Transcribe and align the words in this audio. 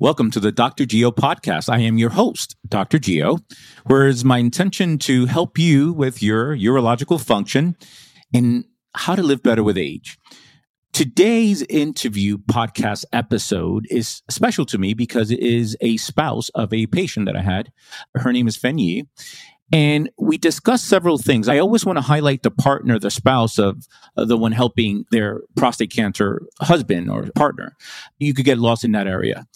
Welcome 0.00 0.32
to 0.32 0.40
the 0.40 0.50
Dr. 0.50 0.86
Geo 0.86 1.12
podcast. 1.12 1.72
I 1.72 1.78
am 1.78 1.98
your 1.98 2.10
host, 2.10 2.56
Dr. 2.66 2.98
Geo, 2.98 3.38
where 3.86 4.08
it's 4.08 4.24
my 4.24 4.38
intention 4.38 4.98
to 4.98 5.26
help 5.26 5.56
you 5.56 5.92
with 5.92 6.20
your 6.20 6.56
urological 6.56 7.24
function 7.24 7.76
and 8.34 8.64
how 8.96 9.14
to 9.14 9.22
live 9.22 9.44
better 9.44 9.62
with 9.62 9.78
age. 9.78 10.18
Today's 10.92 11.62
interview 11.62 12.38
podcast 12.38 13.04
episode 13.12 13.86
is 13.88 14.22
special 14.28 14.66
to 14.66 14.78
me 14.78 14.94
because 14.94 15.30
it 15.30 15.38
is 15.38 15.76
a 15.80 15.96
spouse 15.96 16.48
of 16.56 16.72
a 16.72 16.86
patient 16.88 17.26
that 17.26 17.36
I 17.36 17.42
had. 17.42 17.70
Her 18.16 18.32
name 18.32 18.48
is 18.48 18.56
Fen 18.56 18.78
Yee. 18.78 19.04
And 19.72 20.10
we 20.18 20.36
discussed 20.36 20.84
several 20.84 21.18
things. 21.18 21.48
I 21.48 21.58
always 21.58 21.86
want 21.86 21.96
to 21.96 22.02
highlight 22.02 22.42
the 22.42 22.50
partner, 22.50 22.98
the 22.98 23.10
spouse 23.10 23.58
of 23.58 23.86
uh, 24.16 24.24
the 24.24 24.36
one 24.36 24.52
helping 24.52 25.04
their 25.10 25.40
prostate 25.56 25.90
cancer 25.90 26.42
husband 26.60 27.10
or 27.10 27.28
partner. 27.34 27.74
You 28.18 28.34
could 28.34 28.44
get 28.44 28.58
lost 28.58 28.84
in 28.84 28.92
that 28.92 29.06
area. 29.06 29.46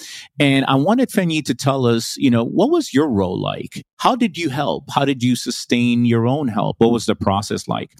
And 0.41 0.65
I 0.65 0.77
wanted 0.77 1.13
Fanny 1.13 1.43
to 1.43 1.55
tell 1.55 1.87
us, 1.87 2.17
you 2.17 2.31
know, 2.31 2.45
what 2.45 2.71
was 2.71 2.95
your 2.95 3.09
role 3.09 3.41
like? 3.41 3.85
How 3.99 4.17
did 4.17 4.39
you 4.39 4.49
help? 4.49 4.85
How 4.91 5.05
did 5.05 5.23
you 5.23 5.37
sustain 5.37 6.05
your 6.05 6.27
own 6.27 6.49
help? 6.49 6.77
What 6.79 6.91
was 6.93 7.07
the 7.07 7.15
process 7.15 7.69
like? 7.69 7.93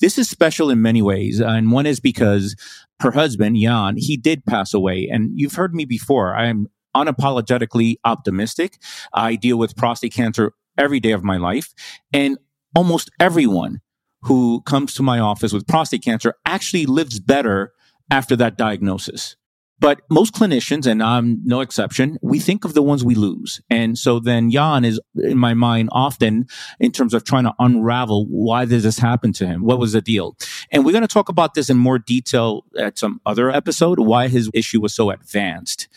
This 0.00 0.16
is 0.18 0.30
special 0.30 0.70
in 0.70 0.80
many 0.80 1.02
ways. 1.02 1.40
And 1.40 1.70
one 1.70 1.86
is 1.86 2.00
because 2.00 2.56
her 3.00 3.10
husband, 3.10 3.56
Jan, 3.56 3.96
he 3.96 4.16
did 4.16 4.46
pass 4.46 4.72
away. 4.72 5.08
And 5.10 5.30
you've 5.34 5.54
heard 5.54 5.74
me 5.74 5.84
before. 5.84 6.34
I'm 6.34 6.68
unapologetically 6.96 7.96
optimistic. 8.04 8.78
I 9.12 9.36
deal 9.36 9.56
with 9.58 9.76
prostate 9.76 10.12
cancer 10.12 10.52
every 10.80 10.98
day 11.00 11.12
of 11.12 11.22
my 11.22 11.36
life. 11.36 11.74
And 12.12 12.38
almost 12.74 13.10
everyone 13.20 13.80
who 14.22 14.62
comes 14.62 14.94
to 14.94 15.02
my 15.02 15.18
office 15.18 15.52
with 15.52 15.66
prostate 15.66 16.02
cancer 16.02 16.34
actually 16.44 16.86
lives 16.86 17.20
better 17.20 17.72
after 18.10 18.36
that 18.36 18.56
diagnosis. 18.56 19.36
But 19.78 20.02
most 20.10 20.34
clinicians, 20.34 20.86
and 20.86 21.02
I'm 21.02 21.40
no 21.42 21.60
exception, 21.60 22.18
we 22.20 22.38
think 22.38 22.66
of 22.66 22.74
the 22.74 22.82
ones 22.82 23.02
we 23.02 23.14
lose. 23.14 23.62
And 23.70 23.96
so 23.96 24.20
then 24.20 24.50
Jan 24.50 24.84
is 24.84 25.00
in 25.16 25.38
my 25.38 25.54
mind 25.54 25.88
often 25.90 26.48
in 26.78 26.92
terms 26.92 27.14
of 27.14 27.24
trying 27.24 27.44
to 27.44 27.54
unravel 27.58 28.26
why 28.26 28.66
did 28.66 28.82
this 28.82 28.98
happen 28.98 29.32
to 29.34 29.46
him? 29.46 29.64
What 29.64 29.78
was 29.78 29.92
the 29.92 30.02
deal? 30.02 30.36
And 30.70 30.84
we're 30.84 30.92
going 30.92 31.00
to 31.00 31.08
talk 31.08 31.30
about 31.30 31.54
this 31.54 31.70
in 31.70 31.78
more 31.78 31.98
detail 31.98 32.66
at 32.78 32.98
some 32.98 33.22
other 33.24 33.50
episode, 33.50 33.98
why 34.00 34.28
his 34.28 34.50
issue 34.52 34.82
was 34.82 34.94
so 34.94 35.08
advanced 35.10 35.88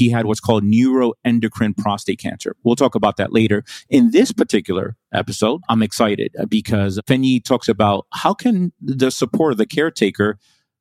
he 0.00 0.08
had 0.10 0.24
what's 0.24 0.40
called 0.40 0.64
neuroendocrine 0.64 1.76
prostate 1.76 2.18
cancer. 2.18 2.56
We'll 2.64 2.74
talk 2.74 2.94
about 2.94 3.18
that 3.18 3.34
later. 3.34 3.64
In 3.90 4.12
this 4.12 4.32
particular 4.32 4.96
episode, 5.12 5.60
I'm 5.68 5.82
excited 5.82 6.34
uh, 6.40 6.46
because 6.46 6.98
Fen 7.06 7.22
Yee 7.22 7.38
talks 7.38 7.68
about 7.68 8.06
how 8.14 8.32
can 8.32 8.72
the 8.80 9.10
support 9.10 9.52
of 9.52 9.58
the 9.58 9.66
caretaker 9.66 10.38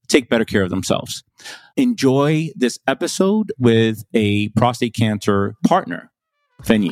take 0.07 0.29
better 0.29 0.45
care 0.45 0.63
of 0.63 0.69
themselves. 0.69 1.23
Enjoy 1.75 2.49
this 2.55 2.79
episode 2.87 3.51
with 3.59 4.05
a 4.13 4.49
prostate 4.49 4.95
cancer 4.95 5.55
partner, 5.67 6.11
Fen 6.63 6.83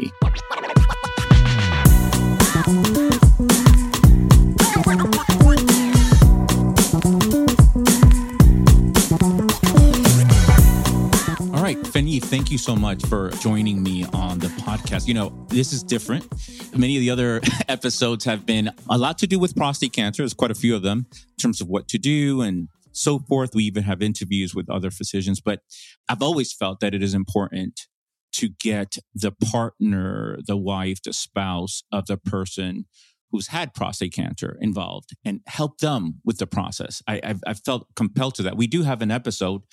thank 12.48 12.54
you 12.54 12.58
so 12.58 12.78
much 12.78 13.06
for 13.08 13.30
joining 13.42 13.84
me 13.84 14.06
on 14.14 14.40
the 14.40 14.48
podcast. 14.48 15.06
You 15.06 15.14
know, 15.14 15.46
this 15.50 15.74
is 15.74 15.84
different. 15.84 16.26
Many 16.74 16.96
of 16.96 17.02
the 17.02 17.10
other 17.10 17.42
episodes 17.68 18.24
have 18.24 18.46
been 18.46 18.72
a 18.90 18.98
lot 18.98 19.18
to 19.18 19.28
do 19.28 19.38
with 19.38 19.54
prostate 19.54 19.92
cancer. 19.92 20.22
There's 20.24 20.34
quite 20.34 20.52
a 20.52 20.56
few 20.56 20.74
of 20.74 20.82
them 20.82 21.08
in 21.12 21.36
terms 21.38 21.60
of 21.60 21.68
what 21.68 21.90
to 21.90 21.98
do 21.98 22.40
and 22.40 22.70
so 22.94 23.20
forth. 23.20 23.54
We 23.54 23.66
even 23.66 23.84
have 23.84 24.02
interviews 24.02 24.56
with 24.56 24.70
other 24.70 24.92
physicians, 24.92 25.42
but 25.42 25.60
I've 26.08 26.22
always 26.22 26.54
felt 26.54 26.80
that 26.80 26.94
it 26.94 27.04
is 27.04 27.14
important 27.14 27.82
to 28.36 28.48
get 28.48 28.96
the 29.14 29.34
partner, 29.34 30.40
the 30.48 30.56
wife, 30.56 31.02
the 31.04 31.12
spouse 31.12 31.84
of 31.92 32.06
the 32.06 32.16
person 32.16 32.86
who's 33.30 33.48
had 33.48 33.74
prostate 33.74 34.14
cancer 34.14 34.58
involved 34.62 35.10
and 35.26 35.42
help 35.48 35.80
them 35.80 36.22
with 36.24 36.38
the 36.38 36.48
process. 36.48 37.04
I, 37.10 37.20
have 37.24 37.42
I've 37.46 37.60
felt 37.60 37.88
compelled 37.98 38.36
to 38.36 38.44
that. 38.44 38.56
We 38.56 38.68
do 38.68 38.84
have 38.84 39.02
an 39.02 39.12
episode 39.12 39.64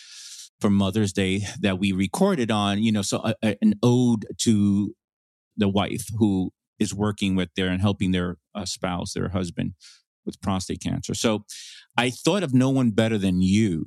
for 0.60 0.70
Mother's 0.70 1.12
Day 1.12 1.42
that 1.60 1.78
we 1.78 1.92
recorded 1.92 2.50
on, 2.50 2.82
you 2.82 2.92
know, 2.92 3.03
so 3.03 3.19
a, 3.19 3.34
a, 3.42 3.56
an 3.60 3.75
ode 3.82 4.26
to 4.42 4.94
the 5.56 5.69
wife 5.69 6.06
who 6.19 6.50
is 6.78 6.94
working 6.94 7.37
with 7.37 7.50
their 7.56 7.69
and 7.69 7.81
helping 7.81 8.10
their 8.12 8.37
uh, 8.54 8.65
spouse, 8.65 9.12
their 9.12 9.28
husband 9.28 9.75
with 10.25 10.41
prostate 10.41 10.81
cancer. 10.81 11.15
So 11.15 11.44
I 11.97 12.10
thought 12.10 12.42
of 12.42 12.54
no 12.54 12.70
one 12.70 12.91
better 12.91 13.19
than 13.19 13.42
you 13.42 13.84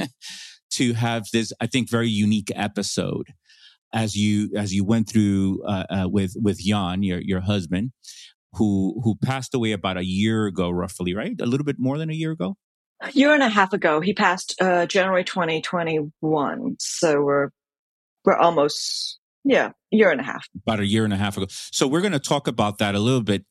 to 0.72 0.94
have 0.94 1.24
this, 1.32 1.52
I 1.60 1.66
think, 1.66 1.90
very 1.90 2.08
unique 2.08 2.50
episode 2.54 3.32
as 3.92 4.16
you 4.16 4.50
as 4.56 4.74
you 4.74 4.84
went 4.84 5.08
through 5.08 5.62
uh, 5.66 5.84
uh, 5.88 6.08
with 6.08 6.34
with 6.36 6.58
Jan, 6.58 7.02
your 7.02 7.20
your 7.20 7.40
husband, 7.40 7.92
who 8.54 9.00
who 9.04 9.14
passed 9.16 9.54
away 9.54 9.72
about 9.72 9.96
a 9.96 10.04
year 10.04 10.46
ago, 10.46 10.70
roughly, 10.70 11.14
right? 11.14 11.36
A 11.40 11.46
little 11.46 11.64
bit 11.64 11.76
more 11.78 11.98
than 11.98 12.10
a 12.10 12.14
year 12.14 12.32
ago 12.32 12.56
a 13.00 13.10
year 13.12 13.34
and 13.34 13.42
a 13.42 13.48
half 13.48 13.72
ago. 13.72 14.00
He 14.00 14.12
passed 14.12 14.54
uh, 14.60 14.86
January 14.86 15.24
2021. 15.24 16.76
So 16.78 17.22
we're 17.22 17.50
we're 18.24 18.36
almost 18.36 19.18
yeah, 19.44 19.70
year 19.90 20.10
and 20.10 20.20
a 20.20 20.24
half. 20.24 20.48
About 20.56 20.80
a 20.80 20.86
year 20.86 21.04
and 21.04 21.12
a 21.12 21.16
half 21.16 21.36
ago. 21.36 21.46
So 21.48 21.86
we're 21.86 22.00
going 22.00 22.12
to 22.12 22.18
talk 22.18 22.48
about 22.48 22.78
that 22.78 22.94
a 22.94 22.98
little 22.98 23.22
bit. 23.22 23.44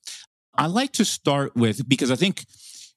I 0.58 0.68
like 0.68 0.92
to 0.94 1.06
start 1.06 1.56
with 1.56 1.88
because 1.88 2.12
I 2.12 2.16
think 2.16 2.44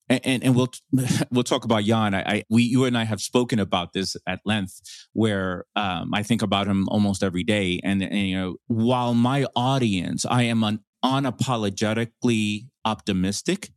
and, 0.08 0.42
and 0.42 0.56
we'll 0.56 0.72
we'll 1.30 1.44
talk 1.44 1.64
about 1.64 1.84
Jan. 1.84 2.14
I, 2.14 2.22
I, 2.22 2.44
we 2.48 2.62
you 2.62 2.84
and 2.84 2.96
I 2.96 3.04
have 3.04 3.20
spoken 3.20 3.58
about 3.58 3.92
this 3.92 4.16
at 4.26 4.40
length, 4.44 4.80
where 5.12 5.64
um, 5.76 6.12
I 6.14 6.22
think 6.22 6.42
about 6.42 6.66
him 6.66 6.88
almost 6.88 7.22
every 7.22 7.44
day. 7.44 7.80
And, 7.84 8.02
and, 8.02 8.18
you 8.18 8.36
know, 8.36 8.56
while 8.66 9.14
my 9.14 9.46
audience, 9.54 10.24
I 10.24 10.44
am 10.44 10.64
an 10.64 10.80
unapologetically 11.04 12.66
optimistic 12.84 13.70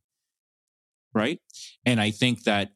right? 1.13 1.39
And 1.85 1.99
I 1.99 2.11
think 2.11 2.44
that 2.44 2.69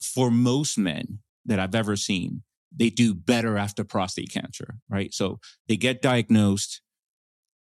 for 0.00 0.30
most 0.30 0.78
men 0.78 1.20
that 1.46 1.58
I've 1.58 1.74
ever 1.74 1.96
seen, 1.96 2.42
they 2.74 2.90
do 2.90 3.14
better 3.14 3.56
after 3.56 3.84
prostate 3.84 4.30
cancer, 4.30 4.76
right? 4.88 5.12
So 5.12 5.40
they 5.68 5.76
get 5.76 6.02
diagnosed 6.02 6.82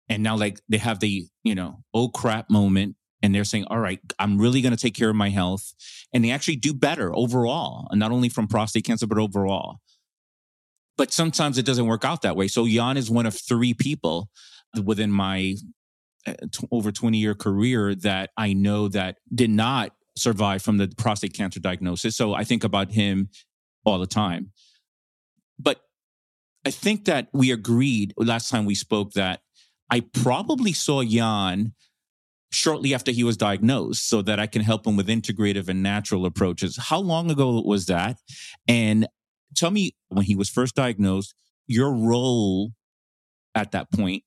and 0.10 0.24
now 0.24 0.36
like 0.36 0.60
they 0.68 0.78
have 0.78 1.00
the, 1.00 1.26
you 1.44 1.56
know, 1.56 1.84
oh 1.94 2.10
crap 2.10 2.50
moment 2.50 2.96
and 3.22 3.34
they're 3.34 3.44
saying, 3.44 3.66
all 3.70 3.80
right, 3.80 4.00
I'm 4.20 4.40
really 4.40 4.62
going 4.62 4.76
to 4.76 4.82
take 4.82 4.96
care 4.96 5.10
of 5.10 5.16
my 5.16 5.30
health. 5.30 5.74
And 6.14 6.24
they 6.24 6.32
actually 6.32 6.56
do 6.56 6.74
better 6.74 7.16
overall, 7.16 7.88
and 7.92 8.00
not 8.00 8.12
only 8.12 8.30
from 8.30 8.48
prostate 8.48 8.84
cancer, 8.84 9.08
but 9.08 9.18
overall. 9.18 9.78
But 10.98 11.14
sometimes 11.14 11.58
it 11.58 11.66
doesn't 11.66 11.86
work 11.86 12.04
out 12.04 12.24
that 12.24 12.36
way. 12.36 12.48
So 12.48 12.68
Jan 12.68 12.98
is 12.98 13.10
one 13.10 13.26
of 13.26 13.36
three 13.36 13.74
people 13.74 14.30
within 14.84 15.12
my 15.12 15.56
uh, 16.28 16.34
over 16.72 16.92
20 16.92 17.18
year 17.18 17.34
career 17.34 17.96
that 17.96 18.32
I 18.38 18.54
know 18.54 18.88
that 18.90 19.18
did 19.34 19.50
not 19.50 19.94
survived 20.22 20.64
from 20.64 20.78
the 20.78 20.88
prostate 20.98 21.34
cancer 21.34 21.60
diagnosis. 21.60 22.16
So 22.16 22.34
I 22.34 22.44
think 22.44 22.64
about 22.64 22.92
him 22.92 23.30
all 23.86 24.00
the 24.00 24.08
time. 24.08 24.52
But 25.60 25.82
I 26.66 26.72
think 26.72 27.06
that 27.06 27.30
we 27.34 27.52
agreed 27.52 28.14
last 28.18 28.50
time 28.50 28.66
we 28.66 28.76
spoke 28.76 29.14
that 29.14 29.42
I 29.90 30.02
probably 30.02 30.74
saw 30.74 31.04
Jan 31.04 31.74
shortly 32.52 32.94
after 32.94 33.12
he 33.12 33.24
was 33.24 33.38
diagnosed 33.38 34.08
so 34.08 34.22
that 34.22 34.40
I 34.40 34.46
can 34.46 34.62
help 34.62 34.86
him 34.86 34.98
with 34.98 35.08
integrative 35.08 35.68
and 35.70 35.82
natural 35.82 36.26
approaches. 36.26 36.78
How 36.78 37.00
long 37.00 37.32
ago 37.32 37.62
was 37.62 37.86
that? 37.88 38.18
And 38.68 39.08
tell 39.56 39.72
me 39.72 39.96
when 40.10 40.26
he 40.26 40.36
was 40.36 40.50
first 40.50 40.76
diagnosed, 40.76 41.34
your 41.68 41.94
role 41.94 42.72
at 43.56 43.72
that 43.72 43.92
point 43.92 44.24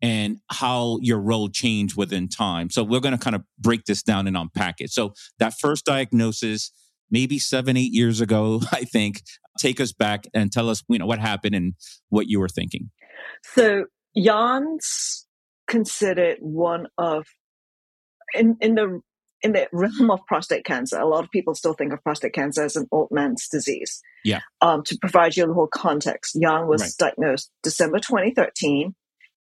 and 0.00 0.38
how 0.50 0.98
your 1.02 1.18
role 1.18 1.48
changed 1.48 1.96
within 1.96 2.28
time. 2.28 2.70
So 2.70 2.84
we're 2.84 3.00
going 3.00 3.16
to 3.16 3.22
kind 3.22 3.34
of 3.36 3.42
break 3.58 3.84
this 3.84 4.02
down 4.02 4.26
and 4.26 4.36
unpack 4.36 4.76
it. 4.80 4.90
So 4.90 5.14
that 5.38 5.54
first 5.58 5.84
diagnosis, 5.84 6.70
maybe 7.10 7.38
seven, 7.38 7.76
eight 7.76 7.92
years 7.92 8.20
ago, 8.20 8.60
I 8.72 8.84
think, 8.84 9.22
take 9.58 9.80
us 9.80 9.92
back 9.92 10.24
and 10.32 10.52
tell 10.52 10.70
us, 10.70 10.82
you 10.88 10.98
know, 10.98 11.06
what 11.06 11.18
happened 11.18 11.54
and 11.54 11.74
what 12.10 12.28
you 12.28 12.38
were 12.38 12.48
thinking. 12.48 12.90
So 13.54 13.84
Jan's 14.16 15.26
considered 15.66 16.38
one 16.40 16.86
of 16.96 17.26
in 18.34 18.56
in 18.60 18.74
the 18.74 19.00
in 19.42 19.52
the 19.52 19.68
realm 19.72 20.10
of 20.10 20.20
prostate 20.26 20.64
cancer, 20.64 20.98
a 20.98 21.06
lot 21.06 21.22
of 21.22 21.30
people 21.30 21.54
still 21.54 21.72
think 21.72 21.92
of 21.92 22.02
prostate 22.02 22.32
cancer 22.32 22.64
as 22.64 22.74
an 22.74 22.86
old 22.90 23.08
man's 23.12 23.46
disease. 23.48 24.00
Yeah. 24.24 24.40
Um, 24.60 24.82
to 24.84 24.98
provide 25.00 25.36
you 25.36 25.44
a 25.44 25.46
little 25.46 25.68
context, 25.68 26.36
Jan 26.42 26.66
was 26.66 26.82
right. 26.82 26.92
diagnosed 26.98 27.50
December 27.62 28.00
2013 28.00 28.94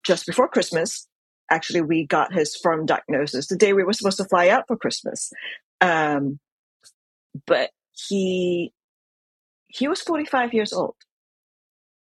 just 0.06 0.26
before 0.26 0.48
Christmas. 0.48 1.08
Actually, 1.50 1.82
we 1.82 2.06
got 2.06 2.32
his 2.32 2.56
firm 2.56 2.86
diagnosis 2.86 3.46
the 3.46 3.56
day 3.56 3.72
we 3.72 3.84
were 3.84 3.92
supposed 3.92 4.16
to 4.18 4.24
fly 4.24 4.48
out 4.48 4.64
for 4.66 4.76
Christmas. 4.76 5.30
Um, 5.80 6.38
but 7.46 7.70
he 7.92 8.72
he 9.68 9.88
was 9.88 10.00
45 10.00 10.54
years 10.54 10.72
old. 10.72 10.94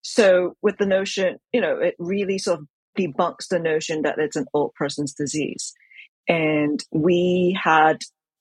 So 0.02 0.56
with 0.62 0.78
the 0.78 0.86
notion, 0.86 1.38
you 1.52 1.62
know, 1.62 1.78
it 1.78 1.96
really 2.00 2.38
sort 2.38 2.60
of 2.60 2.68
debunks 2.98 3.48
the 3.50 3.60
notion 3.60 4.04
that 4.04 4.18
it's 4.18 4.36
an 4.36 4.46
old 4.54 4.74
person's 4.76 5.14
disease. 5.14 5.74
And 6.28 6.82
we 6.92 7.60
had, 7.62 7.98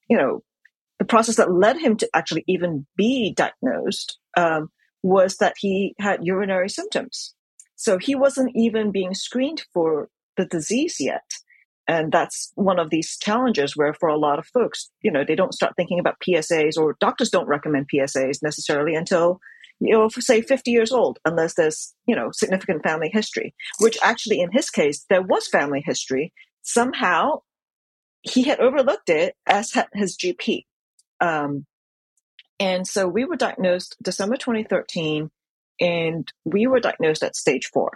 you 0.09 0.17
know, 0.17 0.43
the 0.99 1.05
process 1.05 1.37
that 1.37 1.53
led 1.53 1.79
him 1.79 1.97
to 1.97 2.09
actually 2.15 2.45
even 2.47 2.87
be 2.97 3.35
diagnosed 3.35 4.19
um, 4.37 4.69
was 5.03 5.37
that 5.39 5.55
he 5.59 5.95
had 5.99 6.25
urinary 6.25 6.69
symptoms 6.69 7.35
So 7.79 7.97
he 7.97 8.17
wasn't 8.17 8.51
even 8.57 8.91
being 8.91 9.15
screened 9.15 9.63
for 9.73 10.09
the 10.37 10.45
disease 10.45 10.97
yet. 10.99 11.23
And 11.87 12.11
that's 12.11 12.51
one 12.57 12.81
of 12.81 12.91
these 12.91 13.17
challenges 13.17 13.77
where 13.77 13.95
for 13.95 14.09
a 14.09 14.19
lot 14.19 14.41
of 14.41 14.47
folks, 14.49 14.91
you 15.01 15.13
know, 15.13 15.25
they 15.25 15.37
don't 15.37 15.55
start 15.55 15.75
thinking 15.77 16.01
about 16.01 16.19
PSAs 16.21 16.77
or 16.77 16.97
doctors 16.99 17.31
don't 17.31 17.47
recommend 17.47 17.89
PSAs 17.89 18.43
necessarily 18.43 18.97
until, 18.97 19.39
you 19.79 19.93
know, 19.93 20.09
say 20.09 20.43
50 20.43 20.73
years 20.73 20.91
old, 20.91 21.21
unless 21.25 21.55
there's, 21.55 21.95
you 22.05 22.17
know, 22.17 22.31
significant 22.33 22.83
family 22.83 23.11
history, 23.13 23.55
which 23.79 23.97
actually 24.03 24.41
in 24.41 24.51
his 24.53 24.71
case, 24.71 25.07
there 25.09 25.23
was 25.23 25.47
family 25.47 25.83
history. 25.83 26.33
Somehow 26.63 27.43
he 28.23 28.43
had 28.43 28.59
overlooked 28.59 29.09
it 29.09 29.37
as 29.47 29.73
had 29.73 29.87
his 29.95 30.17
GP. 30.19 30.65
Um, 31.21 31.65
and 32.59 32.89
so 32.89 33.07
we 33.07 33.25
were 33.25 33.37
diagnosed 33.37 33.97
December 34.03 34.37
2013, 34.37 35.31
and 35.81 36.31
we 36.45 36.67
were 36.67 36.81
diagnosed 36.81 37.23
at 37.23 37.37
stage 37.37 37.71
four. 37.73 37.93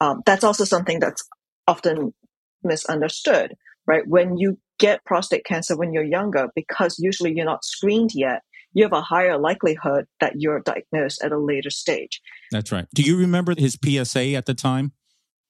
Um, 0.00 0.22
that's 0.24 0.44
also 0.44 0.64
something 0.64 1.00
that's 1.00 1.24
often 1.66 2.14
misunderstood, 2.62 3.54
right? 3.86 4.06
When 4.06 4.36
you 4.36 4.58
get 4.78 5.04
prostate 5.04 5.44
cancer 5.44 5.76
when 5.76 5.92
you're 5.92 6.04
younger, 6.04 6.48
because 6.54 6.98
usually 6.98 7.34
you're 7.34 7.44
not 7.44 7.64
screened 7.64 8.10
yet, 8.14 8.42
you 8.72 8.84
have 8.84 8.92
a 8.92 9.02
higher 9.02 9.38
likelihood 9.38 10.06
that 10.20 10.34
you're 10.36 10.60
diagnosed 10.60 11.22
at 11.22 11.32
a 11.32 11.38
later 11.38 11.70
stage. 11.70 12.20
That's 12.52 12.70
right. 12.70 12.86
Do 12.94 13.02
you 13.02 13.16
remember 13.16 13.54
his 13.56 13.76
PSA 13.82 14.34
at 14.34 14.46
the 14.46 14.54
time? 14.54 14.92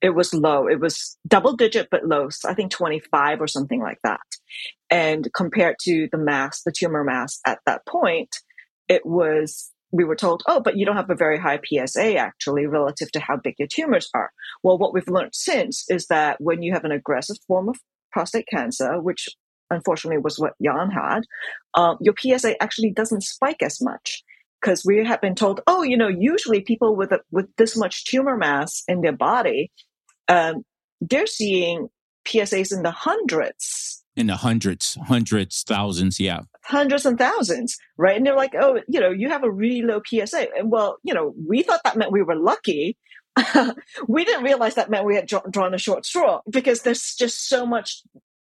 It 0.01 0.11
was 0.11 0.33
low. 0.33 0.69
It 0.69 0.81
was 0.81 1.19
double 1.27 1.57
digit, 1.57 1.89
but 1.91 2.07
low. 2.07 2.29
I 2.47 2.55
think 2.55 2.71
25 2.71 3.41
or 3.41 3.49
something 3.49 3.81
like 3.81 3.99
that. 4.05 4.21
And 4.91 5.29
compared 5.35 5.77
to 5.83 6.09
the 6.13 6.19
mass, 6.19 6.63
the 6.63 6.73
tumor 6.73 7.03
mass 7.03 7.41
at 7.45 7.59
that 7.67 7.85
point, 7.85 8.37
it 8.89 9.05
was 9.05 9.73
we 9.91 10.05
were 10.05 10.17
told, 10.17 10.43
oh, 10.47 10.61
but 10.61 10.77
you 10.77 10.85
don't 10.85 10.97
have 10.97 11.11
a 11.11 11.15
very 11.15 11.39
high 11.39 11.59
PSA 11.65 12.17
actually 12.17 12.67
relative 12.67 13.11
to 13.13 13.21
how 13.21 13.37
big 13.37 13.55
your 13.59 13.69
tumors 13.69 14.11
are. 14.15 14.31
Well, 14.63 14.79
what 14.79 14.93
we've 14.93 15.09
learned 15.09 15.35
since 15.35 15.85
is 15.89 16.07
that 16.07 16.41
when 16.41 16.63
you 16.63 16.73
have 16.73 16.85
an 16.85 16.93
aggressive 16.93 17.37
form 17.47 17.69
of 17.69 17.77
prostate 18.13 18.47
cancer, 18.49 19.01
which 19.01 19.29
unfortunately 19.71 20.19
was 20.19 20.39
what 20.39 20.55
Jan 20.63 20.91
had, 20.91 21.21
um, 21.75 21.99
your 22.01 22.15
PSA 22.19 22.63
actually 22.63 22.91
doesn't 22.91 23.23
spike 23.23 23.63
as 23.63 23.81
much 23.81 24.23
because 24.61 24.85
we 24.85 25.05
have 25.05 25.21
been 25.21 25.35
told, 25.35 25.61
oh, 25.67 25.83
you 25.83 25.97
know, 25.97 26.09
usually 26.09 26.61
people 26.61 26.97
with 26.97 27.13
a, 27.13 27.21
with 27.31 27.47
this 27.57 27.77
much 27.77 28.05
tumor 28.05 28.37
mass 28.37 28.83
in 28.89 29.01
their 29.01 29.13
body, 29.13 29.71
um, 30.29 30.65
they're 31.01 31.27
seeing 31.27 31.89
PSAs 32.27 32.77
in 32.77 32.83
the 32.83 32.91
hundreds 32.91 33.98
in 34.19 34.27
the 34.27 34.37
hundreds, 34.37 34.99
hundreds, 35.07 35.63
thousands, 35.63 36.19
yeah. 36.19 36.41
Hundreds 36.65 37.07
and 37.07 37.19
thousands, 37.19 37.79
right? 37.97 38.17
And 38.17 38.27
they're 38.27 38.37
like, 38.37 38.55
oh, 38.59 38.81
you 38.89 39.01
know, 39.01 39.11
you 39.11 39.29
have 39.29 39.45
a 39.45 39.51
really 39.51 39.83
low 39.83 40.01
PSA. 40.05 40.49
And 40.57 40.71
well, 40.71 40.99
you 41.05 41.15
know, 41.15 41.35
we 41.47 41.63
thought 41.63 41.81
that 41.85 41.97
meant 41.97 42.13
we 42.13 42.23
were 42.23 42.37
lucky. 42.37 42.97
we 44.09 44.25
didn't 44.25 44.45
realize 44.45 44.75
that 44.75 44.91
meant 44.91 45.05
we 45.05 45.15
had 45.15 45.31
drawn 45.51 45.73
a 45.73 45.79
short 45.79 46.05
straw 46.05 46.41
because 46.51 46.83
there's 46.83 47.15
just 47.15 47.49
so 47.49 47.65
much 47.65 48.03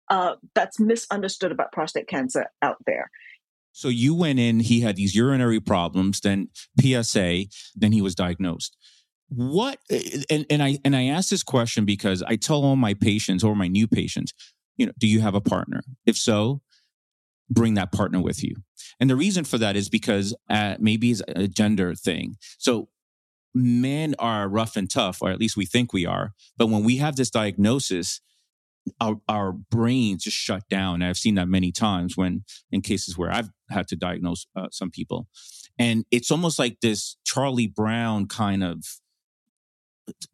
uh, 0.09 0.37
that's 0.55 0.81
misunderstood 0.81 1.53
about 1.53 1.71
prostate 1.73 2.09
cancer 2.09 2.47
out 2.63 2.77
there. 2.87 3.11
So 3.73 3.89
you 3.89 4.15
went 4.15 4.39
in, 4.39 4.61
he 4.61 4.81
had 4.81 4.97
these 4.97 5.15
urinary 5.15 5.61
problems, 5.61 6.21
then 6.21 6.49
PSA, 6.81 7.45
then 7.77 7.93
he 7.93 8.03
was 8.03 8.15
diagnosed. 8.15 8.77
What 9.29 9.79
and, 10.31 10.47
and 10.49 10.63
I 10.63 10.79
and 10.87 10.97
I 10.97 11.05
ask 11.05 11.29
this 11.29 11.43
question 11.43 11.85
because 11.85 12.23
I 12.23 12.37
tell 12.37 12.65
all 12.65 12.77
my 12.77 12.95
patients 12.95 13.45
or 13.45 13.55
my 13.55 13.69
new 13.69 13.87
patients, 13.87 14.33
you 14.79 14.87
know, 14.87 14.93
do 14.97 15.07
you 15.07 15.21
have 15.21 15.35
a 15.35 15.41
partner? 15.41 15.83
If 16.07 16.17
so, 16.17 16.63
bring 17.51 17.75
that 17.75 17.93
partner 17.93 18.21
with 18.21 18.43
you. 18.43 18.57
And 19.01 19.11
the 19.11 19.17
reason 19.17 19.45
for 19.45 19.59
that 19.59 19.77
is 19.77 19.89
because 19.89 20.35
uh, 20.49 20.77
maybe 20.79 21.11
it's 21.11 21.23
a 21.29 21.49
gender 21.49 21.95
thing. 21.95 22.37
So 22.59 22.89
men 23.55 24.15
are 24.19 24.49
rough 24.49 24.77
and 24.77 24.91
tough, 24.91 25.21
or 25.21 25.31
at 25.31 25.39
least 25.39 25.57
we 25.57 25.67
think 25.67 25.93
we 25.93 26.07
are. 26.07 26.33
But 26.57 26.69
when 26.69 26.85
we 26.85 26.97
have 26.97 27.17
this 27.17 27.31
diagnosis, 27.31 28.21
our, 29.01 29.21
our 29.29 29.53
brains 29.53 30.25
just 30.25 30.37
shut 30.37 30.63
down. 30.71 31.03
I've 31.03 31.19
seen 31.19 31.35
that 31.35 31.49
many 31.49 31.73
times 31.73 32.17
when 32.17 32.45
in 32.71 32.81
cases 32.81 33.19
where 33.19 33.31
I've 33.31 33.51
had 33.69 33.89
to 33.89 33.97
diagnose 33.97 34.47
uh, 34.57 34.69
some 34.71 34.91
people. 34.91 35.29
And 35.79 36.05
it's 36.11 36.31
almost 36.31 36.59
like 36.59 36.79
this 36.81 37.17
Charlie 37.25 37.67
Brown 37.67 38.27
kind 38.27 38.65
of 38.65 38.85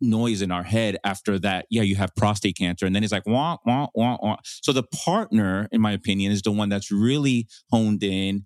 noise 0.00 0.42
in 0.42 0.50
our 0.50 0.62
head 0.62 0.96
after 1.04 1.38
that. 1.40 1.66
Yeah, 1.70 1.82
you 1.82 1.96
have 1.96 2.14
prostate 2.16 2.56
cancer. 2.56 2.86
And 2.86 2.94
then 2.94 3.02
it's 3.02 3.12
like, 3.12 3.26
wah, 3.26 3.58
wah, 3.66 3.88
wah, 3.94 4.18
wah. 4.20 4.36
So 4.44 4.72
the 4.72 4.82
partner, 4.82 5.68
in 5.72 5.80
my 5.80 5.92
opinion, 5.92 6.32
is 6.32 6.42
the 6.42 6.52
one 6.52 6.68
that's 6.68 6.90
really 6.90 7.46
honed 7.70 8.02
in. 8.02 8.44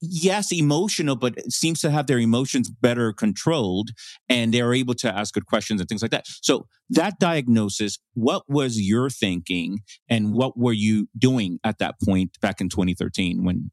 Yes, 0.00 0.52
emotional, 0.52 1.16
but 1.16 1.50
seems 1.50 1.80
to 1.80 1.90
have 1.90 2.06
their 2.06 2.18
emotions 2.18 2.68
better 2.68 3.12
controlled 3.12 3.90
and 4.28 4.52
they're 4.52 4.74
able 4.74 4.94
to 4.94 5.14
ask 5.14 5.32
good 5.32 5.46
questions 5.46 5.80
and 5.80 5.88
things 5.88 6.02
like 6.02 6.10
that. 6.10 6.26
So 6.42 6.66
that 6.90 7.18
diagnosis, 7.18 7.98
what 8.12 8.42
was 8.46 8.78
your 8.80 9.08
thinking 9.08 9.78
and 10.08 10.34
what 10.34 10.58
were 10.58 10.74
you 10.74 11.08
doing 11.16 11.58
at 11.64 11.78
that 11.78 11.94
point 12.04 12.38
back 12.42 12.60
in 12.60 12.68
2013 12.68 13.44
when, 13.44 13.70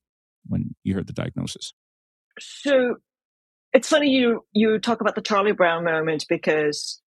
when 0.47 0.75
you 0.83 0.93
heard 0.93 1.07
the 1.07 1.13
diagnosis? 1.13 1.73
So 2.39 2.95
it's 3.73 3.89
funny 3.89 4.09
you 4.09 4.45
you 4.53 4.79
talk 4.79 5.01
about 5.01 5.15
the 5.15 5.21
Charlie 5.21 5.53
Brown 5.53 5.83
moment 5.83 6.25
because 6.27 7.01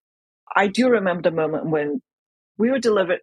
I 0.54 0.68
do 0.68 0.88
remember 0.88 1.22
the 1.22 1.36
moment 1.36 1.68
when 1.68 2.00
we 2.58 2.70
were 2.70 2.78
delivered 2.78 3.20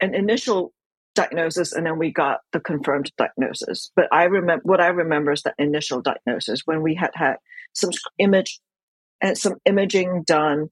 an 0.00 0.14
initial 0.14 0.72
diagnosis 1.14 1.72
and 1.72 1.86
then 1.86 1.98
we 1.98 2.12
got 2.12 2.40
the 2.52 2.60
confirmed 2.60 3.12
diagnosis. 3.18 3.90
But 3.94 4.06
I 4.12 4.24
remember 4.24 4.62
what 4.64 4.80
I 4.80 4.88
remember 4.88 5.32
is 5.32 5.42
that 5.42 5.54
initial 5.58 6.00
diagnosis 6.00 6.62
when 6.64 6.82
we 6.82 6.94
had 6.94 7.10
had 7.14 7.36
some 7.72 7.90
image 8.18 8.60
and 9.20 9.36
some 9.36 9.54
imaging 9.64 10.24
done 10.26 10.68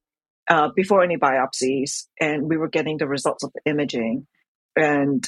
uh, 0.49 0.71
before 0.75 1.05
any 1.05 1.17
biopsies, 1.17 2.07
and 2.21 2.49
we 2.49 2.57
were 2.57 2.69
getting 2.69 2.99
the 2.99 3.07
results 3.07 3.45
of 3.45 3.53
the 3.53 3.71
imaging. 3.71 4.27
And 4.77 5.27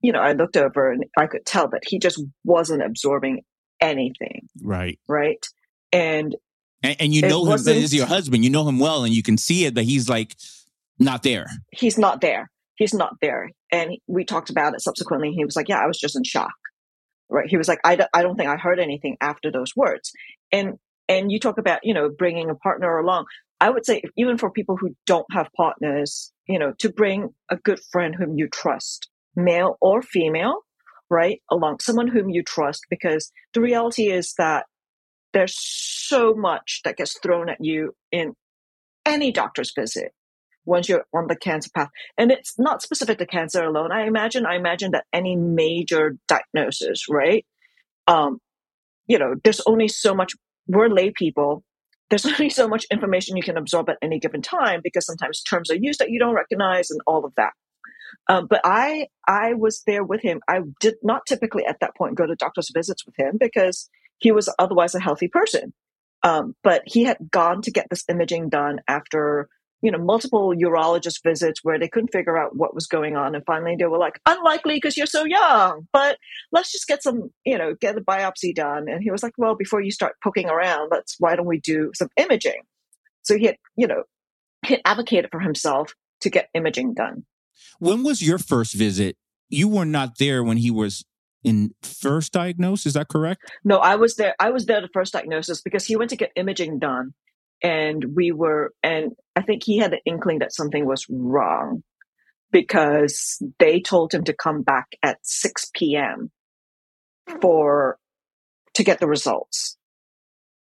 you 0.00 0.12
know, 0.12 0.20
I 0.20 0.32
looked 0.32 0.56
over 0.56 0.92
and 0.92 1.04
I 1.16 1.26
could 1.26 1.46
tell 1.46 1.68
that 1.68 1.82
he 1.86 1.98
just 1.98 2.22
wasn't 2.44 2.82
absorbing 2.82 3.42
anything. 3.84 4.48
Right. 4.62 4.98
Right. 5.08 5.44
And 5.92 6.34
and, 6.82 6.96
and 7.00 7.14
you 7.14 7.22
know 7.22 7.44
him 7.46 7.52
as 7.52 7.94
your 7.94 8.06
husband. 8.06 8.44
You 8.44 8.50
know 8.50 8.68
him 8.68 8.78
well, 8.78 9.04
and 9.04 9.14
you 9.14 9.22
can 9.22 9.38
see 9.38 9.64
it 9.64 9.74
that 9.74 9.84
he's 9.84 10.08
like 10.08 10.36
not 10.98 11.22
there. 11.22 11.46
He's 11.72 11.96
not 11.96 12.20
there. 12.20 12.50
He's 12.76 12.92
not 12.92 13.14
there. 13.20 13.50
And 13.72 13.92
we 14.06 14.24
talked 14.24 14.50
about 14.50 14.74
it 14.74 14.82
subsequently. 14.82 15.32
He 15.32 15.44
was 15.44 15.56
like, 15.56 15.68
"Yeah, 15.68 15.78
I 15.78 15.86
was 15.86 15.98
just 15.98 16.16
in 16.16 16.24
shock." 16.24 16.52
Right? 17.30 17.48
He 17.48 17.56
was 17.56 17.68
like, 17.68 17.80
"I, 17.84 18.06
I 18.12 18.22
don't 18.22 18.36
think 18.36 18.50
I 18.50 18.56
heard 18.56 18.78
anything 18.78 19.16
after 19.20 19.50
those 19.50 19.74
words." 19.74 20.12
And 20.52 20.74
and 21.08 21.32
you 21.32 21.40
talk 21.40 21.58
about 21.58 21.80
you 21.84 21.94
know 21.94 22.10
bringing 22.10 22.50
a 22.50 22.54
partner 22.54 22.98
along. 22.98 23.26
I 23.60 23.70
would 23.70 23.86
say 23.86 24.02
even 24.16 24.36
for 24.36 24.50
people 24.50 24.76
who 24.76 24.94
don't 25.06 25.26
have 25.32 25.48
partners, 25.56 26.32
you 26.46 26.58
know, 26.58 26.74
to 26.80 26.92
bring 26.92 27.30
a 27.50 27.56
good 27.56 27.80
friend 27.92 28.14
whom 28.14 28.36
you 28.36 28.48
trust, 28.48 29.08
male 29.36 29.78
or 29.80 30.02
female, 30.02 30.60
right? 31.10 31.40
Along 31.50 31.80
someone 31.80 32.08
whom 32.08 32.28
you 32.28 32.42
trust, 32.42 32.86
because 32.90 33.30
the 33.52 33.60
reality 33.60 34.10
is 34.10 34.34
that 34.38 34.66
there's 35.32 35.56
so 35.58 36.34
much 36.34 36.80
that 36.84 36.96
gets 36.96 37.18
thrown 37.18 37.48
at 37.48 37.58
you 37.60 37.94
in 38.12 38.34
any 39.04 39.32
doctor's 39.32 39.72
visit 39.74 40.12
once 40.64 40.88
you're 40.88 41.04
on 41.14 41.26
the 41.26 41.36
cancer 41.36 41.70
path. 41.74 41.88
And 42.16 42.30
it's 42.30 42.58
not 42.58 42.82
specific 42.82 43.18
to 43.18 43.26
cancer 43.26 43.62
alone. 43.62 43.92
I 43.92 44.06
imagine, 44.06 44.46
I 44.46 44.56
imagine 44.56 44.92
that 44.92 45.04
any 45.12 45.36
major 45.36 46.16
diagnosis, 46.28 47.06
right? 47.08 47.44
Um, 48.06 48.38
you 49.06 49.18
know, 49.18 49.34
there's 49.44 49.60
only 49.66 49.88
so 49.88 50.14
much, 50.14 50.32
we're 50.66 50.88
lay 50.88 51.10
people. 51.10 51.62
There's 52.10 52.24
only 52.26 52.48
so 52.48 52.68
much 52.68 52.86
information 52.90 53.36
you 53.36 53.42
can 53.42 53.58
absorb 53.58 53.90
at 53.90 53.98
any 54.00 54.18
given 54.18 54.40
time 54.40 54.80
because 54.82 55.06
sometimes 55.06 55.42
terms 55.42 55.70
are 55.70 55.76
used 55.76 56.00
that 56.00 56.10
you 56.10 56.18
don't 56.18 56.34
recognize 56.34 56.90
and 56.90 57.00
all 57.06 57.24
of 57.24 57.32
that. 57.36 57.52
Um, 58.28 58.46
but 58.48 58.60
I, 58.64 59.08
I 59.26 59.54
was 59.54 59.82
there 59.86 60.04
with 60.04 60.22
him. 60.22 60.40
I 60.48 60.60
did 60.80 60.94
not 61.02 61.26
typically 61.26 61.66
at 61.66 61.80
that 61.80 61.96
point 61.96 62.16
go 62.16 62.26
to 62.26 62.34
doctor's 62.36 62.70
visits 62.74 63.04
with 63.06 63.14
him 63.18 63.36
because 63.38 63.88
he 64.18 64.32
was 64.32 64.52
otherwise 64.58 64.94
a 64.94 65.00
healthy 65.00 65.28
person. 65.28 65.72
Um, 66.22 66.54
but 66.62 66.82
he 66.86 67.04
had 67.04 67.18
gone 67.30 67.62
to 67.62 67.70
get 67.70 67.88
this 67.90 68.04
imaging 68.08 68.48
done 68.48 68.80
after 68.88 69.48
you 69.84 69.90
know 69.90 69.98
multiple 69.98 70.54
urologist 70.56 71.22
visits 71.22 71.60
where 71.62 71.78
they 71.78 71.88
couldn't 71.88 72.12
figure 72.12 72.38
out 72.38 72.56
what 72.56 72.74
was 72.74 72.86
going 72.86 73.16
on 73.16 73.34
and 73.34 73.44
finally 73.44 73.76
they 73.76 73.84
were 73.84 73.98
like 73.98 74.18
unlikely 74.24 74.76
because 74.76 74.96
you're 74.96 75.06
so 75.06 75.24
young 75.24 75.86
but 75.92 76.16
let's 76.52 76.72
just 76.72 76.88
get 76.88 77.02
some 77.02 77.30
you 77.44 77.58
know 77.58 77.74
get 77.78 77.98
a 77.98 78.00
biopsy 78.00 78.54
done 78.54 78.88
and 78.88 79.02
he 79.02 79.10
was 79.10 79.22
like 79.22 79.34
well 79.36 79.54
before 79.54 79.82
you 79.82 79.90
start 79.90 80.14
poking 80.24 80.48
around 80.48 80.88
let's 80.90 81.16
why 81.18 81.36
don't 81.36 81.46
we 81.46 81.60
do 81.60 81.90
some 81.94 82.08
imaging 82.16 82.62
so 83.22 83.36
he 83.36 83.44
had 83.44 83.56
you 83.76 83.86
know 83.86 84.04
he 84.66 84.80
advocated 84.86 85.30
for 85.30 85.40
himself 85.40 85.92
to 86.22 86.30
get 86.30 86.48
imaging 86.54 86.94
done 86.94 87.22
when 87.84 88.02
was 88.02 88.22
your 88.22 88.38
first 88.38 88.74
visit 88.74 89.16
you 89.48 89.68
were 89.68 89.84
not 89.84 90.18
there 90.18 90.42
when 90.42 90.56
he 90.56 90.70
was 90.70 91.04
in 91.42 91.74
first 91.82 92.32
diagnosed. 92.32 92.86
Is 92.86 92.94
that 92.94 93.08
correct? 93.08 93.42
No, 93.64 93.78
I 93.78 93.96
was 93.96 94.16
there. 94.16 94.34
I 94.38 94.50
was 94.50 94.66
there 94.66 94.80
the 94.80 94.88
first 94.92 95.12
diagnosis 95.12 95.60
because 95.60 95.84
he 95.84 95.96
went 95.96 96.10
to 96.10 96.16
get 96.16 96.32
imaging 96.36 96.78
done, 96.78 97.12
and 97.62 98.04
we 98.16 98.32
were, 98.32 98.72
and 98.82 99.12
I 99.36 99.42
think 99.42 99.62
he 99.64 99.78
had 99.78 99.92
an 99.92 100.00
inkling 100.06 100.38
that 100.38 100.54
something 100.54 100.86
was 100.86 101.06
wrong 101.08 101.82
because 102.50 103.42
they 103.58 103.80
told 103.80 104.14
him 104.14 104.24
to 104.24 104.32
come 104.32 104.62
back 104.62 104.86
at 105.02 105.18
6 105.22 105.70
p.m. 105.74 106.30
for 107.40 107.98
to 108.74 108.84
get 108.84 109.00
the 109.00 109.08
results. 109.08 109.76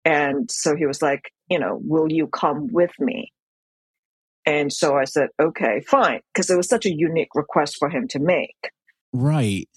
And 0.06 0.50
so 0.50 0.76
he 0.76 0.86
was 0.86 1.02
like, 1.02 1.32
you 1.50 1.60
know, 1.60 1.80
will 1.82 2.12
you 2.12 2.28
come 2.28 2.68
with 2.72 2.92
me? 3.00 3.34
And 4.46 4.72
so 4.72 4.98
I 4.98 5.06
said, 5.06 5.30
okay, 5.40 5.82
fine. 5.82 6.22
Because 6.34 6.50
it 6.50 6.58
was 6.58 6.68
such 6.68 6.86
a 6.86 6.94
unique 6.94 7.36
request 7.36 7.78
for 7.78 7.90
him 7.90 8.08
to 8.10 8.20
make. 8.20 8.72
Right. 9.14 9.70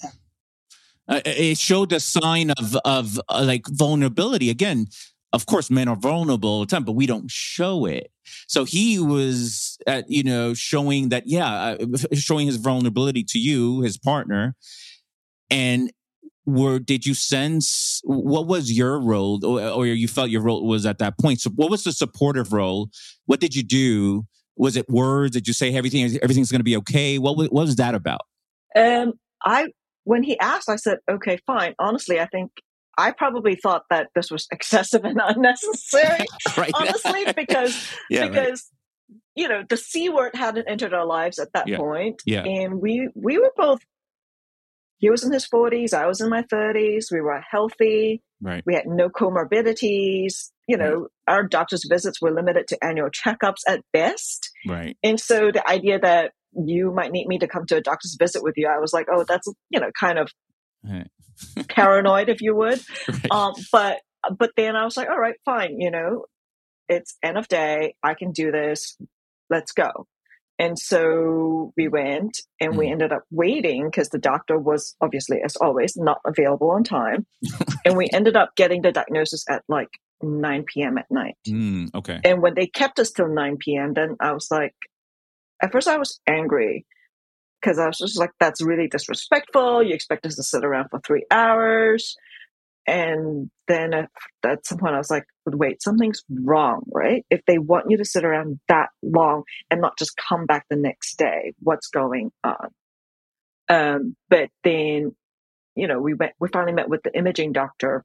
Uh, 1.09 1.21
it 1.25 1.59
showed 1.59 1.93
a 1.93 2.01
sign 2.01 2.51
of, 2.53 2.77
of 2.85 3.21
uh, 3.29 3.43
like 3.45 3.67
vulnerability. 3.69 4.51
Again, 4.51 4.87
of 5.33 5.47
course, 5.47 5.71
men 5.71 5.89
are 5.89 5.97
vulnerable 5.97 6.49
all 6.49 6.61
the 6.61 6.67
time, 6.67 6.85
but 6.85 6.93
we 6.93 7.07
don't 7.07 7.31
show 7.31 7.87
it. 7.87 8.11
So 8.47 8.65
he 8.65 8.99
was, 8.99 9.79
at, 9.87 10.09
you 10.09 10.23
know, 10.23 10.55
showing 10.55 11.09
that, 11.09 11.25
yeah, 11.27 11.77
uh, 11.81 11.87
showing 12.15 12.47
his 12.47 12.57
vulnerability 12.57 13.25
to 13.25 13.39
you, 13.39 13.81
his 13.81 13.99
partner. 13.99 14.55
And 15.51 15.91
were 16.45 16.79
did 16.79 17.07
you 17.07 17.15
sense 17.15 18.01
what 18.05 18.47
was 18.47 18.73
your 18.73 19.01
role 19.01 19.45
or, 19.45 19.61
or, 19.69 19.87
you 19.87 20.09
felt 20.09 20.31
your 20.31 20.43
role 20.43 20.67
was 20.67 20.85
at 20.85 20.99
that 20.99 21.17
point 21.17 21.41
so 21.41 21.49
what 21.51 21.71
was 21.71 21.85
the 21.85 21.93
supportive 21.93 22.53
role 22.53 22.91
what 23.27 23.39
did 23.39 23.55
you 23.55 23.63
do 23.63 24.27
was 24.57 24.77
it 24.77 24.89
words 24.89 25.33
did 25.33 25.47
you 25.47 25.55
say 25.55 25.75
everything 25.75 26.05
everything's 26.23 26.51
going 26.51 26.61
to 26.61 26.65
be 26.65 26.77
okay 26.77 27.19
what, 27.19 27.37
what 27.37 27.53
was 27.53 27.77
that 27.77 27.95
about 27.95 28.23
um 28.77 29.13
i 29.45 29.69
when 30.05 30.23
he 30.23 30.39
asked 30.39 30.69
i 30.69 30.77
said 30.77 30.99
okay 31.11 31.39
fine 31.47 31.75
honestly 31.79 32.21
i 32.21 32.27
think 32.27 32.51
I 32.99 33.11
probably 33.11 33.55
thought 33.57 33.85
that 33.89 34.09
this 34.15 34.31
was 34.31 34.47
excessive 34.53 35.03
and 35.05 35.19
unnecessary, 35.25 36.27
right. 36.59 36.71
honestly, 36.75 37.25
because 37.37 37.91
yeah, 38.11 38.29
because 38.29 38.69
right. 39.11 39.19
you 39.35 39.49
know 39.49 39.63
the 39.67 39.79
c 39.79 40.11
word 40.11 40.35
hadn't 40.35 40.69
entered 40.69 40.93
our 40.93 41.07
lives 41.07 41.39
at 41.39 41.49
that 41.55 41.67
yeah. 41.67 41.79
point, 41.79 42.21
yeah. 42.27 42.45
and 42.45 42.83
we 42.83 43.09
we 43.15 43.39
were 43.39 43.51
both 43.57 43.81
he 45.03 45.11
was 45.11 45.25
in 45.25 45.33
his 45.33 45.49
40s, 45.49 45.93
I 45.93 46.07
was 46.07 46.21
in 46.21 46.31
my 46.31 46.45
30s. 46.45 47.11
We 47.11 47.21
were 47.21 47.41
healthy. 47.51 48.23
Right. 48.41 48.63
We 48.65 48.75
had 48.75 48.87
no 48.87 49.09
comorbidities. 49.09 50.52
You 50.69 50.77
know, 50.77 51.01
right. 51.01 51.09
our 51.29 51.43
doctor's 51.47 51.85
visits 51.89 52.21
were 52.21 52.31
limited 52.31 52.69
to 52.69 52.85
annual 52.85 53.11
checkups 53.11 53.61
at 53.67 53.81
best. 53.93 54.51
Right. 54.67 54.97
And 55.03 55.19
so 55.19 55.51
the 55.51 55.69
idea 55.69 55.99
that 55.99 56.33
you 56.53 56.93
might 56.93 57.13
need 57.13 57.27
me 57.27 57.39
to 57.39 57.49
come 57.49 57.67
to 57.67 57.77
a 57.77 57.81
doctor's 57.81 58.17
visit 58.19 58.43
with 58.43 58.55
you, 58.57 58.69
I 58.69 58.79
was 58.79 58.93
like, 58.93 59.07
oh, 59.11 59.25
that's, 59.27 59.49
you 59.71 59.81
know, 59.81 59.91
kind 59.99 60.19
of 60.19 60.31
right. 60.85 61.09
paranoid, 61.69 62.29
if 62.29 62.41
you 62.41 62.55
would. 62.55 62.81
Right. 63.09 63.31
Um, 63.31 63.55
but, 63.73 64.01
but 64.39 64.53
then 64.57 64.77
I 64.77 64.85
was 64.85 64.97
like, 64.97 65.09
all 65.09 65.19
right, 65.19 65.35
fine. 65.45 65.81
You 65.81 65.91
know, 65.91 66.25
it's 66.89 67.17
end 67.23 67.39
of 67.39 67.49
day. 67.49 67.95
I 68.03 68.15
can 68.15 68.33
do 68.33 68.53
this. 68.53 68.97
Let's 69.51 69.73
go. 69.73 70.07
And 70.59 70.79
so 70.79 71.73
we 71.77 71.89
went 71.89 72.41
and 72.61 72.75
mm. 72.75 72.77
we 72.77 72.89
ended 72.89 73.13
up 73.13 73.25
waiting 73.31 73.87
because 73.87 74.11
the 74.11 74.19
doctor 74.19 74.59
was 74.59 74.95
obviously, 75.01 75.41
as 75.45 75.57
always, 75.57 75.97
not 75.97 76.21
available 76.25 76.71
on 76.71 76.85
time. 76.85 77.27
and 77.85 77.97
we 77.97 78.09
ended 78.13 78.37
up 78.37 78.55
getting 78.57 78.83
the 78.83 78.93
diagnosis 78.93 79.45
at 79.49 79.65
like 79.69 79.89
9 80.23 80.65
p.m. 80.65 80.99
at 80.99 81.11
night. 81.11 81.37
Mm, 81.47 81.95
okay. 81.95 82.21
And 82.25 82.43
when 82.43 82.55
they 82.55 82.67
kept 82.67 82.99
us 82.99 83.11
till 83.11 83.29
9 83.29 83.57
p.m., 83.59 83.95
then 83.95 84.17
I 84.21 84.33
was 84.33 84.49
like, 84.51 84.75
at 85.63 85.73
first 85.73 85.89
I 85.89 85.99
was 85.99 86.21
angry 86.27 86.87
because 87.61 87.79
I 87.79 87.87
was 87.87 87.99
just 87.99 88.19
like, 88.19 88.31
that's 88.41 88.63
really 88.63 88.89
disrespectful. 88.89 89.83
You 89.83 89.95
expect 89.95 90.27
us 90.27 90.37
to 90.37 90.43
sit 90.43 90.65
around 90.65 90.89
for 90.91 91.01
three 91.01 91.25
hours. 91.31 92.17
And 92.87 93.51
then 93.69 93.95
at, 93.95 94.11
at 94.45 94.67
some 94.67 94.79
point, 94.79 94.95
I 94.95 94.99
was 94.99 95.11
like, 95.11 95.25
wait, 95.47 95.83
something's 95.83 96.25
wrong, 96.29 96.83
right? 96.93 97.25
If 97.31 97.43
they 97.47 97.59
want 97.59 97.87
you 97.89 97.97
to 97.99 98.05
sit 98.05 98.25
around 98.25 98.59
that 98.69 98.89
long 99.03 99.45
and 99.71 99.81
not 99.81 99.97
just 99.97 100.17
come 100.17 100.47
back 100.47 100.67
the 100.69 100.77
next 100.77 101.17
day, 101.17 101.53
what's 101.61 101.87
going 101.87 102.33
on? 102.43 102.69
Um, 103.69 104.17
but 104.29 104.49
then, 104.65 105.15
you 105.77 105.87
know, 105.87 106.01
we 106.01 106.15
went, 106.15 106.33
we 106.41 106.49
finally 106.53 106.73
met 106.73 106.89
with 106.89 107.03
the 107.05 107.17
imaging 107.17 107.53
doctor 107.53 108.05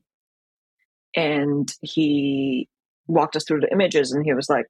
and 1.16 1.72
he 1.82 2.68
walked 3.08 3.36
us 3.36 3.46
through 3.46 3.62
the 3.62 3.72
images 3.72 4.12
and 4.12 4.26
he 4.26 4.34
was 4.34 4.50
like, 4.50 4.66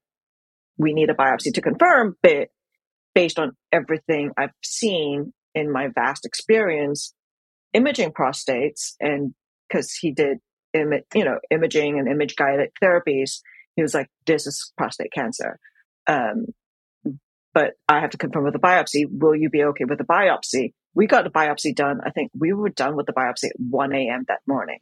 we 0.78 0.94
need 0.94 1.10
a 1.10 1.16
biopsy 1.16 1.54
to 1.54 1.62
confirm, 1.62 2.16
but 2.22 2.50
based 3.16 3.40
on 3.40 3.54
everything 3.72 4.32
I've 4.38 4.52
seen 4.64 5.34
in 5.56 5.72
my 5.72 5.88
vast 5.88 6.26
experience, 6.26 7.16
imaging 7.74 8.12
prostates 8.12 8.94
and 9.00 9.34
because 9.68 9.94
he 9.94 10.12
did 10.12 10.38
Im- 10.74 11.04
you 11.14 11.24
know 11.24 11.40
imaging 11.50 11.98
and 11.98 12.08
image 12.08 12.36
guided 12.36 12.70
therapies 12.84 13.40
he 13.76 13.82
was 13.82 13.94
like 13.94 14.08
this 14.26 14.46
is 14.48 14.72
prostate 14.78 15.12
cancer. 15.12 15.60
Um, 16.08 16.48
but 17.54 17.74
i 17.90 18.00
have 18.00 18.12
to 18.12 18.18
confirm 18.18 18.46
with 18.46 18.56
a 18.56 18.60
biopsy 18.60 19.06
will 19.10 19.36
you 19.36 19.50
be 19.50 19.64
okay 19.64 19.86
with 19.86 20.00
a 20.02 20.06
biopsy? 20.06 20.74
We 20.94 21.06
got 21.06 21.26
the 21.26 21.30
biopsy 21.30 21.76
done. 21.76 22.00
I 22.04 22.10
think 22.10 22.32
we 22.38 22.54
were 22.54 22.70
done 22.70 22.96
with 22.96 23.06
the 23.06 23.14
biopsy 23.14 23.46
at 23.46 23.56
1 23.58 23.94
a.m 23.94 24.26
that 24.28 24.40
morning 24.48 24.80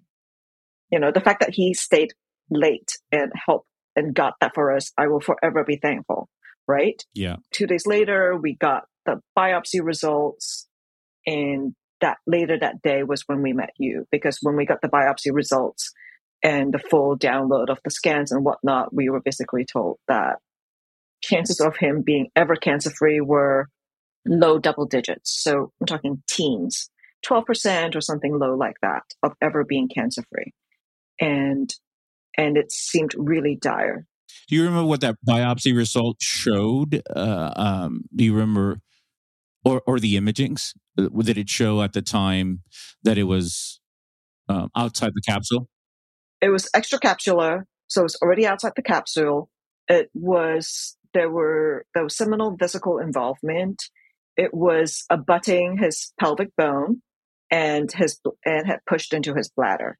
you 0.95 0.99
know 1.01 1.11
the 1.11 1.21
fact 1.21 1.41
that 1.41 1.53
he 1.53 1.73
stayed 1.73 2.13
late 2.49 2.93
and 3.11 3.31
helped 3.45 3.67
and 3.95 4.15
got 4.15 4.33
that 4.39 4.53
for 4.55 4.75
us 4.75 4.91
i 4.97 5.07
will 5.07 5.19
forever 5.19 5.63
be 5.63 5.77
thankful 5.77 6.29
right 6.67 7.03
yeah 7.13 7.35
two 7.51 7.67
days 7.67 7.85
later 7.85 8.35
we 8.41 8.55
got 8.55 8.85
the 9.05 9.19
biopsy 9.37 9.83
results 9.83 10.67
and 11.27 11.75
that 12.01 12.17
later 12.27 12.57
that 12.59 12.81
day 12.81 13.03
was 13.03 13.23
when 13.27 13.41
we 13.41 13.53
met 13.53 13.71
you 13.77 14.05
because 14.11 14.39
when 14.41 14.55
we 14.55 14.65
got 14.65 14.81
the 14.81 14.87
biopsy 14.87 15.31
results 15.31 15.91
and 16.43 16.73
the 16.73 16.79
full 16.79 17.17
download 17.17 17.69
of 17.69 17.79
the 17.83 17.89
scans 17.89 18.31
and 18.31 18.45
whatnot, 18.45 18.93
we 18.93 19.09
were 19.09 19.21
basically 19.21 19.65
told 19.65 19.97
that 20.07 20.35
chances 21.23 21.59
of 21.59 21.77
him 21.77 22.03
being 22.05 22.27
ever 22.35 22.55
cancer 22.55 22.91
free 22.91 23.21
were 23.21 23.67
low 24.27 24.59
double 24.59 24.85
digits. 24.85 25.41
So 25.41 25.71
I'm 25.81 25.87
talking 25.87 26.21
teens, 26.29 26.89
12% 27.25 27.95
or 27.95 28.01
something 28.01 28.37
low 28.37 28.55
like 28.55 28.75
that 28.83 29.03
of 29.23 29.31
ever 29.41 29.63
being 29.63 29.87
cancer 29.87 30.23
free. 30.31 30.53
And, 31.19 31.73
and 32.37 32.57
it 32.57 32.71
seemed 32.71 33.13
really 33.17 33.57
dire. 33.59 34.05
Do 34.47 34.55
you 34.55 34.63
remember 34.63 34.87
what 34.87 35.01
that 35.01 35.15
biopsy 35.27 35.75
result 35.75 36.17
showed? 36.19 37.01
Uh, 37.15 37.51
um, 37.55 38.03
do 38.15 38.23
you 38.23 38.33
remember 38.33 38.79
or 39.63 39.81
or 39.87 39.99
the 39.99 40.15
imagings 40.15 40.73
uh, 40.97 41.07
did 41.23 41.37
it 41.37 41.49
show 41.49 41.81
at 41.81 41.93
the 41.93 42.01
time 42.01 42.61
that 43.03 43.17
it 43.17 43.23
was 43.23 43.81
um, 44.47 44.69
outside 44.75 45.11
the 45.13 45.21
capsule? 45.21 45.67
It 46.41 46.49
was 46.49 46.69
extracapsular, 46.75 47.63
so 47.87 48.01
it 48.01 48.03
was 48.03 48.19
already 48.21 48.45
outside 48.45 48.73
the 48.75 48.83
capsule. 48.83 49.49
It 49.87 50.09
was 50.13 50.97
there 51.13 51.29
were 51.29 51.85
there 51.93 52.03
was 52.03 52.15
seminal 52.15 52.55
vesicle 52.55 52.99
involvement. 52.99 53.83
It 54.37 54.53
was 54.53 55.05
abutting 55.09 55.77
his 55.77 56.13
pelvic 56.19 56.55
bone 56.55 57.01
and 57.49 57.91
his 57.91 58.19
and 58.45 58.67
had 58.67 58.79
pushed 58.85 59.13
into 59.13 59.33
his 59.33 59.49
bladder. 59.49 59.97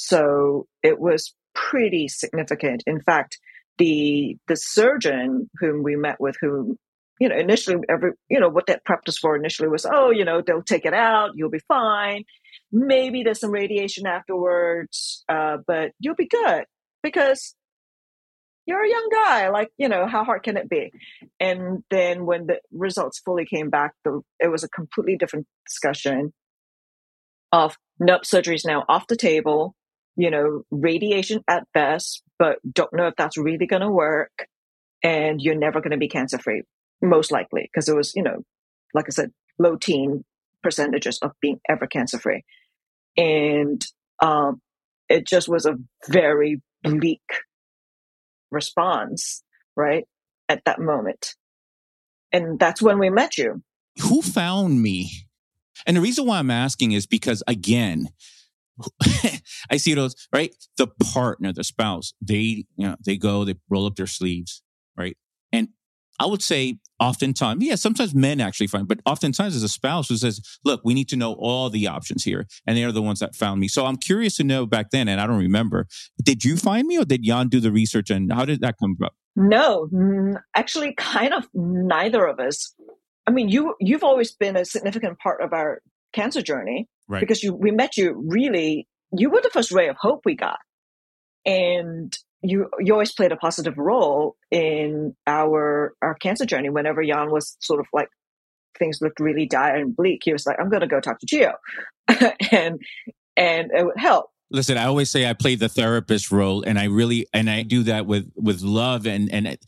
So 0.00 0.68
it 0.84 1.00
was 1.00 1.34
pretty 1.56 2.06
significant. 2.06 2.84
In 2.86 3.00
fact, 3.00 3.36
the 3.78 4.36
the 4.46 4.54
surgeon 4.54 5.50
whom 5.58 5.82
we 5.82 5.96
met 5.96 6.20
with, 6.20 6.36
who 6.40 6.78
you 7.20 7.28
know, 7.28 7.36
initially 7.36 7.78
every, 7.88 8.12
you 8.28 8.38
know, 8.38 8.48
what 8.48 8.66
that 8.66 8.84
prepped 8.84 9.08
us 9.08 9.18
for 9.18 9.34
initially 9.34 9.68
was, 9.68 9.84
oh, 9.84 10.10
you 10.10 10.24
know, 10.24 10.40
they'll 10.40 10.62
take 10.62 10.84
it 10.84 10.94
out, 10.94 11.32
you'll 11.34 11.50
be 11.50 11.58
fine. 11.66 12.22
Maybe 12.70 13.24
there's 13.24 13.40
some 13.40 13.50
radiation 13.50 14.06
afterwards, 14.06 15.24
uh, 15.28 15.56
but 15.66 15.90
you'll 15.98 16.14
be 16.14 16.28
good 16.28 16.62
because 17.02 17.56
you're 18.66 18.84
a 18.84 18.88
young 18.88 19.08
guy. 19.12 19.48
Like, 19.48 19.70
you 19.78 19.88
know, 19.88 20.06
how 20.06 20.22
hard 20.22 20.44
can 20.44 20.56
it 20.56 20.68
be? 20.68 20.92
And 21.40 21.82
then 21.90 22.24
when 22.24 22.46
the 22.46 22.60
results 22.70 23.18
fully 23.18 23.46
came 23.46 23.68
back, 23.68 23.94
the, 24.04 24.20
it 24.38 24.48
was 24.48 24.62
a 24.62 24.68
completely 24.68 25.16
different 25.16 25.48
discussion 25.66 26.32
of 27.50 27.76
nope, 27.98 28.24
surgery's 28.24 28.64
now 28.64 28.84
off 28.88 29.08
the 29.08 29.16
table, 29.16 29.74
you 30.18 30.30
know, 30.30 30.64
radiation 30.70 31.42
at 31.48 31.62
best, 31.72 32.22
but 32.38 32.58
don't 32.70 32.92
know 32.92 33.06
if 33.06 33.14
that's 33.16 33.38
really 33.38 33.66
going 33.66 33.82
to 33.82 33.90
work. 33.90 34.48
And 35.02 35.40
you're 35.40 35.54
never 35.54 35.80
going 35.80 35.92
to 35.92 35.96
be 35.96 36.08
cancer 36.08 36.38
free 36.38 36.62
most 37.00 37.30
likely, 37.30 37.62
because 37.62 37.88
it 37.88 37.94
was, 37.94 38.12
you 38.16 38.22
know, 38.24 38.42
like 38.92 39.04
I 39.06 39.10
said, 39.10 39.30
low 39.60 39.76
teen 39.76 40.24
percentages 40.62 41.20
of 41.22 41.30
being 41.40 41.60
ever 41.68 41.86
cancer 41.86 42.18
free. 42.18 42.42
And 43.16 43.80
um, 44.20 44.60
it 45.08 45.24
just 45.24 45.48
was 45.48 45.66
a 45.66 45.76
very 46.08 46.60
bleak 46.82 47.22
response, 48.50 49.44
right? 49.76 50.04
At 50.48 50.64
that 50.64 50.80
moment. 50.80 51.34
And 52.32 52.58
that's 52.58 52.82
when 52.82 52.98
we 52.98 53.08
met 53.08 53.38
you. 53.38 53.62
Who 54.02 54.20
found 54.20 54.82
me? 54.82 55.10
And 55.86 55.96
the 55.96 56.00
reason 56.00 56.26
why 56.26 56.40
I'm 56.40 56.50
asking 56.50 56.90
is 56.90 57.06
because, 57.06 57.44
again, 57.46 58.08
I 59.70 59.76
see 59.76 59.94
those, 59.94 60.14
right? 60.32 60.54
The 60.76 60.86
partner, 61.12 61.52
the 61.52 61.64
spouse, 61.64 62.12
they, 62.20 62.66
you 62.76 62.86
know, 62.86 62.96
they 63.04 63.16
go, 63.16 63.44
they 63.44 63.54
roll 63.68 63.86
up 63.86 63.96
their 63.96 64.06
sleeves, 64.06 64.62
right? 64.96 65.16
And 65.52 65.68
I 66.20 66.26
would 66.26 66.42
say 66.42 66.78
oftentimes, 67.00 67.64
yeah, 67.64 67.76
sometimes 67.76 68.14
men 68.14 68.40
actually 68.40 68.66
find, 68.66 68.88
but 68.88 69.00
oftentimes 69.06 69.54
as 69.54 69.62
a 69.62 69.68
spouse 69.68 70.08
who 70.08 70.16
says, 70.16 70.40
look, 70.64 70.80
we 70.84 70.94
need 70.94 71.08
to 71.10 71.16
know 71.16 71.34
all 71.34 71.70
the 71.70 71.86
options 71.86 72.24
here. 72.24 72.46
And 72.66 72.76
they 72.76 72.84
are 72.84 72.92
the 72.92 73.02
ones 73.02 73.20
that 73.20 73.34
found 73.34 73.60
me. 73.60 73.68
So 73.68 73.86
I'm 73.86 73.96
curious 73.96 74.36
to 74.36 74.44
know 74.44 74.66
back 74.66 74.90
then, 74.90 75.08
and 75.08 75.20
I 75.20 75.26
don't 75.26 75.38
remember, 75.38 75.86
did 76.22 76.44
you 76.44 76.56
find 76.56 76.86
me 76.86 76.98
or 76.98 77.04
did 77.04 77.22
Jan 77.22 77.48
do 77.48 77.60
the 77.60 77.72
research 77.72 78.10
and 78.10 78.32
how 78.32 78.44
did 78.44 78.60
that 78.62 78.76
come 78.80 78.96
about? 78.98 79.14
No, 79.36 79.88
actually 80.56 80.94
kind 80.94 81.32
of 81.32 81.46
neither 81.54 82.26
of 82.26 82.40
us. 82.40 82.74
I 83.26 83.30
mean, 83.30 83.48
you, 83.48 83.74
you've 83.78 84.02
always 84.02 84.32
been 84.32 84.56
a 84.56 84.64
significant 84.64 85.18
part 85.18 85.40
of 85.40 85.52
our 85.52 85.80
cancer 86.12 86.42
journey 86.42 86.88
right. 87.08 87.20
because 87.20 87.42
you, 87.42 87.54
we 87.54 87.70
met 87.70 87.96
you 87.96 88.14
really, 88.26 88.86
you 89.12 89.30
were 89.30 89.40
the 89.40 89.50
first 89.50 89.72
ray 89.72 89.88
of 89.88 89.96
hope 89.98 90.22
we 90.24 90.36
got. 90.36 90.58
and 91.46 92.16
you 92.42 92.68
you 92.78 92.92
always 92.92 93.12
played 93.12 93.32
a 93.32 93.36
positive 93.36 93.76
role 93.76 94.36
in 94.50 95.16
our 95.26 95.94
our 96.02 96.14
cancer 96.14 96.46
journey. 96.46 96.70
Whenever 96.70 97.04
Jan 97.04 97.30
was 97.30 97.56
sort 97.60 97.80
of 97.80 97.86
like 97.92 98.08
things 98.78 99.00
looked 99.00 99.18
really 99.18 99.46
dire 99.46 99.76
and 99.76 99.96
bleak, 99.96 100.22
he 100.24 100.32
was 100.32 100.46
like, 100.46 100.56
"I'm 100.60 100.68
going 100.70 100.82
to 100.82 100.86
go 100.86 101.00
talk 101.00 101.18
to 101.20 101.26
Geo," 101.26 101.54
and 102.08 102.80
and 103.36 103.70
it 103.72 103.84
would 103.84 103.98
help. 103.98 104.26
Listen, 104.50 104.78
I 104.78 104.84
always 104.84 105.10
say 105.10 105.28
I 105.28 105.34
play 105.34 105.56
the 105.56 105.68
therapist 105.68 106.30
role, 106.30 106.62
and 106.62 106.78
I 106.78 106.84
really 106.84 107.26
and 107.34 107.50
I 107.50 107.62
do 107.62 107.82
that 107.84 108.06
with 108.06 108.30
with 108.36 108.62
love. 108.62 109.06
And 109.06 109.32
and 109.32 109.58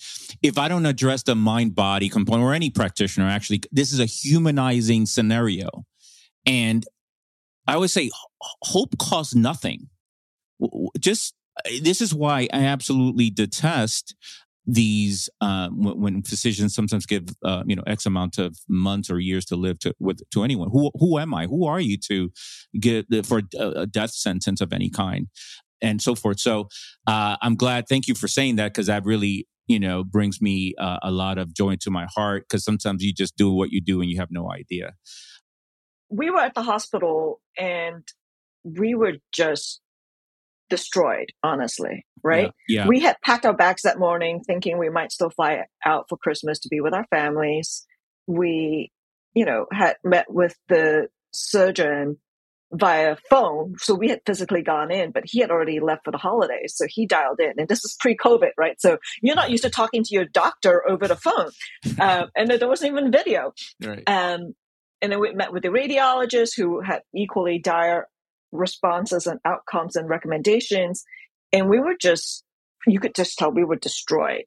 if 0.40 0.56
I 0.56 0.68
don't 0.68 0.86
address 0.86 1.24
the 1.24 1.34
mind 1.34 1.74
body 1.74 2.08
component, 2.08 2.44
or 2.44 2.54
any 2.54 2.70
practitioner, 2.70 3.26
actually, 3.26 3.62
this 3.72 3.92
is 3.92 3.98
a 3.98 4.06
humanizing 4.06 5.06
scenario. 5.06 5.68
And 6.46 6.86
I 7.66 7.74
always 7.74 7.92
say, 7.92 8.10
hope 8.62 8.98
costs 8.98 9.34
nothing. 9.34 9.88
Just 10.98 11.34
this 11.82 12.00
is 12.00 12.14
why 12.14 12.48
I 12.52 12.64
absolutely 12.64 13.30
detest 13.30 14.14
these 14.66 15.28
uh, 15.40 15.68
when, 15.70 16.00
when, 16.00 16.22
physicians 16.22 16.74
sometimes 16.74 17.06
give 17.06 17.28
uh, 17.44 17.62
you 17.66 17.74
know 17.74 17.82
x 17.86 18.06
amount 18.06 18.38
of 18.38 18.56
months 18.68 19.10
or 19.10 19.18
years 19.18 19.44
to 19.46 19.56
live 19.56 19.78
to 19.80 19.94
with 19.98 20.20
to 20.32 20.44
anyone. 20.44 20.68
Who 20.70 20.90
who 20.94 21.18
am 21.18 21.34
i? 21.34 21.46
Who 21.46 21.66
are 21.66 21.80
you 21.80 21.96
to 22.08 22.30
get 22.78 23.06
for 23.26 23.42
a 23.58 23.86
death 23.86 24.12
sentence 24.12 24.60
of 24.60 24.72
any 24.72 24.90
kind? 24.90 25.28
And 25.82 26.02
so 26.02 26.14
forth. 26.14 26.38
So 26.38 26.68
uh, 27.06 27.36
i'm 27.40 27.56
glad 27.56 27.86
thank 27.88 28.06
you 28.06 28.14
for 28.14 28.28
saying 28.28 28.56
that 28.56 28.72
because 28.72 28.86
that 28.86 29.04
really 29.04 29.46
you 29.66 29.80
know 29.80 30.04
brings 30.04 30.40
me 30.42 30.74
uh, 30.78 30.98
a 31.02 31.10
lot 31.10 31.38
of 31.38 31.54
joy 31.54 31.76
to 31.76 31.90
my 31.90 32.06
heart 32.14 32.44
because 32.48 32.64
sometimes 32.64 33.02
you 33.02 33.12
just 33.12 33.36
do 33.36 33.50
what 33.50 33.70
you 33.70 33.80
do 33.80 34.00
and 34.00 34.10
you 34.10 34.18
have 34.18 34.30
no 34.30 34.52
idea 34.52 34.92
we 36.10 36.30
were 36.30 36.40
at 36.40 36.54
the 36.54 36.62
hospital 36.62 37.40
and 37.56 38.06
we 38.64 38.94
were 38.94 39.14
just 39.32 39.80
destroyed, 40.68 41.30
honestly, 41.42 42.06
right? 42.22 42.52
Yeah, 42.68 42.82
yeah. 42.82 42.86
We 42.86 43.00
had 43.00 43.16
packed 43.22 43.46
our 43.46 43.54
bags 43.54 43.82
that 43.82 43.98
morning 43.98 44.42
thinking 44.44 44.78
we 44.78 44.90
might 44.90 45.12
still 45.12 45.30
fly 45.30 45.64
out 45.84 46.06
for 46.08 46.16
Christmas 46.16 46.58
to 46.60 46.68
be 46.68 46.80
with 46.80 46.94
our 46.94 47.06
families. 47.10 47.86
We, 48.26 48.90
you 49.34 49.44
know, 49.44 49.66
had 49.72 49.96
met 50.04 50.26
with 50.28 50.56
the 50.68 51.08
surgeon 51.32 52.18
via 52.72 53.16
phone. 53.28 53.74
So 53.78 53.94
we 53.94 54.08
had 54.08 54.20
physically 54.24 54.62
gone 54.62 54.90
in, 54.92 55.10
but 55.10 55.24
he 55.26 55.40
had 55.40 55.50
already 55.50 55.80
left 55.80 56.04
for 56.04 56.12
the 56.12 56.18
holidays. 56.18 56.74
So 56.76 56.86
he 56.88 57.06
dialed 57.06 57.40
in. 57.40 57.54
And 57.58 57.68
this 57.68 57.84
is 57.84 57.96
pre 57.98 58.16
COVID, 58.16 58.52
right? 58.56 58.80
So 58.80 58.98
you're 59.22 59.36
not 59.36 59.50
used 59.50 59.64
to 59.64 59.70
talking 59.70 60.04
to 60.04 60.14
your 60.14 60.24
doctor 60.24 60.88
over 60.88 61.08
the 61.08 61.16
phone. 61.16 61.50
um, 62.00 62.30
and 62.36 62.50
there 62.50 62.68
wasn't 62.68 62.92
even 62.92 63.10
video. 63.10 63.52
Right. 63.82 64.04
Um, 64.06 64.54
and 65.02 65.12
then 65.12 65.20
we 65.20 65.32
met 65.32 65.52
with 65.52 65.62
the 65.62 65.68
radiologist 65.68 66.56
who 66.56 66.80
had 66.80 67.02
equally 67.14 67.58
dire 67.58 68.06
responses 68.52 69.26
and 69.26 69.40
outcomes 69.44 69.96
and 69.96 70.08
recommendations. 70.08 71.04
And 71.52 71.68
we 71.68 71.80
were 71.80 71.96
just, 71.98 72.44
you 72.86 73.00
could 73.00 73.14
just 73.14 73.38
tell 73.38 73.50
we 73.50 73.64
were 73.64 73.76
destroyed. 73.76 74.46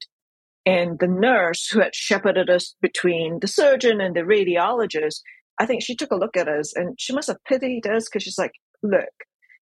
And 0.66 0.98
the 1.00 1.08
nurse 1.08 1.68
who 1.68 1.82
had 1.82 1.96
shepherded 1.96 2.50
us 2.50 2.76
between 2.82 3.40
the 3.40 3.48
surgeon 3.48 4.00
and 4.00 4.16
the 4.16 4.22
radiologist, 4.22 5.22
I 5.60 5.66
think 5.66 5.84
she 5.84 5.96
took 5.96 6.12
a 6.12 6.16
look 6.16 6.38
at 6.38 6.48
us 6.48 6.74
and 6.76 6.96
she 6.98 7.14
must 7.14 7.28
have 7.28 7.44
pitied 7.46 7.88
us 7.88 8.06
because 8.06 8.24
she's 8.24 8.38
like, 8.38 8.54
look, 8.82 9.10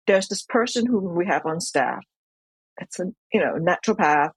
there's 0.08 0.28
this 0.28 0.44
person 0.44 0.86
whom 0.86 1.16
we 1.16 1.26
have 1.26 1.46
on 1.46 1.60
staff. 1.60 2.04
It's 2.80 3.00
a, 3.00 3.06
you 3.34 3.40
know, 3.40 3.56
naturopath, 3.56 4.32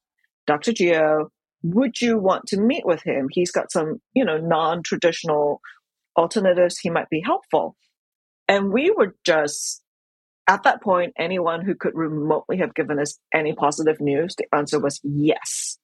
Dr. 0.46 0.72
Geo. 0.72 1.30
Would 1.62 2.00
you 2.00 2.18
want 2.18 2.46
to 2.48 2.60
meet 2.60 2.86
with 2.86 3.02
him? 3.02 3.28
He's 3.30 3.50
got 3.50 3.70
some, 3.70 4.00
you 4.14 4.24
know, 4.24 4.38
non-traditional 4.38 5.60
alternatives. 6.18 6.78
He 6.78 6.90
might 6.90 7.08
be 7.08 7.22
helpful. 7.24 7.76
And 8.48 8.72
we 8.72 8.90
were 8.90 9.14
just 9.24 9.82
at 10.48 10.62
that 10.62 10.82
point, 10.82 11.12
anyone 11.18 11.62
who 11.64 11.74
could 11.74 11.94
remotely 11.94 12.56
have 12.58 12.74
given 12.74 12.98
us 12.98 13.18
any 13.34 13.52
positive 13.52 14.00
news, 14.00 14.34
the 14.36 14.46
answer 14.56 14.80
was 14.80 14.98
yes, 15.04 15.78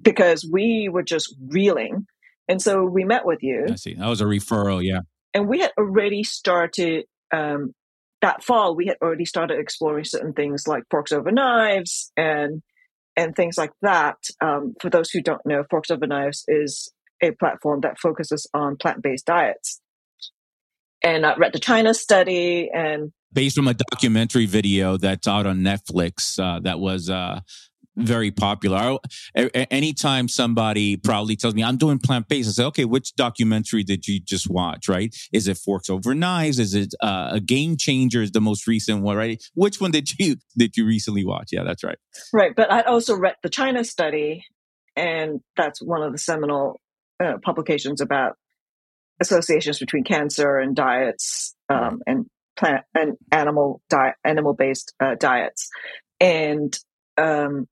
because 0.00 0.48
we 0.50 0.88
were 0.90 1.02
just 1.02 1.34
reeling. 1.48 2.06
And 2.48 2.62
so 2.62 2.82
we 2.84 3.04
met 3.04 3.26
with 3.26 3.42
you. 3.42 3.66
I 3.70 3.74
see. 3.74 3.94
That 3.94 4.08
was 4.08 4.22
a 4.22 4.24
referral, 4.24 4.82
yeah. 4.82 5.00
And 5.34 5.48
we 5.48 5.60
had 5.60 5.72
already 5.78 6.24
started 6.24 7.04
um, 7.32 7.74
that 8.22 8.42
fall. 8.42 8.74
We 8.74 8.86
had 8.86 8.96
already 9.02 9.26
started 9.26 9.60
exploring 9.60 10.04
certain 10.04 10.32
things 10.32 10.66
like 10.66 10.84
forks 10.90 11.12
over 11.12 11.30
knives 11.30 12.10
and 12.16 12.62
and 13.16 13.36
things 13.36 13.58
like 13.58 13.72
that. 13.82 14.16
Um, 14.40 14.74
for 14.80 14.88
those 14.88 15.10
who 15.10 15.20
don't 15.20 15.44
know, 15.44 15.64
Forks 15.68 15.90
Over 15.90 16.06
Knives 16.06 16.44
is 16.48 16.90
a 17.22 17.32
platform 17.32 17.80
that 17.82 17.98
focuses 17.98 18.46
on 18.54 18.76
plant 18.76 19.02
based 19.02 19.26
diets. 19.26 19.80
And 21.02 21.24
I 21.24 21.34
read 21.36 21.52
the 21.52 21.58
China 21.58 21.94
study 21.94 22.70
and 22.72 23.12
based 23.32 23.58
on 23.58 23.68
a 23.68 23.74
documentary 23.74 24.46
video 24.46 24.96
that's 24.96 25.28
out 25.28 25.46
on 25.46 25.60
Netflix 25.60 26.38
uh, 26.38 26.60
that 26.60 26.80
was 26.80 27.08
uh, 27.08 27.40
very 27.96 28.30
popular. 28.30 28.98
I, 29.36 29.42
anytime 29.70 30.28
somebody 30.28 30.96
proudly 30.96 31.36
tells 31.36 31.54
me 31.54 31.62
I'm 31.62 31.76
doing 31.76 31.98
plant 31.98 32.28
based, 32.28 32.48
I 32.48 32.52
say, 32.52 32.64
okay, 32.66 32.84
which 32.84 33.14
documentary 33.14 33.84
did 33.84 34.06
you 34.06 34.20
just 34.20 34.48
watch? 34.48 34.88
Right? 34.88 35.14
Is 35.32 35.48
it 35.48 35.58
Forks 35.58 35.90
Over 35.90 36.14
Knives? 36.14 36.58
Is 36.58 36.74
it 36.74 36.94
uh, 37.00 37.30
a 37.32 37.40
Game 37.40 37.76
Changer? 37.76 38.22
Is 38.22 38.32
the 38.32 38.40
most 38.40 38.66
recent 38.66 39.02
one? 39.02 39.16
Right? 39.16 39.42
Which 39.54 39.80
one 39.80 39.90
did 39.90 40.18
you 40.18 40.36
did 40.56 40.76
you 40.76 40.86
recently 40.86 41.24
watch? 41.24 41.50
Yeah, 41.52 41.64
that's 41.64 41.84
right. 41.84 41.98
Right, 42.32 42.54
but 42.54 42.72
I 42.72 42.82
also 42.82 43.16
read 43.16 43.36
the 43.42 43.48
China 43.48 43.84
study, 43.84 44.44
and 44.96 45.40
that's 45.56 45.80
one 45.82 46.02
of 46.02 46.12
the 46.12 46.18
seminal 46.18 46.80
uh, 47.22 47.38
publications 47.42 48.00
about 48.00 48.36
associations 49.20 49.78
between 49.78 50.04
cancer 50.04 50.58
and 50.58 50.74
diets 50.74 51.54
um, 51.68 52.00
and 52.06 52.26
plant 52.56 52.84
and 52.94 53.16
animal 53.30 53.80
diet, 53.90 54.14
animal 54.24 54.54
based 54.54 54.94
uh, 55.00 55.14
diets, 55.14 55.68
and 56.18 56.78
um, 57.16 57.66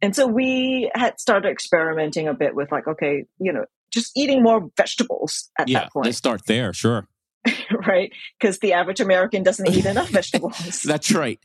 and 0.00 0.14
so 0.14 0.26
we 0.26 0.90
had 0.94 1.18
started 1.18 1.48
experimenting 1.48 2.28
a 2.28 2.34
bit 2.34 2.54
with 2.54 2.70
like, 2.70 2.86
okay, 2.86 3.24
you 3.38 3.52
know, 3.52 3.64
just 3.90 4.12
eating 4.16 4.42
more 4.42 4.68
vegetables 4.76 5.50
at 5.58 5.68
yeah, 5.68 5.80
that 5.80 5.92
point. 5.92 6.06
Let's 6.06 6.18
start 6.18 6.42
there, 6.46 6.72
sure. 6.72 7.08
right, 7.86 8.12
because 8.38 8.58
the 8.58 8.74
average 8.74 9.00
American 9.00 9.42
doesn't 9.42 9.68
eat 9.68 9.86
enough 9.86 10.08
vegetables. 10.10 10.82
That's 10.82 11.12
right 11.12 11.40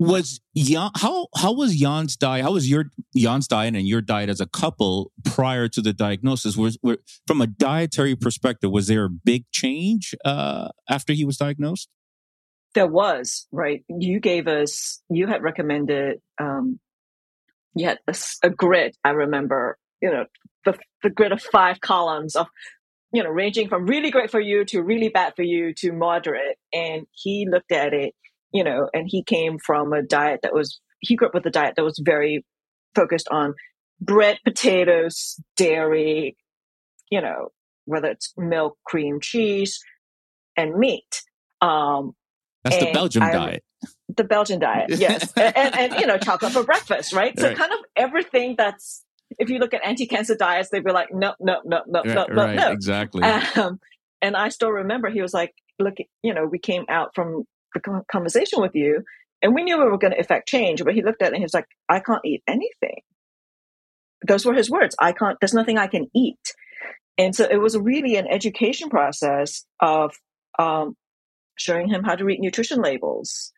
was 0.00 0.40
Jan, 0.56 0.90
how 0.96 1.28
how 1.36 1.52
was 1.52 1.76
Jan's 1.76 2.16
diet? 2.16 2.42
How 2.42 2.52
was 2.52 2.68
your 2.68 2.86
Jan's 3.14 3.46
diet 3.46 3.76
and 3.76 3.86
your 3.86 4.00
diet 4.00 4.30
as 4.30 4.40
a 4.40 4.46
couple 4.46 5.12
prior 5.26 5.68
to 5.68 5.82
the 5.82 5.92
diagnosis? 5.92 6.56
Was 6.56 6.78
were, 6.82 6.98
from 7.26 7.42
a 7.42 7.46
dietary 7.46 8.16
perspective, 8.16 8.70
was 8.70 8.86
there 8.86 9.04
a 9.04 9.10
big 9.10 9.44
change 9.52 10.14
uh, 10.24 10.68
after 10.88 11.12
he 11.12 11.26
was 11.26 11.36
diagnosed? 11.36 11.90
There 12.74 12.86
was 12.86 13.46
right. 13.52 13.84
You 13.88 14.20
gave 14.20 14.48
us. 14.48 15.02
You 15.10 15.26
had 15.26 15.42
recommended. 15.42 16.22
Um, 16.40 16.80
you 17.74 17.86
had 17.86 17.98
a, 18.08 18.16
a 18.42 18.48
grid. 18.48 18.96
I 19.04 19.10
remember. 19.10 19.76
You 20.00 20.12
know 20.12 20.24
the 20.64 20.78
the 21.02 21.10
grid 21.10 21.32
of 21.32 21.42
five 21.42 21.82
columns 21.82 22.36
of 22.36 22.46
you 23.12 23.22
know 23.22 23.28
ranging 23.28 23.68
from 23.68 23.84
really 23.84 24.10
great 24.10 24.30
for 24.30 24.40
you 24.40 24.64
to 24.64 24.80
really 24.80 25.10
bad 25.10 25.34
for 25.36 25.42
you 25.42 25.74
to 25.74 25.92
moderate. 25.92 26.56
And 26.72 27.06
he 27.12 27.46
looked 27.46 27.70
at 27.70 27.92
it 27.92 28.14
you 28.52 28.64
know, 28.64 28.88
and 28.92 29.06
he 29.08 29.22
came 29.22 29.58
from 29.58 29.92
a 29.92 30.02
diet 30.02 30.40
that 30.42 30.52
was, 30.52 30.80
he 31.00 31.16
grew 31.16 31.28
up 31.28 31.34
with 31.34 31.46
a 31.46 31.50
diet 31.50 31.74
that 31.76 31.84
was 31.84 32.00
very 32.04 32.44
focused 32.94 33.28
on 33.30 33.54
bread, 34.00 34.38
potatoes, 34.44 35.40
dairy, 35.56 36.36
you 37.10 37.20
know, 37.20 37.48
whether 37.84 38.08
it's 38.08 38.32
milk, 38.36 38.78
cream, 38.84 39.20
cheese, 39.20 39.80
and 40.56 40.74
meat. 40.76 41.22
Um, 41.60 42.14
That's 42.64 42.78
the 42.78 42.92
Belgian 42.92 43.22
I, 43.22 43.32
diet. 43.32 43.64
The 44.16 44.24
Belgian 44.24 44.58
diet, 44.60 44.90
yes. 44.98 45.32
and, 45.36 45.56
and, 45.56 45.74
and, 45.74 46.00
you 46.00 46.06
know, 46.06 46.18
chocolate 46.18 46.52
for 46.52 46.64
breakfast, 46.64 47.12
right? 47.12 47.38
So 47.38 47.48
right. 47.48 47.56
kind 47.56 47.72
of 47.72 47.78
everything 47.96 48.54
that's, 48.56 49.04
if 49.38 49.48
you 49.48 49.58
look 49.58 49.72
at 49.72 49.84
anti-cancer 49.84 50.34
diets, 50.34 50.70
they'd 50.70 50.84
be 50.84 50.92
like, 50.92 51.12
no, 51.12 51.34
no, 51.40 51.60
no, 51.64 51.82
no, 51.86 52.02
right, 52.04 52.28
no, 52.28 52.34
right, 52.34 52.56
no. 52.56 52.72
Exactly. 52.72 53.22
Um, 53.22 53.78
and 54.20 54.36
I 54.36 54.48
still 54.48 54.70
remember 54.70 55.08
he 55.08 55.22
was 55.22 55.32
like, 55.32 55.54
look, 55.78 55.94
you 56.22 56.34
know, 56.34 56.44
we 56.44 56.58
came 56.58 56.84
out 56.88 57.14
from 57.14 57.44
conversation 58.10 58.60
with 58.60 58.74
you 58.74 59.02
and 59.42 59.54
we 59.54 59.62
knew 59.62 59.78
we 59.78 59.84
were 59.84 59.98
going 59.98 60.12
to 60.12 60.20
affect 60.20 60.48
change 60.48 60.82
but 60.84 60.94
he 60.94 61.02
looked 61.02 61.22
at 61.22 61.26
it 61.26 61.34
and 61.34 61.38
he 61.38 61.44
was 61.44 61.54
like 61.54 61.66
i 61.88 62.00
can't 62.00 62.24
eat 62.24 62.42
anything. 62.46 63.00
Those 64.26 64.44
were 64.44 64.54
his 64.54 64.70
words 64.70 64.94
i 64.98 65.12
can't 65.12 65.38
there's 65.40 65.54
nothing 65.54 65.78
i 65.78 65.86
can 65.86 66.08
eat. 66.14 66.54
And 67.18 67.34
so 67.34 67.46
it 67.50 67.58
was 67.58 67.76
really 67.76 68.16
an 68.16 68.26
education 68.26 68.88
process 68.88 69.66
of 69.78 70.14
um, 70.58 70.96
showing 71.56 71.88
him 71.88 72.02
how 72.02 72.14
to 72.14 72.24
read 72.24 72.40
nutrition 72.40 72.80
labels 72.80 73.52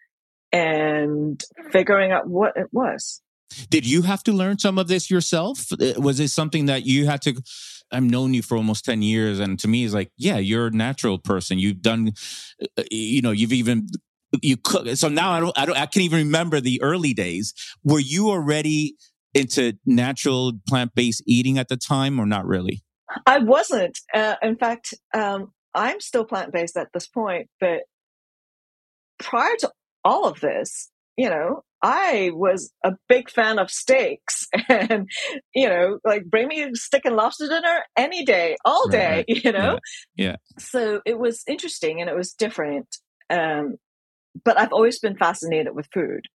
and 0.51 1.43
figuring 1.71 2.11
out 2.11 2.29
what 2.29 2.57
it 2.57 2.67
was 2.73 3.23
did 3.71 3.87
you 3.87 4.03
have 4.03 4.23
to 4.23 4.33
learn 4.33 4.59
some 4.59 4.79
of 4.79 4.89
this 4.89 5.11
yourself 5.11 5.73
uh, 5.73 5.93
was 5.97 6.21
it 6.21 6.29
something 6.29 6.67
that 6.67 6.85
you 6.85 7.07
had 7.07 7.23
to 7.23 7.35
I've 7.93 8.03
known 8.03 8.35
you 8.35 8.43
for 8.43 8.57
almost 8.57 8.85
10 8.85 9.03
years. 9.03 9.39
And 9.39 9.59
to 9.61 9.69
me, 9.69 9.85
it's 9.85 9.95
like, 9.95 10.11
yeah, 10.17 10.39
you're 10.39 10.69
a 10.69 10.71
natural 10.71 11.19
person. 11.19 11.59
You've 11.59 11.83
done, 11.83 12.13
uh, 12.79 12.83
you 12.91 13.21
know, 13.21 13.31
you've 13.31 13.53
even, 13.53 13.87
you 14.41 14.57
cook. 14.57 14.89
So 14.97 15.09
now 15.09 15.33
I 15.33 15.41
don't, 15.41 15.59
I 15.59 15.67
don't, 15.67 15.77
I 15.77 15.87
can't 15.87 16.05
even 16.05 16.19
remember 16.21 16.61
the 16.61 16.81
early 16.83 17.13
days. 17.13 17.53
Were 17.85 18.01
you 18.01 18.31
already 18.31 18.97
into 19.35 19.75
natural 19.85 20.53
plant 20.69 20.95
based 20.95 21.23
eating 21.27 21.59
at 21.59 21.69
the 21.69 21.77
time 21.77 22.19
or 22.19 22.27
not 22.27 22.47
really? 22.47 22.83
I 23.27 23.39
wasn't. 23.39 23.99
Uh, 24.15 24.37
in 24.43 24.57
fact, 24.57 24.95
um, 25.13 25.53
I'm 25.75 26.01
still 26.01 26.25
plant 26.25 26.53
based 26.53 26.77
at 26.77 26.89
this 26.95 27.07
point, 27.07 27.49
but 27.61 27.83
prior 29.19 29.55
to 29.61 29.71
all 30.03 30.27
of 30.27 30.41
this, 30.41 30.91
you 31.17 31.29
know, 31.29 31.63
I 31.83 32.31
was 32.33 32.73
a 32.85 32.93
big 33.09 33.29
fan 33.29 33.59
of 33.59 33.71
steaks 33.71 34.47
and, 34.69 35.09
you 35.55 35.69
know, 35.69 35.99
like 36.05 36.25
bring 36.27 36.49
me 36.49 36.63
a 36.63 36.75
steak 36.75 37.05
and 37.05 37.17
lobster 37.17 37.49
dinner 37.49 37.83
any 37.97 38.25
day, 38.25 38.57
all 38.65 38.89
day, 38.89 39.25
right. 39.29 39.45
you 39.45 39.53
know? 39.53 39.79
Yeah. 40.17 40.27
yeah. 40.27 40.37
So 40.59 41.01
it 41.05 41.19
was 41.19 41.43
interesting 41.49 42.01
and 42.01 42.09
it 42.09 42.17
was 42.17 42.33
different. 42.33 42.87
Um, 43.29 43.77
but 44.45 44.59
I've 44.59 44.73
always 44.73 44.99
been 44.99 45.17
fascinated 45.17 45.75
with 45.75 45.89
food 45.93 46.27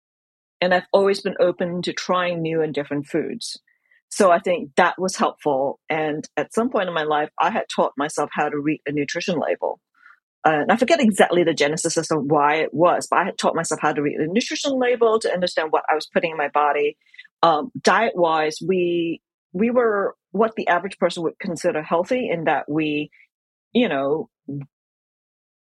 and 0.60 0.74
I've 0.74 0.86
always 0.92 1.20
been 1.20 1.36
open 1.40 1.82
to 1.82 1.92
trying 1.92 2.42
new 2.42 2.62
and 2.62 2.74
different 2.74 3.06
foods. 3.06 3.60
So 4.08 4.30
I 4.30 4.38
think 4.38 4.70
that 4.76 4.98
was 4.98 5.16
helpful. 5.16 5.80
And 5.88 6.26
at 6.36 6.54
some 6.54 6.70
point 6.70 6.88
in 6.88 6.94
my 6.94 7.02
life, 7.02 7.30
I 7.40 7.50
had 7.50 7.64
taught 7.74 7.92
myself 7.96 8.30
how 8.32 8.48
to 8.48 8.58
read 8.58 8.80
a 8.86 8.92
nutrition 8.92 9.38
label. 9.38 9.80
Uh, 10.46 10.60
and 10.60 10.70
I 10.70 10.76
forget 10.76 11.00
exactly 11.00 11.42
the 11.42 11.52
genesis 11.52 11.96
as 11.96 12.06
to 12.08 12.16
why 12.16 12.56
it 12.56 12.72
was, 12.72 13.08
but 13.10 13.18
I 13.18 13.24
had 13.24 13.36
taught 13.36 13.56
myself 13.56 13.80
how 13.80 13.92
to 13.92 14.00
read 14.00 14.20
a 14.20 14.28
nutrition 14.28 14.78
label 14.78 15.18
to 15.18 15.32
understand 15.32 15.72
what 15.72 15.82
I 15.90 15.94
was 15.96 16.06
putting 16.06 16.30
in 16.30 16.36
my 16.36 16.48
body. 16.48 16.96
Um, 17.42 17.72
diet 17.80 18.12
wise, 18.14 18.58
we 18.64 19.20
we 19.52 19.70
were 19.70 20.14
what 20.30 20.54
the 20.54 20.68
average 20.68 20.98
person 20.98 21.24
would 21.24 21.38
consider 21.40 21.82
healthy 21.82 22.28
in 22.30 22.44
that 22.44 22.70
we, 22.70 23.10
you 23.72 23.88
know, 23.88 24.28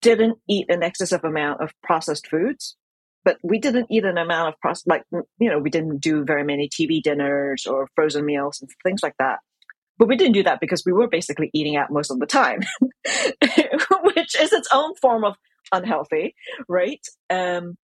didn't 0.01 0.39
eat 0.49 0.65
an 0.69 0.81
excessive 0.81 1.23
amount 1.23 1.61
of 1.61 1.71
processed 1.83 2.27
foods 2.27 2.75
but 3.23 3.37
we 3.43 3.59
didn't 3.59 3.87
eat 3.91 4.03
an 4.03 4.17
amount 4.17 4.53
of 4.53 4.59
process 4.59 4.87
like 4.87 5.03
you 5.11 5.49
know 5.49 5.59
we 5.59 5.69
didn't 5.69 5.99
do 5.99 6.23
very 6.23 6.43
many 6.43 6.67
tv 6.67 7.01
dinners 7.01 7.65
or 7.67 7.87
frozen 7.95 8.25
meals 8.25 8.59
and 8.61 8.69
things 8.83 9.03
like 9.03 9.15
that 9.19 9.39
but 10.01 10.07
we 10.07 10.17
didn't 10.17 10.33
do 10.33 10.41
that 10.41 10.59
because 10.59 10.81
we 10.83 10.91
were 10.91 11.07
basically 11.07 11.51
eating 11.53 11.75
out 11.75 11.91
most 11.91 12.09
of 12.09 12.19
the 12.19 12.25
time 12.25 12.59
which 14.15 14.39
is 14.39 14.51
its 14.51 14.67
own 14.73 14.95
form 14.95 15.23
of 15.23 15.35
unhealthy 15.71 16.33
right 16.67 17.05
um, 17.29 17.75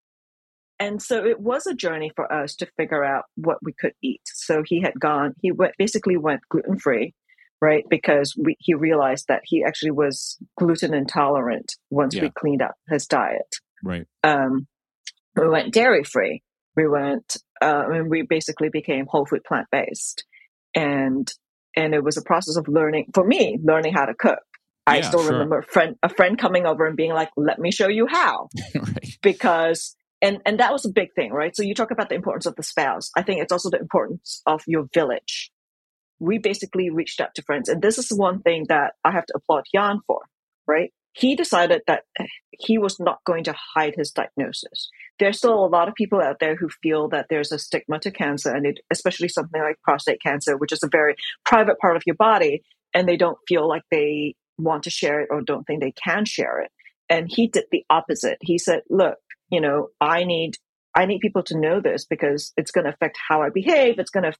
and 0.79 0.99
so 1.01 1.23
it 1.23 1.39
was 1.39 1.67
a 1.67 1.75
journey 1.75 2.11
for 2.15 2.31
us 2.31 2.55
to 2.55 2.67
figure 2.75 3.03
out 3.03 3.25
what 3.35 3.57
we 3.61 3.73
could 3.79 3.93
eat 4.01 4.21
so 4.25 4.63
he 4.65 4.81
had 4.81 4.99
gone 4.99 5.33
he 5.41 5.51
went 5.51 5.73
basically 5.77 6.17
went 6.17 6.41
gluten 6.49 6.79
free 6.79 7.13
right 7.61 7.85
because 7.87 8.35
we, 8.35 8.55
he 8.59 8.73
realized 8.73 9.25
that 9.27 9.41
he 9.43 9.63
actually 9.63 9.91
was 9.91 10.39
gluten 10.57 10.95
intolerant 10.95 11.75
once 11.91 12.15
yeah. 12.15 12.23
we 12.23 12.31
cleaned 12.31 12.63
up 12.63 12.75
his 12.89 13.05
diet 13.05 13.55
right 13.83 14.07
um, 14.23 14.65
we 15.37 15.49
went 15.49 15.73
dairy 15.73 16.03
free. 16.03 16.41
We 16.75 16.87
went, 16.87 17.37
uh, 17.61 17.83
and 17.87 18.09
we 18.09 18.23
basically 18.23 18.69
became 18.69 19.05
whole 19.07 19.25
food 19.25 19.43
plant 19.43 19.67
based. 19.71 20.25
And, 20.75 21.31
and 21.77 21.93
it 21.93 22.03
was 22.03 22.17
a 22.17 22.23
process 22.23 22.57
of 22.57 22.67
learning, 22.67 23.05
for 23.13 23.23
me, 23.23 23.59
learning 23.63 23.93
how 23.93 24.05
to 24.05 24.15
cook. 24.15 24.39
Yeah, 24.87 24.93
I 24.93 25.01
still 25.01 25.21
sure. 25.21 25.33
remember 25.33 25.59
a 25.59 25.63
friend, 25.63 25.95
a 26.01 26.09
friend 26.09 26.37
coming 26.37 26.65
over 26.65 26.87
and 26.87 26.97
being 26.97 27.13
like, 27.13 27.29
let 27.37 27.59
me 27.59 27.71
show 27.71 27.87
you 27.87 28.07
how. 28.07 28.49
right. 28.75 29.17
Because, 29.21 29.95
and, 30.21 30.39
and 30.45 30.59
that 30.59 30.73
was 30.73 30.85
a 30.85 30.89
big 30.89 31.13
thing, 31.13 31.31
right? 31.31 31.55
So 31.55 31.61
you 31.61 31.75
talk 31.75 31.91
about 31.91 32.09
the 32.09 32.15
importance 32.15 32.47
of 32.47 32.55
the 32.55 32.63
spouse. 32.63 33.11
I 33.15 33.21
think 33.21 33.41
it's 33.41 33.51
also 33.51 33.69
the 33.69 33.79
importance 33.79 34.41
of 34.47 34.63
your 34.65 34.87
village. 34.93 35.51
We 36.19 36.39
basically 36.39 36.89
reached 36.89 37.21
out 37.21 37.35
to 37.35 37.43
friends. 37.43 37.69
And 37.69 37.79
this 37.79 37.99
is 37.99 38.11
one 38.11 38.41
thing 38.41 38.65
that 38.69 38.93
I 39.03 39.11
have 39.11 39.27
to 39.27 39.33
applaud 39.35 39.65
Jan 39.73 39.99
for, 40.07 40.21
right? 40.65 40.91
He 41.17 41.35
decided 41.35 41.81
that 41.87 42.03
he 42.51 42.77
was 42.77 42.99
not 42.99 43.23
going 43.25 43.43
to 43.45 43.55
hide 43.75 43.95
his 43.97 44.11
diagnosis. 44.11 44.89
There's 45.17 45.37
still 45.37 45.65
a 45.65 45.67
lot 45.67 45.87
of 45.87 45.95
people 45.95 46.21
out 46.21 46.37
there 46.39 46.55
who 46.55 46.69
feel 46.83 47.09
that 47.09 47.25
there's 47.29 47.51
a 47.51 47.57
stigma 47.57 47.99
to 47.99 48.11
cancer, 48.11 48.53
and 48.53 48.67
it, 48.67 48.79
especially 48.91 49.27
something 49.27 49.59
like 49.59 49.81
prostate 49.81 50.21
cancer, 50.21 50.57
which 50.57 50.71
is 50.71 50.83
a 50.83 50.89
very 50.91 51.15
private 51.43 51.79
part 51.79 51.95
of 51.95 52.03
your 52.05 52.15
body, 52.15 52.61
and 52.93 53.07
they 53.07 53.17
don't 53.17 53.39
feel 53.47 53.67
like 53.67 53.81
they 53.89 54.35
want 54.59 54.83
to 54.83 54.91
share 54.91 55.21
it 55.21 55.29
or 55.31 55.41
don't 55.41 55.65
think 55.65 55.81
they 55.81 55.91
can 55.93 56.23
share 56.25 56.61
it. 56.61 56.71
And 57.09 57.27
he 57.27 57.47
did 57.47 57.65
the 57.71 57.83
opposite. 57.89 58.37
He 58.41 58.59
said, 58.59 58.81
"Look, 58.89 59.17
you 59.49 59.61
know, 59.61 59.87
I 59.99 60.23
need 60.23 60.57
I 60.97 61.05
need 61.05 61.19
people 61.19 61.43
to 61.43 61.59
know 61.59 61.79
this 61.79 62.05
because 62.05 62.53
it's 62.57 62.71
going 62.71 62.85
to 62.85 62.93
affect 62.93 63.19
how 63.29 63.43
I 63.43 63.49
behave. 63.49 63.99
It's 63.99 64.09
going 64.09 64.23
to, 64.23 64.33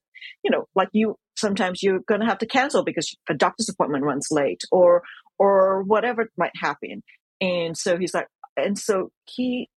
you 0.44 0.50
know, 0.50 0.68
like 0.76 0.90
you, 0.92 1.16
sometimes 1.38 1.84
you're 1.84 2.00
going 2.08 2.22
to 2.22 2.26
have 2.26 2.40
to 2.40 2.48
cancel 2.48 2.84
because 2.84 3.16
a 3.30 3.36
doctor's 3.36 3.70
appointment 3.70 4.04
runs 4.04 4.30
late 4.32 4.64
or, 4.72 5.04
or 5.40 5.84
whatever 5.84 6.30
might 6.38 6.56
happen. 6.56 7.04
And 7.42 7.78
so 7.78 7.98
he's 7.98 8.14
like, 8.14 8.28
and 8.56 8.78
so 8.78 9.12
he, 9.26 9.70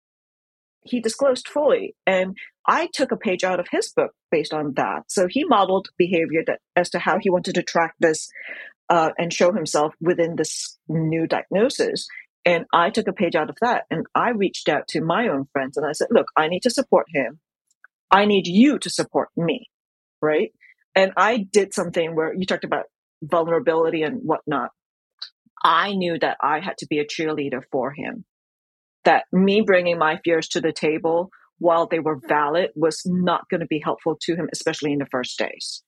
he 0.83 1.01
disclosed 1.01 1.49
fully. 1.49 1.95
And 2.07 2.37
I 2.67 2.89
took 2.93 3.13
a 3.13 3.17
page 3.17 3.45
out 3.45 3.61
of 3.61 3.69
his 3.71 3.93
book 3.93 4.13
based 4.31 4.53
on 4.53 4.75
that. 4.75 5.05
So 5.09 5.27
he 5.29 5.45
modeled 5.45 5.89
behavior 5.99 6.43
that, 6.47 6.61
as 6.77 6.91
to 6.91 6.99
how 6.99 7.19
he 7.21 7.31
wanted 7.31 7.55
to 7.57 7.63
track 7.63 7.95
this 7.99 8.29
uh, 8.89 9.11
and 9.19 9.33
show 9.33 9.53
himself 9.53 9.95
within 10.01 10.37
this 10.37 10.79
new 10.89 11.27
diagnosis. 11.27 12.07
And 12.45 12.65
I 12.73 12.91
took 12.91 13.09
a 13.09 13.13
page 13.13 13.35
out 13.35 13.51
of 13.51 13.57
that 13.61 13.85
and 13.91 14.07
I 14.15 14.31
reached 14.31 14.69
out 14.69 14.89
to 14.89 15.01
my 15.01 15.29
own 15.29 15.49
friends 15.53 15.77
and 15.77 15.87
I 15.87 15.93
said, 15.93 16.09
look, 16.11 16.29
I 16.37 16.49
need 16.49 16.63
to 16.63 16.71
support 16.71 17.07
him. 17.13 17.41
I 18.11 18.25
need 18.25 18.47
you 18.47 18.79
to 18.79 18.89
support 18.89 19.29
me. 19.37 19.69
Right. 20.23 20.53
And 20.95 21.13
I 21.17 21.39
did 21.39 21.75
something 21.75 22.15
where 22.15 22.33
you 22.35 22.47
talked 22.47 22.65
about 22.65 22.87
vulnerability 23.23 24.03
and 24.03 24.23
whatnot. 24.23 24.71
I 25.63 25.93
knew 25.95 26.19
that 26.19 26.37
I 26.43 26.61
had 26.61 26.79
to 26.79 26.87
be 26.89 26.99
a 26.99 27.07
cheerleader 27.07 27.63
for 27.71 27.93
him. 27.93 28.25
That 29.05 29.25
me 29.33 29.63
bringing 29.63 29.99
my 29.99 30.21
fears 30.25 30.49
to 30.49 30.61
the 30.61 30.73
table 30.73 31.31
while 31.59 31.87
they 31.87 31.99
were 31.99 32.21
valid 32.29 32.71
was 32.75 33.03
not 33.05 33.49
going 33.49 33.61
to 33.61 33.67
be 33.67 33.81
helpful 33.83 34.17
to 34.23 34.35
him, 34.35 34.49
especially 34.53 34.93
in 34.93 34.99
the 34.99 35.07
first 35.07 35.39
days. 35.39 35.83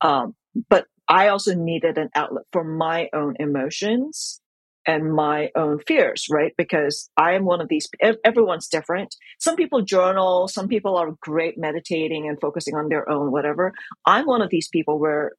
Um, 0.00 0.34
but 0.68 0.86
I 1.08 1.28
also 1.28 1.54
needed 1.54 1.98
an 1.98 2.10
outlet 2.14 2.44
for 2.52 2.64
my 2.64 3.08
own 3.12 3.34
emotions 3.38 4.40
and 4.86 5.12
my 5.12 5.50
own 5.54 5.78
fears, 5.86 6.26
right? 6.30 6.52
Because 6.56 7.10
I 7.16 7.34
am 7.34 7.44
one 7.44 7.60
of 7.60 7.68
these, 7.68 7.88
everyone's 8.24 8.68
different. 8.68 9.14
Some 9.38 9.56
people 9.56 9.82
journal, 9.82 10.48
some 10.48 10.68
people 10.68 10.96
are 10.96 11.16
great 11.20 11.58
meditating 11.58 12.28
and 12.28 12.40
focusing 12.40 12.74
on 12.74 12.88
their 12.88 13.08
own, 13.08 13.30
whatever. 13.30 13.74
I'm 14.06 14.24
one 14.24 14.40
of 14.40 14.50
these 14.50 14.68
people 14.68 14.98
where 14.98 15.32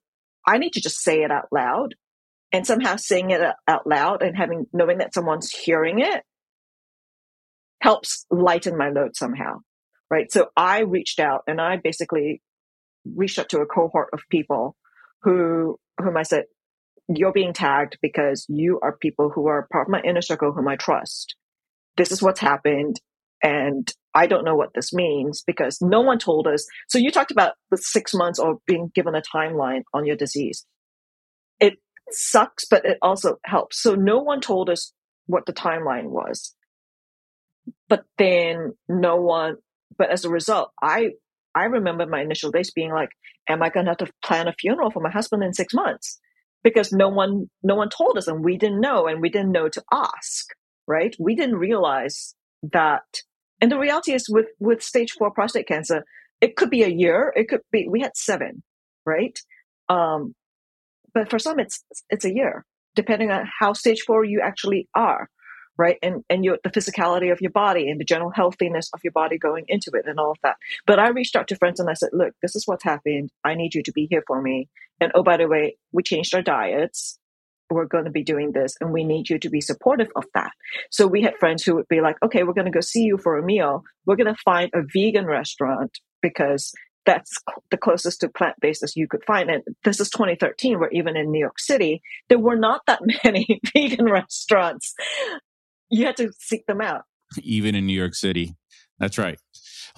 I 0.46 0.58
need 0.58 0.74
to 0.74 0.80
just 0.80 1.02
say 1.02 1.22
it 1.22 1.30
out 1.30 1.48
loud 1.50 1.94
and 2.52 2.66
somehow 2.66 2.96
saying 2.96 3.30
it 3.30 3.40
out 3.66 3.86
loud 3.86 4.22
and 4.22 4.36
having 4.36 4.66
knowing 4.72 4.98
that 4.98 5.14
someone's 5.14 5.50
hearing 5.50 6.00
it 6.00 6.22
helps 7.80 8.26
lighten 8.30 8.76
my 8.76 8.90
load 8.90 9.16
somehow 9.16 9.58
right? 10.12 10.30
So 10.30 10.50
i 10.56 10.80
reached 10.80 11.18
out 11.18 11.42
and 11.48 11.60
i 11.60 11.78
basically 11.82 12.42
reached 13.16 13.38
out 13.38 13.48
to 13.48 13.60
a 13.60 13.66
cohort 13.66 14.10
of 14.12 14.20
people 14.30 14.76
who 15.22 15.78
whom 15.98 16.16
i 16.16 16.22
said 16.22 16.44
you're 17.08 17.32
being 17.32 17.52
tagged 17.52 17.98
because 18.00 18.46
you 18.48 18.78
are 18.82 18.96
people 18.96 19.30
who 19.34 19.48
are 19.48 19.66
part 19.72 19.88
of 19.88 19.92
my 19.92 20.00
inner 20.02 20.22
circle 20.22 20.52
whom 20.52 20.68
i 20.68 20.76
trust. 20.76 21.34
This 21.96 22.12
is 22.12 22.22
what's 22.22 22.40
happened 22.40 23.00
and 23.42 23.90
i 24.14 24.26
don't 24.26 24.44
know 24.44 24.54
what 24.54 24.74
this 24.74 24.92
means 24.92 25.42
because 25.46 25.78
no 25.80 26.02
one 26.02 26.18
told 26.18 26.46
us. 26.46 26.66
So 26.88 26.98
you 26.98 27.10
talked 27.10 27.30
about 27.30 27.54
the 27.70 27.78
six 27.78 28.12
months 28.14 28.38
or 28.38 28.58
being 28.66 28.90
given 28.94 29.14
a 29.14 29.22
timeline 29.34 29.82
on 29.94 30.04
your 30.04 30.16
disease 30.16 30.66
sucks, 32.14 32.64
but 32.68 32.84
it 32.84 32.98
also 33.02 33.36
helps. 33.44 33.80
So 33.82 33.94
no 33.94 34.18
one 34.18 34.40
told 34.40 34.70
us 34.70 34.92
what 35.26 35.46
the 35.46 35.52
timeline 35.52 36.10
was. 36.10 36.54
But 37.88 38.04
then 38.18 38.72
no 38.88 39.16
one, 39.16 39.56
but 39.96 40.10
as 40.10 40.24
a 40.24 40.30
result, 40.30 40.70
I, 40.82 41.10
I 41.54 41.64
remember 41.64 42.06
my 42.06 42.22
initial 42.22 42.50
days 42.50 42.70
being 42.70 42.92
like, 42.92 43.10
am 43.48 43.62
I 43.62 43.68
going 43.68 43.86
to 43.86 43.90
have 43.90 43.98
to 43.98 44.12
plan 44.24 44.48
a 44.48 44.54
funeral 44.58 44.90
for 44.90 45.02
my 45.02 45.10
husband 45.10 45.42
in 45.42 45.52
six 45.52 45.74
months? 45.74 46.18
Because 46.64 46.92
no 46.92 47.08
one, 47.08 47.50
no 47.62 47.74
one 47.74 47.88
told 47.88 48.16
us 48.16 48.28
and 48.28 48.44
we 48.44 48.56
didn't 48.56 48.80
know 48.80 49.06
and 49.06 49.20
we 49.20 49.28
didn't 49.28 49.52
know 49.52 49.68
to 49.68 49.82
ask, 49.92 50.46
right? 50.86 51.14
We 51.18 51.34
didn't 51.34 51.56
realize 51.56 52.34
that. 52.72 53.02
And 53.60 53.70
the 53.70 53.78
reality 53.78 54.12
is 54.12 54.28
with, 54.28 54.46
with 54.58 54.82
stage 54.82 55.12
four 55.12 55.30
prostate 55.30 55.68
cancer, 55.68 56.04
it 56.40 56.56
could 56.56 56.70
be 56.70 56.82
a 56.82 56.88
year. 56.88 57.32
It 57.36 57.48
could 57.48 57.60
be, 57.70 57.86
we 57.88 58.00
had 58.00 58.16
seven, 58.16 58.62
right? 59.04 59.38
Um, 59.88 60.34
but 61.14 61.30
for 61.30 61.38
some 61.38 61.58
it's 61.58 61.84
it's 62.10 62.24
a 62.24 62.34
year 62.34 62.64
depending 62.94 63.30
on 63.30 63.48
how 63.58 63.72
stage 63.72 64.02
four 64.06 64.24
you 64.24 64.40
actually 64.40 64.88
are 64.94 65.28
right? 65.78 65.98
And 66.02 66.24
and 66.28 66.44
your 66.44 66.58
the 66.62 66.70
physicality 66.70 67.32
of 67.32 67.40
your 67.40 67.50
body 67.50 67.88
and 67.88 68.00
the 68.00 68.04
general 68.04 68.30
healthiness 68.30 68.90
of 68.94 69.00
your 69.02 69.12
body 69.12 69.38
going 69.38 69.64
into 69.68 69.90
it 69.94 70.06
and 70.06 70.18
all 70.18 70.32
of 70.32 70.38
that. 70.42 70.56
But 70.86 70.98
i 70.98 71.08
reached 71.08 71.36
out 71.36 71.48
to 71.48 71.56
friends 71.56 71.80
and 71.80 71.88
i 71.88 71.94
said 71.94 72.10
look 72.12 72.34
this 72.42 72.56
is 72.56 72.66
what's 72.66 72.84
happened. 72.84 73.30
I 73.44 73.54
need 73.54 73.74
you 73.74 73.82
to 73.82 73.92
be 73.92 74.06
here 74.10 74.22
for 74.26 74.40
me. 74.40 74.68
And 75.00 75.12
oh 75.14 75.22
by 75.22 75.36
the 75.36 75.48
way 75.48 75.76
we 75.92 76.02
changed 76.02 76.34
our 76.34 76.42
diets. 76.42 77.18
We're 77.70 77.86
going 77.86 78.04
to 78.04 78.10
be 78.10 78.22
doing 78.22 78.52
this 78.52 78.76
and 78.82 78.92
we 78.92 79.02
need 79.02 79.30
you 79.30 79.38
to 79.38 79.48
be 79.48 79.62
supportive 79.62 80.08
of 80.14 80.26
that. 80.34 80.52
So 80.90 81.06
we 81.06 81.22
had 81.22 81.38
friends 81.38 81.62
who 81.64 81.74
would 81.76 81.88
be 81.88 82.02
like 82.02 82.16
okay 82.22 82.42
we're 82.42 82.52
going 82.52 82.66
to 82.66 82.78
go 82.78 82.80
see 82.80 83.02
you 83.02 83.16
for 83.16 83.38
a 83.38 83.42
meal. 83.42 83.82
We're 84.04 84.16
going 84.16 84.34
to 84.34 84.42
find 84.44 84.70
a 84.74 84.82
vegan 84.82 85.26
restaurant 85.26 85.98
because 86.20 86.72
that's 87.04 87.32
the 87.70 87.76
closest 87.76 88.20
to 88.20 88.28
plant 88.28 88.56
based 88.60 88.82
as 88.82 88.96
you 88.96 89.08
could 89.08 89.24
find. 89.26 89.50
And 89.50 89.62
this 89.84 90.00
is 90.00 90.10
2013, 90.10 90.78
where 90.78 90.90
even 90.90 91.16
in 91.16 91.30
New 91.30 91.40
York 91.40 91.58
City, 91.58 92.02
there 92.28 92.38
were 92.38 92.56
not 92.56 92.82
that 92.86 93.00
many 93.24 93.60
vegan 93.74 94.06
restaurants. 94.06 94.94
You 95.90 96.06
had 96.06 96.16
to 96.18 96.32
seek 96.38 96.66
them 96.66 96.80
out. 96.80 97.02
Even 97.42 97.74
in 97.74 97.86
New 97.86 97.98
York 97.98 98.14
City. 98.14 98.54
That's 98.98 99.18
right. 99.18 99.38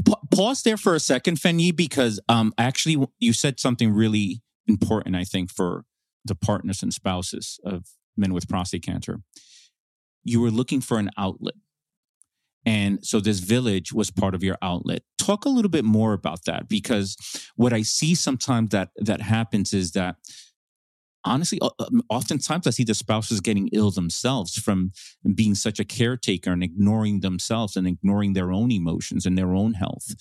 Pa- 0.04 0.20
pause 0.30 0.62
there 0.62 0.76
for 0.76 0.94
a 0.94 1.00
second, 1.00 1.40
Fen 1.40 1.58
Yee, 1.58 1.72
because 1.72 2.20
um, 2.28 2.52
actually 2.58 3.06
you 3.18 3.32
said 3.32 3.60
something 3.60 3.92
really 3.92 4.42
important, 4.66 5.14
I 5.14 5.24
think, 5.24 5.50
for 5.50 5.84
the 6.24 6.34
partners 6.34 6.82
and 6.82 6.92
spouses 6.92 7.60
of 7.64 7.84
men 8.16 8.32
with 8.32 8.48
prostate 8.48 8.82
cancer. 8.82 9.20
You 10.22 10.40
were 10.40 10.50
looking 10.50 10.80
for 10.80 10.98
an 10.98 11.10
outlet. 11.18 11.54
And 12.66 13.04
so 13.04 13.20
this 13.20 13.40
village 13.40 13.92
was 13.92 14.10
part 14.10 14.34
of 14.34 14.42
your 14.42 14.56
outlet. 14.62 15.02
Talk 15.18 15.44
a 15.44 15.50
little 15.50 15.70
bit 15.70 15.84
more 15.84 16.12
about 16.12 16.44
that 16.46 16.68
because 16.68 17.16
what 17.56 17.72
I 17.72 17.82
see 17.82 18.14
sometimes 18.14 18.70
that 18.70 18.90
that 18.96 19.20
happens 19.20 19.72
is 19.74 19.92
that 19.92 20.16
honestly, 21.24 21.58
um, 21.60 22.02
oftentimes 22.08 22.66
I 22.66 22.70
see 22.70 22.84
the 22.84 22.94
spouses 22.94 23.40
getting 23.40 23.68
ill 23.72 23.90
themselves 23.90 24.56
from 24.56 24.92
being 25.34 25.54
such 25.54 25.78
a 25.78 25.84
caretaker 25.84 26.52
and 26.52 26.62
ignoring 26.62 27.20
themselves 27.20 27.76
and 27.76 27.86
ignoring 27.86 28.32
their 28.32 28.52
own 28.52 28.70
emotions 28.70 29.26
and 29.26 29.36
their 29.36 29.54
own 29.54 29.74
health. 29.74 30.14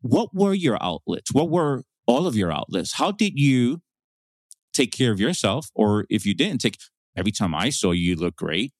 What 0.00 0.34
were 0.34 0.54
your 0.54 0.78
outlets? 0.82 1.32
What 1.32 1.50
were 1.50 1.82
all 2.06 2.26
of 2.26 2.36
your 2.36 2.52
outlets? 2.52 2.94
How 2.94 3.12
did 3.12 3.38
you 3.38 3.82
take 4.72 4.92
care 4.92 5.12
of 5.12 5.20
yourself? 5.20 5.68
Or 5.74 6.06
if 6.08 6.24
you 6.24 6.34
didn't 6.34 6.60
take, 6.60 6.78
every 7.16 7.32
time 7.32 7.54
I 7.54 7.70
saw 7.70 7.90
you, 7.92 8.10
you 8.10 8.16
look 8.16 8.36
great. 8.36 8.72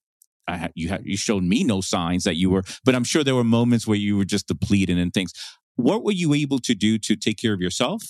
I 0.48 0.56
had, 0.56 0.72
you 0.74 0.88
had, 0.88 1.02
you 1.04 1.16
showed 1.16 1.42
me 1.42 1.62
no 1.62 1.80
signs 1.80 2.24
that 2.24 2.36
you 2.36 2.50
were, 2.50 2.64
but 2.84 2.94
I'm 2.94 3.04
sure 3.04 3.22
there 3.22 3.34
were 3.34 3.44
moments 3.44 3.86
where 3.86 3.98
you 3.98 4.16
were 4.16 4.24
just 4.24 4.48
depleted 4.48 4.98
and 4.98 5.12
things. 5.12 5.32
What 5.76 6.02
were 6.02 6.12
you 6.12 6.34
able 6.34 6.58
to 6.60 6.74
do 6.74 6.98
to 6.98 7.14
take 7.14 7.36
care 7.36 7.52
of 7.52 7.60
yourself? 7.60 8.02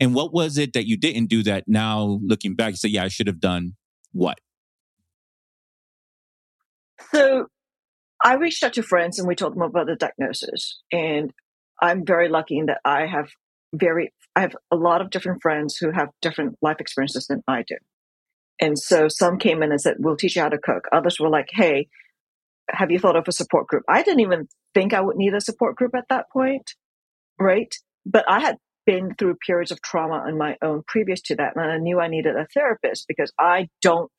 And 0.00 0.14
what 0.14 0.32
was 0.32 0.56
it 0.58 0.72
that 0.72 0.86
you 0.86 0.96
didn't 0.96 1.26
do 1.26 1.42
that 1.44 1.64
now 1.66 2.18
looking 2.22 2.54
back, 2.54 2.70
you 2.70 2.76
say, 2.76 2.88
yeah, 2.88 3.04
I 3.04 3.08
should 3.08 3.26
have 3.26 3.40
done 3.40 3.74
what? 4.12 4.38
So 7.12 7.46
I 8.24 8.34
reached 8.34 8.62
out 8.62 8.72
to 8.74 8.82
friends 8.82 9.18
and 9.18 9.28
we 9.28 9.34
told 9.34 9.54
them 9.54 9.62
about 9.62 9.86
the 9.86 9.96
diagnosis. 9.96 10.80
And 10.90 11.32
I'm 11.80 12.04
very 12.04 12.28
lucky 12.28 12.58
in 12.58 12.66
that 12.66 12.80
I 12.84 13.06
have 13.06 13.28
very, 13.74 14.12
I 14.34 14.40
have 14.40 14.56
a 14.70 14.76
lot 14.76 15.00
of 15.00 15.10
different 15.10 15.42
friends 15.42 15.76
who 15.76 15.90
have 15.90 16.08
different 16.22 16.56
life 16.62 16.76
experiences 16.80 17.26
than 17.26 17.42
I 17.46 17.62
do. 17.66 17.76
And 18.60 18.78
so 18.78 19.08
some 19.08 19.38
came 19.38 19.62
in 19.62 19.70
and 19.72 19.80
said, 19.80 19.96
we'll 19.98 20.16
teach 20.16 20.36
you 20.36 20.42
how 20.42 20.48
to 20.48 20.58
cook. 20.58 20.84
Others 20.92 21.18
were 21.18 21.28
like, 21.28 21.48
hey, 21.50 21.88
have 22.70 22.90
you 22.90 22.98
thought 22.98 23.16
of 23.16 23.28
a 23.28 23.32
support 23.32 23.66
group? 23.66 23.82
I 23.88 24.02
didn't 24.02 24.20
even 24.20 24.48
think 24.74 24.94
I 24.94 25.00
would 25.00 25.16
need 25.16 25.34
a 25.34 25.40
support 25.40 25.76
group 25.76 25.94
at 25.94 26.08
that 26.08 26.30
point. 26.32 26.72
Right. 27.38 27.74
But 28.06 28.24
I 28.28 28.40
had 28.40 28.56
been 28.86 29.14
through 29.14 29.36
periods 29.46 29.70
of 29.70 29.80
trauma 29.82 30.22
on 30.26 30.38
my 30.38 30.56
own 30.62 30.82
previous 30.86 31.20
to 31.22 31.36
that. 31.36 31.56
And 31.56 31.70
I 31.70 31.78
knew 31.78 32.00
I 32.00 32.08
needed 32.08 32.36
a 32.36 32.46
therapist 32.52 33.06
because 33.08 33.32
I 33.38 33.68
don't 33.82 34.10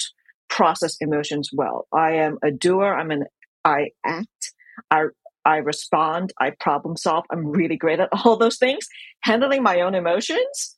process 0.49 0.97
emotions 0.99 1.49
well. 1.53 1.87
I 1.93 2.13
am 2.13 2.37
a 2.43 2.51
doer. 2.51 2.93
I'm 2.93 3.11
an, 3.11 3.25
I 3.63 3.89
act. 4.05 4.53
I, 4.91 5.05
I 5.43 5.57
respond. 5.57 6.33
I 6.39 6.51
problem 6.59 6.97
solve. 6.97 7.25
I'm 7.31 7.47
really 7.51 7.77
great 7.77 7.99
at 7.99 8.09
all 8.25 8.37
those 8.37 8.57
things. 8.57 8.87
Handling 9.21 9.63
my 9.63 9.81
own 9.81 9.95
emotions, 9.95 10.74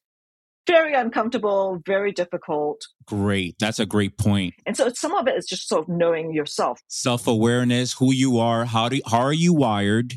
very 0.68 0.94
uncomfortable, 0.94 1.82
very 1.86 2.12
difficult. 2.12 2.82
Great. 3.06 3.56
That's 3.60 3.80
a 3.80 3.86
great 3.86 4.18
point. 4.18 4.54
And 4.66 4.76
so 4.76 4.90
some 4.94 5.16
of 5.16 5.28
it 5.28 5.36
is 5.36 5.46
just 5.46 5.68
sort 5.68 5.84
of 5.84 5.90
knowing 5.90 6.34
yourself. 6.34 6.80
Self-awareness, 6.88 7.94
who 7.94 8.14
you 8.14 8.38
are, 8.38 8.66
how 8.66 8.90
do 8.90 9.00
how 9.06 9.20
are 9.20 9.34
you 9.34 9.54
wired? 9.54 10.14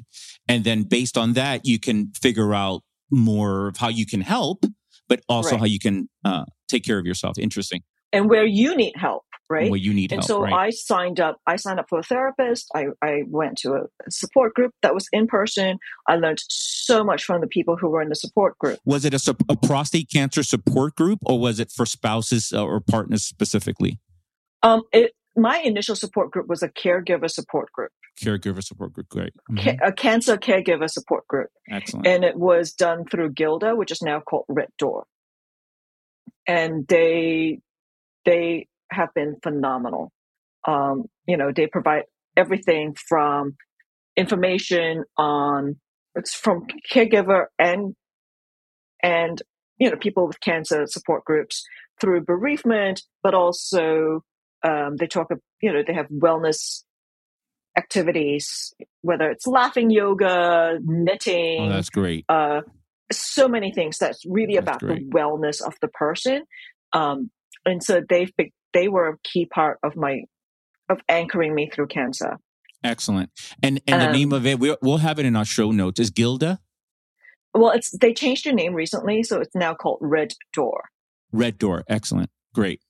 And 0.49 0.65
then 0.65 0.83
based 0.83 1.17
on 1.17 1.35
that, 1.35 1.65
you 1.65 1.79
can 1.79 2.13
figure 2.21 2.53
out 2.53 2.83
more 3.11 3.69
of 3.69 3.77
how 3.77 3.89
you 3.89 4.05
can 4.05 4.21
help, 4.21 4.65
but 5.09 5.21
also 5.29 5.53
right. 5.53 5.61
how 5.61 5.67
you 5.67 5.79
can 5.79 6.09
uh, 6.25 6.45
take 6.69 6.85
care 6.85 6.99
of 6.99 7.07
yourself. 7.07 7.39
Interesting. 7.39 7.83
And 8.13 8.29
where 8.29 8.45
you 8.45 8.77
need 8.77 8.95
help, 8.97 9.23
right? 9.51 9.71
Where 9.71 9.79
you 9.79 9.93
need 9.93 10.13
and 10.13 10.21
help. 10.21 10.27
so 10.27 10.43
right. 10.43 10.53
I 10.53 10.71
signed 10.71 11.21
up. 11.21 11.39
I 11.47 11.57
signed 11.57 11.81
up 11.81 11.87
for 11.89 11.99
a 11.99 12.03
therapist. 12.03 12.71
I, 12.75 12.87
I 13.03 13.23
went 13.27 13.59
to 13.59 13.75
a 13.75 14.11
support 14.11 14.55
group 14.55 14.73
that 14.83 14.95
was 14.95 15.09
in 15.13 15.27
person. 15.27 15.79
I 16.07 16.17
learned 16.17 16.41
so 16.49 17.05
much 17.05 17.25
from 17.25 17.41
the 17.41 17.47
people 17.47 17.77
who 17.77 17.91
were 17.91 18.01
in 18.01 18.09
the 18.09 18.15
support 18.15 18.57
group. 18.59 18.79
Was 18.85 19.05
it 19.05 19.13
a, 19.13 19.37
a 19.49 19.57
prostate 19.57 20.09
cancer 20.11 20.43
support 20.43 20.95
group, 20.95 21.19
or 21.27 21.39
was 21.39 21.61
it 21.61 21.71
for 21.71 21.85
spouses 21.85 22.53
uh, 22.55 22.65
or 22.65 22.81
partners 22.81 23.25
specifically? 23.25 23.99
Um, 24.63 24.83
it 24.93 25.13
my 25.37 25.59
initial 25.59 25.97
support 25.97 26.31
group 26.31 26.49
was 26.49 26.63
a 26.63 26.69
caregiver 26.69 27.31
support 27.31 27.73
group 27.73 27.93
caregiver 28.21 28.63
support 28.63 28.93
group. 28.93 29.09
Great. 29.09 29.33
Mm-hmm. 29.51 29.83
a 29.83 29.93
cancer 29.93 30.37
caregiver 30.37 30.91
support 30.91 31.27
group. 31.27 31.49
Excellent. 31.71 32.07
And 32.07 32.25
it 32.25 32.37
was 32.37 32.73
done 32.73 33.05
through 33.07 33.33
Gilda, 33.33 33.75
which 33.75 33.91
is 33.91 34.03
now 34.03 34.21
called 34.21 34.45
Red 34.49 34.69
Door. 34.79 35.05
And 36.47 36.87
they 36.89 37.61
they 38.25 38.67
have 38.91 39.13
been 39.15 39.37
phenomenal. 39.43 40.13
Um, 40.67 41.05
you 41.27 41.37
know, 41.37 41.53
they 41.55 41.67
provide 41.67 42.05
everything 42.37 42.95
from 43.09 43.57
information 44.17 45.05
on 45.17 45.77
it's 46.15 46.35
from 46.35 46.67
caregiver 46.93 47.47
and 47.59 47.95
and 49.03 49.41
you 49.79 49.91
know 49.91 49.97
people 49.97 50.27
with 50.27 50.41
cancer 50.41 50.87
support 50.87 51.25
groups 51.25 51.65
through 52.01 52.23
bereavement, 52.23 53.03
but 53.23 53.35
also 53.35 54.25
um, 54.65 54.97
they 54.97 55.07
talk. 55.07 55.31
Of 55.31 55.41
you 55.63 55.73
know, 55.73 55.83
they 55.87 55.95
have 55.95 56.09
wellness 56.09 56.83
activities, 57.77 58.75
whether 59.03 59.31
it's 59.31 59.47
laughing 59.47 59.91
yoga, 59.91 60.79
knitting. 60.83 61.63
Oh, 61.63 61.69
that's 61.69 61.91
great. 61.91 62.25
Uh, 62.29 62.63
so 63.13 63.49
many 63.49 63.73
things 63.73 63.99
that's 63.99 64.25
really 64.27 64.55
that's 64.55 64.63
about 64.63 64.81
great. 64.81 65.11
the 65.11 65.17
wellness 65.17 65.63
of 65.65 65.75
the 65.81 65.89
person. 65.89 66.43
Um, 66.93 67.31
and 67.65 67.83
so 67.83 68.01
they've 68.09 68.35
been, 68.37 68.51
they 68.73 68.89
were 68.89 69.09
a 69.09 69.19
key 69.25 69.47
part 69.47 69.79
of 69.83 69.97
my 69.97 70.23
of 70.89 71.01
anchoring 71.09 71.55
me 71.55 71.71
through 71.73 71.87
cancer. 71.87 72.39
Excellent. 72.83 73.31
And 73.63 73.81
and 73.87 74.03
um, 74.03 74.07
the 74.07 74.19
name 74.19 74.33
of 74.33 74.47
it, 74.47 74.59
we'll, 74.59 74.77
we'll 74.83 74.99
have 74.99 75.19
it 75.19 75.27
in 75.27 75.37
our 75.37 75.45
show 75.45 75.71
notes. 75.71 76.01
Is 76.01 76.11
Gilda? 76.11 76.61
Well, 77.55 77.71
it's 77.73 77.91
they 77.99 78.15
changed 78.15 78.47
their 78.47 78.55
name 78.55 78.75
recently, 78.75 79.23
so 79.23 79.41
it's 79.41 79.55
now 79.55 79.75
called 79.75 79.99
Red 80.01 80.35
Door. 80.53 80.85
Red 81.33 81.59
Door. 81.59 81.85
Excellent. 81.89 82.31
Great. 82.55 82.81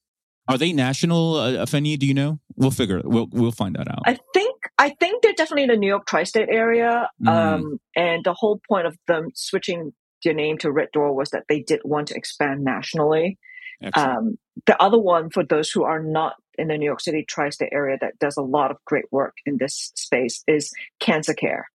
Are 0.48 0.58
they 0.58 0.72
national, 0.72 1.36
uh? 1.36 1.64
Do 1.64 2.06
you 2.06 2.14
know? 2.14 2.40
We'll 2.56 2.70
figure 2.70 2.98
it. 2.98 3.04
We'll 3.06 3.28
we'll 3.30 3.52
find 3.52 3.76
that 3.76 3.88
out. 3.88 4.02
I 4.04 4.18
think 4.34 4.56
I 4.78 4.90
think 4.90 5.22
they're 5.22 5.32
definitely 5.32 5.64
in 5.64 5.70
the 5.70 5.76
New 5.76 5.86
York 5.86 6.06
tri-state 6.06 6.48
area. 6.50 7.08
Mm. 7.22 7.28
Um, 7.28 7.80
and 7.94 8.24
the 8.24 8.34
whole 8.34 8.60
point 8.68 8.86
of 8.86 8.96
them 9.06 9.28
switching 9.34 9.92
their 10.24 10.34
name 10.34 10.58
to 10.58 10.72
Red 10.72 10.88
Door 10.92 11.14
was 11.14 11.30
that 11.30 11.44
they 11.48 11.60
did 11.60 11.80
want 11.84 12.08
to 12.08 12.14
expand 12.14 12.64
nationally. 12.64 13.38
Um, 13.94 14.36
the 14.66 14.80
other 14.82 14.98
one 14.98 15.30
for 15.30 15.44
those 15.44 15.70
who 15.70 15.84
are 15.84 16.02
not 16.02 16.34
in 16.58 16.68
the 16.68 16.76
New 16.76 16.84
York 16.84 17.00
City 17.00 17.24
tri-state 17.26 17.70
area 17.72 17.96
that 18.00 18.18
does 18.18 18.36
a 18.36 18.42
lot 18.42 18.70
of 18.70 18.76
great 18.84 19.06
work 19.10 19.34
in 19.46 19.56
this 19.58 19.92
space 19.94 20.42
is 20.46 20.70
Cancer 20.98 21.34
Care. 21.34 21.68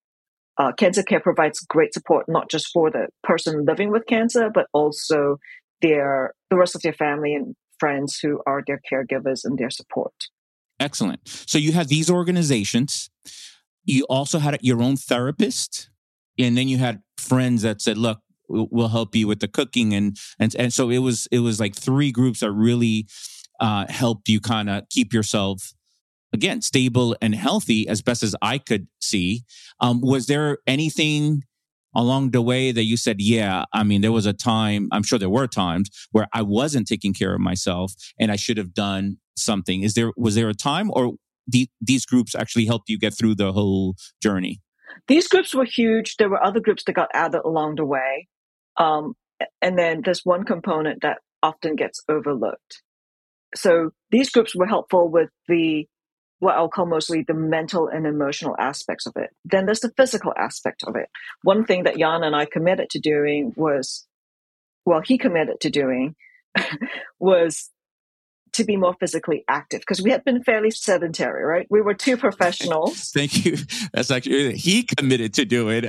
Uh, 0.57 0.71
cancer 0.71 1.03
Care 1.03 1.19
provides 1.19 1.59
great 1.59 1.93
support 1.93 2.27
not 2.29 2.49
just 2.49 2.69
for 2.71 2.89
the 2.89 3.07
person 3.23 3.65
living 3.65 3.91
with 3.91 4.05
cancer, 4.07 4.49
but 4.53 4.67
also 4.73 5.37
their 5.81 6.33
the 6.49 6.55
rest 6.55 6.75
of 6.75 6.81
their 6.81 6.93
family 6.93 7.33
and 7.33 7.55
friends 7.77 8.19
who 8.19 8.41
are 8.45 8.63
their 8.65 8.79
caregivers 8.89 9.41
and 9.43 9.57
their 9.57 9.69
support. 9.69 10.13
Excellent. 10.79 11.19
So 11.25 11.57
you 11.57 11.73
had 11.73 11.89
these 11.89 12.09
organizations. 12.09 13.09
You 13.83 14.05
also 14.09 14.39
had 14.39 14.57
your 14.61 14.81
own 14.81 14.95
therapist, 14.95 15.89
and 16.39 16.57
then 16.57 16.67
you 16.69 16.77
had 16.77 17.01
friends 17.17 17.61
that 17.63 17.81
said, 17.81 17.97
"Look, 17.97 18.19
we'll 18.47 18.89
help 18.89 19.15
you 19.15 19.27
with 19.27 19.39
the 19.39 19.47
cooking," 19.47 19.93
and 19.93 20.17
and 20.39 20.55
and 20.55 20.73
so 20.73 20.89
it 20.89 20.99
was 20.99 21.27
it 21.31 21.39
was 21.39 21.59
like 21.59 21.75
three 21.75 22.11
groups 22.11 22.39
that 22.39 22.51
really 22.51 23.07
uh, 23.59 23.85
helped 23.89 24.29
you 24.29 24.39
kind 24.39 24.69
of 24.69 24.87
keep 24.89 25.13
yourself 25.13 25.73
again 26.33 26.61
stable 26.61 27.15
and 27.21 27.33
healthy 27.33 27.87
as 27.87 28.01
best 28.01 28.23
as 28.23 28.35
I 28.41 28.57
could 28.57 28.87
see. 28.99 29.43
Um, 29.79 30.01
was 30.01 30.27
there 30.27 30.59
anything 30.67 31.43
along 31.95 32.31
the 32.31 32.41
way 32.41 32.71
that 32.71 32.83
you 32.83 32.97
said, 32.97 33.17
yeah, 33.19 33.63
I 33.73 33.83
mean, 33.83 34.01
there 34.01 34.11
was 34.11 34.25
a 34.25 34.33
time, 34.33 34.89
I'm 34.91 35.01
sure 35.01 35.17
there 35.17 35.29
were 35.29 35.47
times 35.47 35.89
where 36.11 36.27
I 36.33 36.41
wasn't 36.41 36.87
taking 36.87 37.13
care 37.13 37.33
of 37.33 37.39
myself 37.39 37.93
and 38.19 38.31
I 38.31 38.35
should 38.35 38.57
have 38.57 38.73
done 38.73 39.17
something. 39.37 39.81
Is 39.81 39.93
there, 39.93 40.11
was 40.17 40.35
there 40.35 40.49
a 40.49 40.53
time 40.53 40.91
or 40.93 41.13
the, 41.47 41.69
these 41.79 42.05
groups 42.05 42.35
actually 42.35 42.65
helped 42.65 42.89
you 42.89 42.99
get 42.99 43.17
through 43.17 43.35
the 43.35 43.53
whole 43.53 43.95
journey? 44.21 44.61
These 45.07 45.27
groups 45.27 45.55
were 45.55 45.65
huge. 45.65 46.17
There 46.17 46.29
were 46.29 46.43
other 46.43 46.59
groups 46.59 46.83
that 46.85 46.93
got 46.93 47.09
added 47.13 47.41
along 47.45 47.75
the 47.75 47.85
way. 47.85 48.27
Um, 48.77 49.15
and 49.61 49.77
then 49.77 50.01
there's 50.03 50.21
one 50.23 50.43
component 50.43 51.01
that 51.01 51.19
often 51.43 51.75
gets 51.75 52.01
overlooked. 52.09 52.81
So 53.55 53.91
these 54.11 54.29
groups 54.29 54.55
were 54.55 54.65
helpful 54.65 55.09
with 55.09 55.29
the 55.47 55.87
what 56.39 56.55
I'll 56.55 56.69
call 56.69 56.85
mostly 56.85 57.23
the 57.23 57.33
mental 57.33 57.87
and 57.87 58.05
emotional 58.05 58.55
aspects 58.59 59.05
of 59.05 59.13
it. 59.15 59.29
Then 59.45 59.65
there's 59.65 59.79
the 59.79 59.93
physical 59.95 60.33
aspect 60.37 60.83
of 60.85 60.95
it. 60.95 61.07
One 61.43 61.65
thing 61.65 61.83
that 61.83 61.97
Jan 61.97 62.23
and 62.23 62.35
I 62.35 62.45
committed 62.45 62.89
to 62.91 62.99
doing 62.99 63.53
was, 63.55 64.05
well, 64.85 65.01
he 65.03 65.17
committed 65.17 65.61
to 65.61 65.69
doing 65.69 66.15
was 67.19 67.71
to 68.55 68.63
be 68.63 68.77
more 68.77 68.95
physically 68.99 69.43
active 69.47 69.81
because 69.81 70.01
we 70.01 70.11
had 70.11 70.23
been 70.23 70.43
fairly 70.43 70.71
sedentary, 70.71 71.43
right? 71.43 71.67
We 71.69 71.81
were 71.81 71.93
two 71.93 72.17
professionals. 72.17 73.11
Thank 73.13 73.45
you. 73.45 73.57
That's 73.93 74.11
actually 74.11 74.55
he 74.55 74.83
committed 74.83 75.33
to 75.35 75.45
do 75.45 75.69
it. 75.69 75.85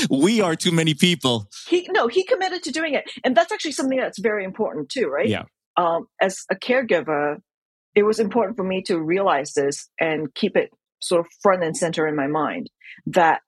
we 0.10 0.40
are 0.40 0.56
too 0.56 0.72
many 0.72 0.94
people. 0.94 1.48
He 1.68 1.88
no, 1.90 2.08
he 2.08 2.24
committed 2.24 2.62
to 2.64 2.72
doing 2.72 2.94
it, 2.94 3.04
and 3.24 3.36
that's 3.36 3.52
actually 3.52 3.72
something 3.72 3.98
that's 3.98 4.18
very 4.18 4.44
important 4.44 4.88
too, 4.88 5.06
right? 5.06 5.28
Yeah. 5.28 5.44
Um, 5.76 6.06
as 6.20 6.44
a 6.50 6.56
caregiver, 6.56 7.36
it 7.94 8.02
was 8.02 8.18
important 8.18 8.56
for 8.56 8.64
me 8.64 8.82
to 8.82 8.98
realize 8.98 9.52
this 9.54 9.88
and 10.00 10.34
keep 10.34 10.56
it 10.56 10.70
sort 11.00 11.20
of 11.20 11.26
front 11.42 11.62
and 11.62 11.76
center 11.76 12.06
in 12.06 12.16
my 12.16 12.26
mind 12.26 12.68
that 13.06 13.40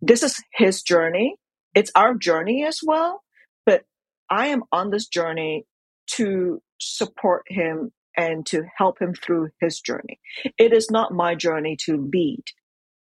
this 0.00 0.22
is 0.22 0.42
his 0.54 0.82
journey. 0.82 1.36
It's 1.74 1.90
our 1.94 2.14
journey 2.14 2.64
as 2.64 2.80
well, 2.82 3.22
but 3.64 3.82
I 4.30 4.48
am 4.48 4.62
on 4.72 4.90
this 4.90 5.06
journey 5.06 5.66
to 6.12 6.60
support 6.78 7.42
him 7.48 7.92
and 8.16 8.46
to 8.46 8.62
help 8.76 9.00
him 9.00 9.14
through 9.14 9.50
his 9.60 9.80
journey. 9.80 10.20
It 10.58 10.72
is 10.72 10.90
not 10.90 11.12
my 11.12 11.34
journey 11.34 11.76
to 11.84 12.08
lead. 12.12 12.44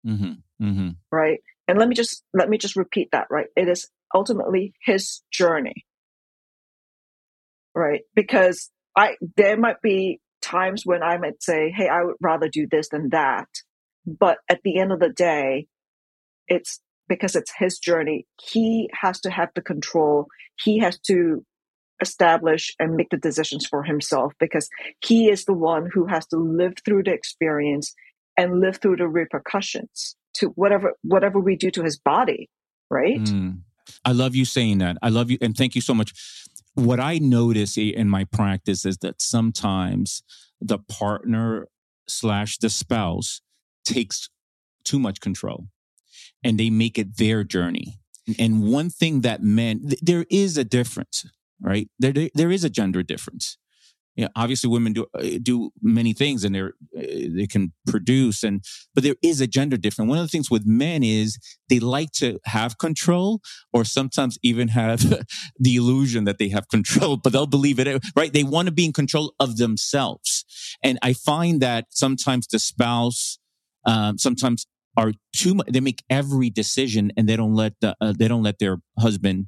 Mm-hmm. 0.06 0.64
Mm-hmm. 0.64 0.88
Right. 1.10 1.40
And 1.66 1.78
let 1.78 1.88
me 1.88 1.94
just, 1.94 2.22
let 2.32 2.48
me 2.48 2.58
just 2.58 2.76
repeat 2.76 3.08
that, 3.12 3.26
right? 3.30 3.46
It 3.56 3.68
is 3.68 3.88
ultimately 4.14 4.72
his 4.84 5.22
journey. 5.32 5.84
Right. 7.74 8.02
Because 8.14 8.70
I, 8.96 9.16
there 9.36 9.56
might 9.56 9.80
be 9.82 10.20
times 10.42 10.82
when 10.84 11.02
I 11.02 11.18
might 11.18 11.42
say, 11.42 11.72
Hey, 11.74 11.88
I 11.88 12.02
would 12.04 12.16
rather 12.20 12.48
do 12.48 12.66
this 12.70 12.88
than 12.88 13.10
that. 13.10 13.48
But 14.06 14.38
at 14.48 14.60
the 14.64 14.78
end 14.78 14.92
of 14.92 15.00
the 15.00 15.10
day, 15.10 15.66
it's 16.48 16.80
because 17.08 17.36
it's 17.36 17.52
his 17.58 17.78
journey. 17.78 18.26
He 18.40 18.88
has 19.00 19.20
to 19.20 19.30
have 19.30 19.50
the 19.54 19.62
control. 19.62 20.26
He 20.62 20.78
has 20.78 20.98
to 21.06 21.44
establish 22.00 22.74
and 22.78 22.96
make 22.96 23.10
the 23.10 23.16
decisions 23.16 23.66
for 23.66 23.82
himself 23.82 24.32
because 24.38 24.68
he 25.04 25.28
is 25.28 25.44
the 25.44 25.52
one 25.52 25.88
who 25.92 26.06
has 26.06 26.26
to 26.26 26.36
live 26.36 26.74
through 26.84 27.02
the 27.02 27.12
experience 27.12 27.94
and 28.36 28.60
live 28.60 28.78
through 28.78 28.96
the 28.96 29.08
repercussions 29.08 30.16
to 30.34 30.48
whatever 30.48 30.94
whatever 31.02 31.38
we 31.38 31.56
do 31.56 31.70
to 31.70 31.82
his 31.82 31.98
body 31.98 32.48
right? 32.90 33.20
Mm. 33.20 33.60
i 34.04 34.12
love 34.12 34.34
you 34.34 34.44
saying 34.44 34.78
that. 34.78 34.96
I 35.02 35.08
love 35.08 35.30
you 35.30 35.38
and 35.40 35.56
thank 35.56 35.74
you 35.74 35.80
so 35.80 35.94
much. 35.94 36.12
What 36.74 37.00
i 37.00 37.18
notice 37.18 37.76
in 37.76 38.08
my 38.08 38.24
practice 38.24 38.84
is 38.84 38.98
that 38.98 39.20
sometimes 39.20 40.22
the 40.60 40.78
partner 40.78 41.68
slash 42.08 42.58
the 42.58 42.70
spouse 42.70 43.40
takes 43.84 44.28
too 44.84 44.98
much 44.98 45.20
control 45.20 45.68
and 46.42 46.58
they 46.58 46.70
make 46.70 46.98
it 46.98 47.16
their 47.16 47.44
journey. 47.44 47.98
And 48.38 48.70
one 48.70 48.90
thing 48.90 49.22
that 49.22 49.42
men 49.42 49.92
there 50.02 50.26
is 50.30 50.56
a 50.56 50.64
difference 50.64 51.26
right? 51.60 51.88
There, 51.98 52.12
there 52.34 52.50
is 52.50 52.64
a 52.64 52.70
gender 52.70 53.02
difference. 53.02 53.58
Yeah, 54.16 54.28
obviously 54.34 54.68
women 54.68 54.92
do 54.92 55.06
uh, 55.14 55.38
do 55.40 55.70
many 55.80 56.12
things 56.12 56.44
and 56.44 56.54
they're 56.54 56.74
uh, 56.98 57.30
they 57.34 57.46
can 57.46 57.72
produce 57.86 58.42
and 58.42 58.62
but 58.92 59.04
there 59.04 59.14
is 59.22 59.40
a 59.40 59.46
gender 59.46 59.76
difference. 59.76 60.08
One 60.08 60.18
of 60.18 60.24
the 60.24 60.28
things 60.28 60.50
with 60.50 60.66
men 60.66 61.02
is 61.02 61.38
they 61.68 61.78
like 61.78 62.10
to 62.16 62.40
have 62.44 62.76
control 62.76 63.40
or 63.72 63.84
sometimes 63.84 64.36
even 64.42 64.68
have 64.68 65.00
the 65.58 65.76
illusion 65.76 66.24
that 66.24 66.38
they 66.38 66.48
have 66.48 66.68
control, 66.68 67.16
but 67.16 67.32
they'll 67.32 67.46
believe 67.46 67.78
it, 67.78 68.04
right? 68.16 68.32
They 68.32 68.44
want 68.44 68.66
to 68.66 68.72
be 68.72 68.84
in 68.84 68.92
control 68.92 69.32
of 69.38 69.58
themselves. 69.58 70.44
And 70.82 70.98
I 71.02 71.12
find 71.12 71.62
that 71.62 71.86
sometimes 71.90 72.48
the 72.48 72.58
spouse 72.58 73.38
um, 73.86 74.18
sometimes 74.18 74.66
are 74.96 75.12
too 75.34 75.54
much 75.54 75.68
they 75.68 75.80
make 75.80 76.02
every 76.10 76.50
decision 76.50 77.12
and 77.16 77.28
they 77.28 77.36
don't 77.36 77.54
let 77.54 77.74
the 77.80 77.96
uh, 78.00 78.12
they 78.16 78.28
don't 78.28 78.42
let 78.42 78.58
their 78.58 78.78
husband 78.98 79.46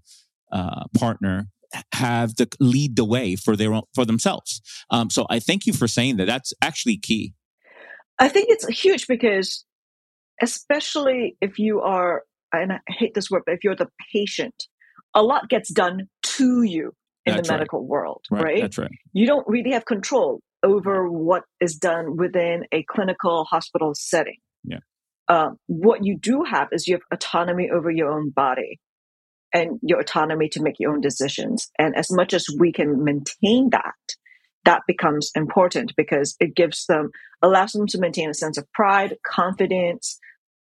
uh, 0.52 0.84
partner 0.96 1.48
have 1.92 2.34
to 2.36 2.48
lead 2.60 2.96
the 2.96 3.04
way 3.04 3.36
for 3.36 3.56
their 3.56 3.72
own, 3.72 3.82
for 3.94 4.04
themselves. 4.04 4.60
Um, 4.90 5.10
so 5.10 5.26
I 5.30 5.38
thank 5.38 5.66
you 5.66 5.72
for 5.72 5.88
saying 5.88 6.16
that. 6.16 6.26
That's 6.26 6.52
actually 6.62 6.98
key. 6.98 7.34
I 8.18 8.28
think 8.28 8.46
it's 8.50 8.66
huge 8.68 9.06
because, 9.06 9.64
especially 10.40 11.36
if 11.40 11.58
you 11.58 11.80
are, 11.80 12.22
and 12.52 12.72
I 12.72 12.78
hate 12.88 13.14
this 13.14 13.30
word, 13.30 13.42
but 13.46 13.54
if 13.54 13.64
you're 13.64 13.76
the 13.76 13.88
patient, 14.12 14.54
a 15.14 15.22
lot 15.22 15.48
gets 15.48 15.72
done 15.72 16.08
to 16.22 16.62
you 16.62 16.92
in 17.26 17.34
That's 17.34 17.48
the 17.48 17.54
medical 17.54 17.80
right. 17.80 17.88
world, 17.88 18.24
right. 18.30 18.44
right? 18.44 18.60
That's 18.62 18.78
right. 18.78 18.90
You 19.12 19.26
don't 19.26 19.46
really 19.48 19.72
have 19.72 19.84
control 19.84 20.40
over 20.62 21.08
what 21.08 21.42
is 21.60 21.76
done 21.76 22.16
within 22.16 22.64
a 22.72 22.84
clinical 22.84 23.44
hospital 23.44 23.92
setting. 23.94 24.36
Yeah. 24.64 24.78
Um, 25.28 25.56
what 25.66 26.04
you 26.04 26.18
do 26.18 26.44
have 26.44 26.68
is 26.72 26.86
you 26.86 26.94
have 26.94 27.02
autonomy 27.12 27.70
over 27.70 27.90
your 27.90 28.12
own 28.12 28.30
body 28.30 28.78
and 29.52 29.78
your 29.82 30.00
autonomy 30.00 30.48
to 30.50 30.62
make 30.62 30.78
your 30.78 30.92
own 30.92 31.00
decisions. 31.00 31.70
And 31.78 31.96
as 31.96 32.10
much 32.10 32.32
as 32.32 32.46
we 32.58 32.72
can 32.72 33.04
maintain 33.04 33.70
that, 33.70 33.94
that 34.64 34.82
becomes 34.86 35.30
important 35.34 35.92
because 35.96 36.36
it 36.40 36.54
gives 36.54 36.86
them, 36.86 37.10
allows 37.42 37.72
them 37.72 37.86
to 37.88 37.98
maintain 37.98 38.30
a 38.30 38.34
sense 38.34 38.56
of 38.56 38.70
pride, 38.72 39.16
confidence, 39.26 40.18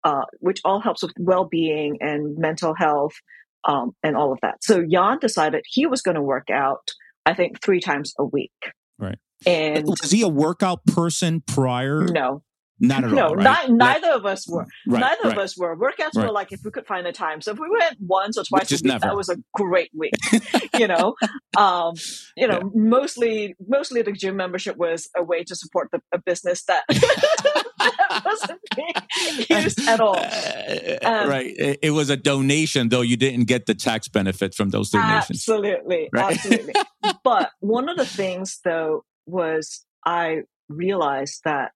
uh, 0.05 0.25
which 0.39 0.61
all 0.65 0.81
helps 0.81 1.03
with 1.03 1.13
well-being 1.19 1.99
and 2.01 2.37
mental 2.37 2.75
health, 2.75 3.15
um, 3.65 3.93
and 4.03 4.17
all 4.17 4.33
of 4.33 4.39
that. 4.43 4.63
So 4.63 4.85
Jan 4.85 5.19
decided 5.19 5.65
he 5.67 5.87
was 5.87 6.03
going 6.03 6.15
to 6.15 6.23
work 6.23 6.51
out, 6.51 6.91
I 7.25 7.35
think, 7.35 7.61
three 7.63 7.81
times 7.81 8.15
a 8.19 8.25
week. 8.25 8.53
Right. 8.99 9.19
And 9.45 9.87
was 9.87 10.11
he 10.11 10.23
a 10.23 10.29
workout 10.29 10.85
person 10.87 11.43
prior? 11.47 12.05
No, 12.05 12.43
not 12.79 13.05
at 13.05 13.11
all. 13.11 13.17
no, 13.17 13.29
all. 13.29 13.37
Right? 13.37 13.71
neither 13.71 14.11
of 14.13 14.27
us 14.27 14.47
were. 14.49 14.67
Right, 14.87 15.01
neither 15.01 15.31
of 15.31 15.39
us 15.39 15.57
were. 15.57 15.77
Workouts 15.77 16.15
were 16.15 16.31
like 16.31 16.53
if 16.53 16.61
we 16.65 16.71
could 16.71 16.87
find 16.87 17.07
the 17.07 17.13
time. 17.13 17.41
So 17.41 17.53
if 17.53 17.59
we 17.59 17.69
went 17.71 17.97
once 18.01 18.37
or 18.37 18.45
twice 18.45 18.71
a 18.71 18.75
week, 18.75 18.85
never. 18.85 19.01
that 19.01 19.17
was 19.17 19.29
a 19.29 19.37
great 19.55 19.91
week. 19.95 20.13
you 20.79 20.87
know, 20.87 21.15
um, 21.57 21.95
you 22.37 22.47
know, 22.47 22.61
yeah. 22.63 22.69
mostly 22.75 23.57
mostly 23.67 24.03
the 24.03 24.13
gym 24.13 24.37
membership 24.37 24.77
was 24.77 25.09
a 25.17 25.23
way 25.23 25.43
to 25.45 25.55
support 25.55 25.89
the, 25.91 26.01
a 26.13 26.19
business 26.19 26.65
that, 26.65 26.85
that 26.89 28.23
wasn't 28.25 28.61
being 28.75 29.63
used 29.63 29.89
at 29.89 30.01
all. 30.01 30.17
Um, 31.03 31.29
right. 31.29 31.55
It, 31.57 31.79
it, 31.83 31.91
was 31.91 32.11
a 32.11 32.17
donation, 32.17 32.89
though 32.89 33.01
you 33.01 33.17
didn't 33.17 33.45
get 33.45 33.67
the 33.67 33.75
tax 33.75 34.09
benefit 34.09 34.55
from 34.55 34.71
those 34.71 34.91
donations. 34.91 35.49
Absolutely, 35.49 36.09
absolutely. 36.15 36.75
but 37.23 37.51
one 37.61 37.89
of 37.89 37.97
the 37.97 38.07
things, 38.07 38.59
though, 38.65 39.05
was 39.27 39.85
I 40.05 40.43
realized 40.69 41.43
that 41.45 41.73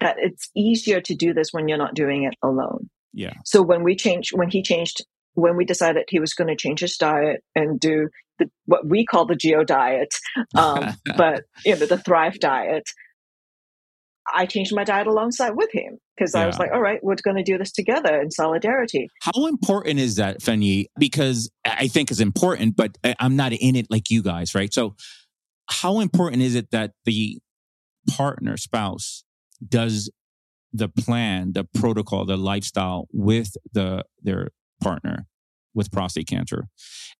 that 0.00 0.16
it's 0.18 0.50
easier 0.56 1.00
to 1.00 1.14
do 1.14 1.32
this 1.32 1.48
when 1.52 1.68
you're 1.68 1.78
not 1.78 1.94
doing 1.94 2.24
it 2.24 2.34
alone. 2.42 2.90
Yeah. 3.12 3.34
So 3.44 3.62
when 3.62 3.82
we 3.82 3.96
changed, 3.96 4.32
when 4.34 4.50
he 4.50 4.62
changed, 4.62 5.04
when 5.34 5.56
we 5.56 5.64
decided 5.64 6.04
he 6.08 6.20
was 6.20 6.34
going 6.34 6.48
to 6.48 6.56
change 6.56 6.80
his 6.80 6.96
diet 6.96 7.42
and 7.54 7.80
do 7.80 8.08
the, 8.38 8.50
what 8.66 8.86
we 8.86 9.04
call 9.04 9.26
the 9.26 9.36
Geo 9.36 9.64
diet, 9.64 10.14
um, 10.54 10.94
but 11.16 11.44
you 11.64 11.76
know 11.76 11.86
the 11.86 11.98
Thrive 11.98 12.38
diet, 12.38 12.84
I 14.32 14.46
changed 14.46 14.74
my 14.74 14.84
diet 14.84 15.06
alongside 15.06 15.52
with 15.56 15.70
him 15.72 15.98
because 16.16 16.32
yeah. 16.34 16.42
I 16.42 16.46
was 16.46 16.58
like, 16.58 16.70
all 16.72 16.80
right, 16.80 17.00
we're 17.02 17.16
going 17.22 17.36
to 17.36 17.42
do 17.42 17.58
this 17.58 17.72
together 17.72 18.20
in 18.20 18.30
solidarity. 18.30 19.08
How 19.22 19.46
important 19.46 20.00
is 20.00 20.16
that, 20.16 20.42
Fen 20.42 20.62
Yee? 20.62 20.88
Because 20.98 21.50
I 21.64 21.88
think 21.88 22.10
it's 22.10 22.20
important, 22.20 22.76
but 22.76 22.98
I'm 23.18 23.36
not 23.36 23.52
in 23.52 23.76
it 23.76 23.86
like 23.90 24.10
you 24.10 24.22
guys, 24.22 24.54
right? 24.54 24.72
So, 24.72 24.94
how 25.70 26.00
important 26.00 26.42
is 26.42 26.54
it 26.54 26.70
that 26.70 26.92
the 27.04 27.38
partner, 28.08 28.56
spouse, 28.56 29.24
does 29.66 30.10
the 30.72 30.88
plan, 30.88 31.52
the 31.52 31.64
protocol, 31.64 32.24
the 32.24 32.36
lifestyle 32.36 33.08
with 33.12 33.56
the 33.72 34.04
their 34.22 34.50
partner 34.80 35.26
with 35.74 35.90
prostate 35.92 36.26
cancer. 36.26 36.66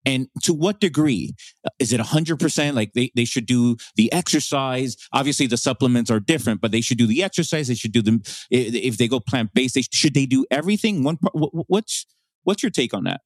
And 0.04 0.28
to 0.42 0.52
what 0.52 0.80
degree? 0.80 1.34
Uh, 1.64 1.70
is 1.78 1.92
it 1.92 2.00
100%? 2.00 2.74
Like 2.74 2.92
they, 2.92 3.10
they 3.14 3.24
should 3.24 3.46
do 3.46 3.76
the 3.96 4.12
exercise. 4.12 4.96
Obviously, 5.12 5.46
the 5.46 5.56
supplements 5.56 6.10
are 6.10 6.20
different, 6.20 6.60
but 6.60 6.72
they 6.72 6.80
should 6.80 6.98
do 6.98 7.06
the 7.06 7.22
exercise. 7.22 7.68
They 7.68 7.74
should 7.74 7.92
do 7.92 8.02
them. 8.02 8.22
If 8.50 8.98
they 8.98 9.08
go 9.08 9.20
plant 9.20 9.54
based, 9.54 9.74
they, 9.74 9.82
should 9.90 10.14
they 10.14 10.26
do 10.26 10.44
everything? 10.50 11.04
One 11.04 11.18
what's, 11.32 12.06
what's 12.44 12.62
your 12.62 12.70
take 12.70 12.92
on 12.92 13.04
that? 13.04 13.20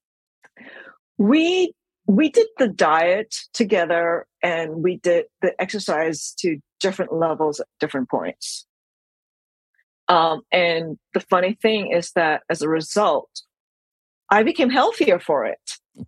We, 1.19 1.73
we 2.07 2.29
did 2.29 2.49
the 2.59 2.69
diet 2.69 3.35
together 3.55 4.27
and 4.43 4.83
we 4.83 4.99
did 4.99 5.27
the 5.41 5.61
exercise 5.61 6.35
to 6.39 6.59
different 6.81 7.13
levels 7.13 7.61
at 7.61 7.67
different 7.81 8.11
points. 8.11 8.67
Um, 10.13 10.43
and 10.53 10.99
the 11.15 11.21
funny 11.21 11.57
thing 11.63 11.91
is 11.91 12.13
that 12.13 12.43
as 12.51 12.61
a 12.61 12.69
result, 12.69 13.31
I 14.31 14.43
became 14.43 14.69
healthier 14.69 15.19
for 15.19 15.47
it. 15.47 15.59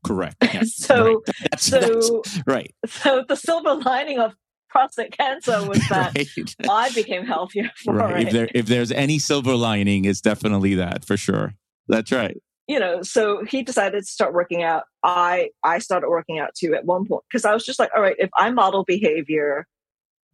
Correct. 0.04 0.36
Yes. 0.54 0.76
so, 0.76 1.04
right. 1.04 1.16
That's, 1.50 1.66
so, 1.66 1.80
that's, 1.80 2.40
right. 2.46 2.74
So 2.86 3.24
the 3.26 3.34
silver 3.34 3.74
lining 3.74 4.18
of 4.18 4.34
prostate 4.68 5.16
cancer 5.16 5.66
was 5.66 5.78
that 5.88 6.14
right. 6.14 6.54
I 6.68 6.90
became 6.90 7.24
healthier 7.24 7.70
for 7.84 7.94
right. 7.94 8.20
it. 8.20 8.26
If, 8.26 8.32
there, 8.32 8.48
if 8.54 8.66
there's 8.66 8.92
any 8.92 9.18
silver 9.18 9.56
lining, 9.56 10.04
it's 10.04 10.20
definitely 10.20 10.74
that 10.74 11.06
for 11.06 11.16
sure. 11.16 11.54
That's 11.88 12.12
right. 12.12 12.36
You 12.68 12.78
know, 12.78 13.02
so 13.02 13.44
he 13.44 13.62
decided 13.62 14.00
to 14.00 14.06
start 14.06 14.32
working 14.32 14.62
out. 14.62 14.84
I 15.02 15.50
I 15.62 15.78
started 15.80 16.08
working 16.08 16.38
out 16.38 16.54
too 16.54 16.74
at 16.74 16.86
one 16.86 17.04
point 17.06 17.22
because 17.28 17.44
I 17.44 17.52
was 17.52 17.64
just 17.64 17.78
like, 17.78 17.90
all 17.94 18.00
right, 18.00 18.16
if 18.18 18.30
I 18.38 18.50
model 18.50 18.84
behavior 18.84 19.66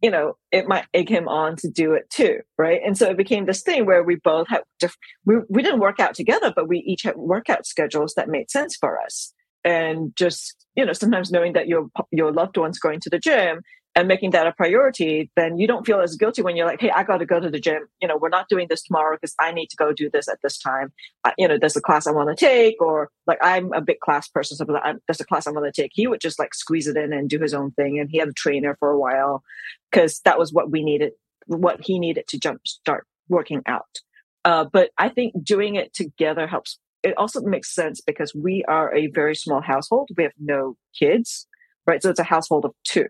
you 0.01 0.09
know, 0.09 0.35
it 0.51 0.67
might 0.67 0.85
egg 0.93 1.09
him 1.09 1.27
on 1.27 1.55
to 1.57 1.69
do 1.69 1.93
it 1.93 2.09
too, 2.09 2.39
right? 2.57 2.81
And 2.85 2.97
so 2.97 3.09
it 3.09 3.17
became 3.17 3.45
this 3.45 3.61
thing 3.61 3.85
where 3.85 4.03
we 4.03 4.15
both 4.15 4.47
had 4.49 4.63
diff- 4.79 4.97
we 5.25 5.37
we 5.49 5.61
didn't 5.61 5.79
work 5.79 5.99
out 5.99 6.15
together, 6.15 6.51
but 6.55 6.67
we 6.67 6.79
each 6.79 7.03
had 7.03 7.15
workout 7.15 7.65
schedules 7.65 8.13
that 8.15 8.29
made 8.29 8.49
sense 8.49 8.75
for 8.75 8.99
us. 8.99 9.33
And 9.63 10.15
just 10.15 10.65
you 10.75 10.85
know, 10.85 10.93
sometimes 10.93 11.31
knowing 11.31 11.53
that 11.53 11.67
your 11.67 11.87
your 12.11 12.31
loved 12.31 12.57
one's 12.57 12.79
going 12.79 12.99
to 13.01 13.09
the 13.09 13.19
gym 13.19 13.61
and 13.93 14.07
making 14.07 14.31
that 14.31 14.47
a 14.47 14.53
priority, 14.53 15.29
then 15.35 15.57
you 15.57 15.67
don't 15.67 15.85
feel 15.85 15.99
as 15.99 16.15
guilty 16.15 16.41
when 16.41 16.55
you're 16.55 16.65
like, 16.65 16.79
hey, 16.79 16.91
I 16.91 17.03
got 17.03 17.17
to 17.17 17.25
go 17.25 17.41
to 17.41 17.49
the 17.49 17.59
gym. 17.59 17.87
You 18.01 18.07
know, 18.07 18.17
we're 18.17 18.29
not 18.29 18.47
doing 18.47 18.67
this 18.69 18.83
tomorrow 18.83 19.17
because 19.17 19.35
I 19.39 19.51
need 19.51 19.67
to 19.67 19.75
go 19.75 19.91
do 19.91 20.09
this 20.09 20.29
at 20.29 20.39
this 20.41 20.57
time. 20.57 20.93
I, 21.25 21.33
you 21.37 21.47
know, 21.47 21.57
there's 21.59 21.75
a 21.75 21.81
class 21.81 22.07
I 22.07 22.11
want 22.11 22.29
to 22.29 22.45
take, 22.45 22.81
or 22.81 23.09
like 23.27 23.39
I'm 23.41 23.73
a 23.73 23.81
big 23.81 23.99
class 23.99 24.29
person, 24.29 24.55
so 24.55 24.65
there's 25.07 25.19
a 25.19 25.25
class 25.25 25.45
I 25.45 25.51
want 25.51 25.73
to 25.73 25.81
take. 25.81 25.91
He 25.93 26.07
would 26.07 26.21
just 26.21 26.39
like 26.39 26.53
squeeze 26.53 26.87
it 26.87 26.95
in 26.95 27.11
and 27.11 27.29
do 27.29 27.39
his 27.39 27.53
own 27.53 27.71
thing. 27.71 27.99
And 27.99 28.09
he 28.09 28.17
had 28.17 28.29
a 28.29 28.33
trainer 28.33 28.77
for 28.79 28.89
a 28.89 28.99
while 28.99 29.43
because 29.91 30.21
that 30.21 30.39
was 30.39 30.53
what 30.53 30.71
we 30.71 30.83
needed, 30.83 31.11
what 31.47 31.81
he 31.81 31.99
needed 31.99 32.27
to 32.29 32.39
jump 32.39 32.65
start 32.65 33.05
working 33.27 33.61
out. 33.65 33.99
Uh, 34.45 34.65
but 34.71 34.91
I 34.97 35.09
think 35.09 35.33
doing 35.43 35.75
it 35.75 35.93
together 35.93 36.47
helps. 36.47 36.79
It 37.03 37.17
also 37.17 37.41
makes 37.41 37.73
sense 37.73 37.99
because 37.99 38.33
we 38.33 38.63
are 38.67 38.95
a 38.95 39.07
very 39.07 39.35
small 39.35 39.61
household. 39.61 40.09
We 40.15 40.23
have 40.23 40.33
no 40.39 40.77
kids, 40.97 41.47
right? 41.85 42.01
So 42.01 42.09
it's 42.09 42.19
a 42.19 42.23
household 42.23 42.63
of 42.63 42.73
two. 42.83 43.07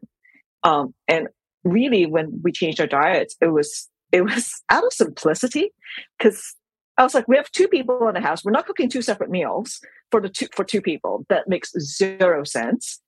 Um, 0.64 0.94
and 1.08 1.28
really, 1.64 2.06
when 2.06 2.42
we 2.44 2.52
changed 2.52 2.80
our 2.80 2.88
diets, 2.88 3.36
it 3.42 3.48
was 3.48 3.90
it 4.12 4.22
was 4.24 4.62
out 4.70 4.84
of 4.84 4.94
simplicity 4.94 5.72
because 6.18 6.56
I 6.98 7.04
was 7.04 7.14
like, 7.14 7.28
we 7.28 7.38
have 7.38 7.52
two 7.52 7.68
people 7.68 8.08
in 8.08 8.14
the 8.14 8.22
house. 8.22 8.44
We're 8.44 8.52
not 8.52 8.66
cooking 8.66 8.90
two 8.90 9.02
separate 9.02 9.30
meals 9.30 9.80
for 10.12 10.22
the 10.22 10.30
two 10.30 10.48
for 10.56 10.64
two 10.64 10.82
people. 10.82 11.26
That 11.30 11.48
makes 11.48 11.72
zero 11.80 12.44
sense. 12.44 13.02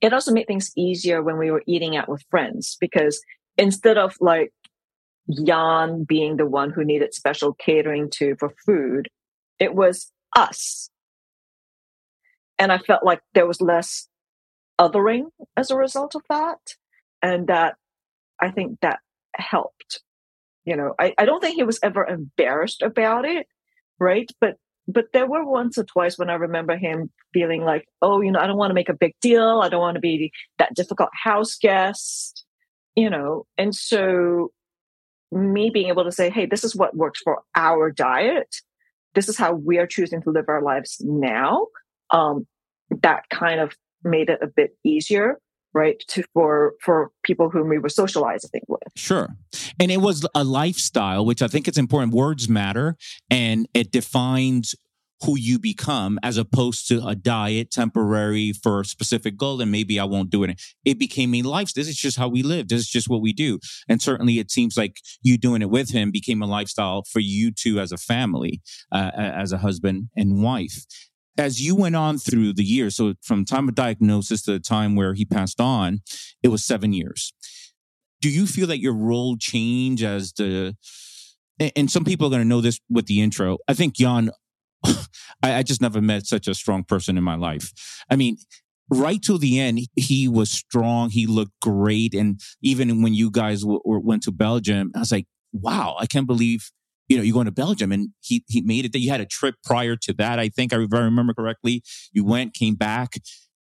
It 0.00 0.12
also 0.12 0.32
made 0.32 0.46
things 0.46 0.72
easier 0.76 1.22
when 1.22 1.38
we 1.38 1.50
were 1.50 1.62
eating 1.66 1.96
out 1.96 2.08
with 2.08 2.24
friends 2.30 2.76
because 2.80 3.20
instead 3.56 3.98
of 3.98 4.14
like 4.20 4.52
Jan 5.44 6.04
being 6.04 6.36
the 6.36 6.46
one 6.46 6.70
who 6.70 6.84
needed 6.84 7.14
special 7.14 7.52
catering 7.54 8.10
to 8.10 8.36
for 8.36 8.52
food, 8.64 9.08
it 9.58 9.74
was 9.74 10.12
us. 10.36 10.90
And 12.58 12.70
I 12.70 12.78
felt 12.78 13.04
like 13.04 13.20
there 13.34 13.46
was 13.46 13.60
less 13.60 14.08
othering 14.82 15.26
as 15.56 15.70
a 15.70 15.76
result 15.76 16.14
of 16.14 16.22
that. 16.28 16.58
And 17.22 17.46
that 17.46 17.76
I 18.40 18.50
think 18.50 18.80
that 18.80 18.98
helped. 19.34 20.00
You 20.64 20.76
know, 20.76 20.94
I, 20.98 21.14
I 21.18 21.24
don't 21.24 21.40
think 21.40 21.56
he 21.56 21.64
was 21.64 21.80
ever 21.82 22.06
embarrassed 22.06 22.82
about 22.82 23.24
it, 23.24 23.46
right? 23.98 24.30
But 24.40 24.56
but 24.88 25.06
there 25.12 25.26
were 25.26 25.44
once 25.44 25.78
or 25.78 25.84
twice 25.84 26.18
when 26.18 26.28
I 26.28 26.34
remember 26.34 26.76
him 26.76 27.10
feeling 27.32 27.62
like, 27.62 27.86
oh, 28.00 28.20
you 28.20 28.32
know, 28.32 28.40
I 28.40 28.46
don't 28.46 28.56
want 28.56 28.70
to 28.70 28.74
make 28.74 28.88
a 28.88 28.94
big 28.94 29.14
deal. 29.20 29.60
I 29.62 29.68
don't 29.68 29.80
want 29.80 29.94
to 29.94 30.00
be 30.00 30.32
that 30.58 30.74
difficult 30.74 31.10
house 31.12 31.56
guest, 31.56 32.44
you 32.96 33.08
know. 33.08 33.46
And 33.56 33.74
so 33.74 34.50
me 35.30 35.70
being 35.70 35.88
able 35.88 36.04
to 36.04 36.12
say, 36.12 36.30
hey, 36.30 36.46
this 36.46 36.64
is 36.64 36.74
what 36.74 36.96
works 36.96 37.20
for 37.22 37.42
our 37.54 37.90
diet. 37.90 38.56
This 39.14 39.28
is 39.28 39.38
how 39.38 39.52
we 39.52 39.78
are 39.78 39.86
choosing 39.86 40.20
to 40.22 40.30
live 40.30 40.46
our 40.48 40.62
lives 40.62 40.96
now. 41.00 41.68
Um, 42.10 42.46
that 43.02 43.24
kind 43.30 43.60
of 43.60 43.72
made 44.04 44.28
it 44.28 44.38
a 44.42 44.46
bit 44.46 44.76
easier 44.84 45.38
right 45.74 46.02
to 46.08 46.22
for 46.34 46.74
for 46.80 47.10
people 47.24 47.50
whom 47.50 47.68
we 47.68 47.78
were 47.78 47.88
socializing 47.88 48.62
with. 48.68 48.82
Sure. 48.96 49.28
And 49.80 49.90
it 49.90 50.00
was 50.00 50.26
a 50.34 50.44
lifestyle 50.44 51.24
which 51.24 51.42
i 51.42 51.48
think 51.48 51.68
it's 51.68 51.78
important. 51.78 52.12
Words 52.12 52.48
matter 52.48 52.96
and 53.30 53.68
it 53.74 53.90
defines 53.90 54.74
who 55.24 55.38
you 55.38 55.56
become 55.56 56.18
as 56.24 56.36
opposed 56.36 56.88
to 56.88 57.06
a 57.06 57.14
diet 57.14 57.70
temporary 57.70 58.52
for 58.52 58.80
a 58.80 58.84
specific 58.84 59.36
goal 59.36 59.60
and 59.60 59.70
maybe 59.70 59.98
i 59.98 60.04
won't 60.04 60.30
do 60.30 60.42
it. 60.42 60.60
It 60.84 60.98
became 60.98 61.34
a 61.34 61.42
life 61.42 61.72
this 61.74 61.88
is 61.88 61.96
just 61.96 62.18
how 62.18 62.28
we 62.28 62.42
live. 62.42 62.68
This 62.68 62.80
is 62.80 62.88
just 62.88 63.08
what 63.08 63.22
we 63.22 63.32
do. 63.32 63.58
And 63.88 64.02
certainly 64.02 64.38
it 64.38 64.50
seems 64.50 64.76
like 64.76 64.98
you 65.22 65.38
doing 65.38 65.62
it 65.62 65.70
with 65.70 65.90
him 65.90 66.10
became 66.10 66.42
a 66.42 66.46
lifestyle 66.46 67.04
for 67.04 67.20
you 67.20 67.50
two 67.50 67.80
as 67.80 67.92
a 67.92 67.96
family 67.96 68.60
uh, 68.90 69.10
as 69.14 69.52
a 69.52 69.58
husband 69.58 70.08
and 70.16 70.42
wife 70.42 70.84
as 71.38 71.60
you 71.60 71.74
went 71.74 71.96
on 71.96 72.18
through 72.18 72.52
the 72.54 72.64
years, 72.64 72.96
so 72.96 73.14
from 73.22 73.44
time 73.44 73.68
of 73.68 73.74
diagnosis 73.74 74.42
to 74.42 74.52
the 74.52 74.60
time 74.60 74.94
where 74.94 75.14
he 75.14 75.24
passed 75.24 75.60
on, 75.60 76.00
it 76.42 76.48
was 76.48 76.64
seven 76.64 76.92
years. 76.92 77.32
Do 78.20 78.30
you 78.30 78.46
feel 78.46 78.66
that 78.68 78.80
your 78.80 78.94
role 78.94 79.36
changed 79.36 80.04
as 80.04 80.32
the, 80.34 80.76
and 81.76 81.90
some 81.90 82.04
people 82.04 82.26
are 82.26 82.30
going 82.30 82.42
to 82.42 82.48
know 82.48 82.60
this 82.60 82.80
with 82.88 83.06
the 83.06 83.20
intro. 83.20 83.58
I 83.68 83.74
think 83.74 83.94
Jan, 83.94 84.30
I, 84.84 84.98
I 85.42 85.62
just 85.62 85.80
never 85.80 86.00
met 86.00 86.26
such 86.26 86.48
a 86.48 86.54
strong 86.54 86.84
person 86.84 87.16
in 87.16 87.24
my 87.24 87.34
life. 87.34 87.72
I 88.10 88.16
mean, 88.16 88.36
right 88.90 89.22
till 89.22 89.38
the 89.38 89.58
end, 89.58 89.80
he 89.96 90.28
was 90.28 90.50
strong. 90.50 91.10
He 91.10 91.26
looked 91.26 91.58
great. 91.60 92.14
And 92.14 92.40
even 92.62 93.02
when 93.02 93.14
you 93.14 93.30
guys 93.30 93.62
w- 93.62 93.80
went 93.84 94.22
to 94.24 94.32
Belgium, 94.32 94.92
I 94.94 95.00
was 95.00 95.12
like, 95.12 95.26
wow, 95.52 95.96
I 95.98 96.06
can't 96.06 96.26
believe 96.26 96.70
you 97.12 97.18
know, 97.18 97.22
you're 97.22 97.34
going 97.34 97.44
to 97.44 97.52
Belgium 97.52 97.92
and 97.92 98.08
he, 98.20 98.42
he 98.48 98.62
made 98.62 98.86
it 98.86 98.92
that 98.92 99.00
you 99.00 99.10
had 99.10 99.20
a 99.20 99.26
trip 99.26 99.56
prior 99.62 99.96
to 99.96 100.14
that. 100.14 100.38
I 100.38 100.48
think 100.48 100.72
I 100.72 100.76
remember 100.76 101.34
correctly. 101.34 101.82
You 102.10 102.24
went, 102.24 102.54
came 102.54 102.74
back 102.74 103.12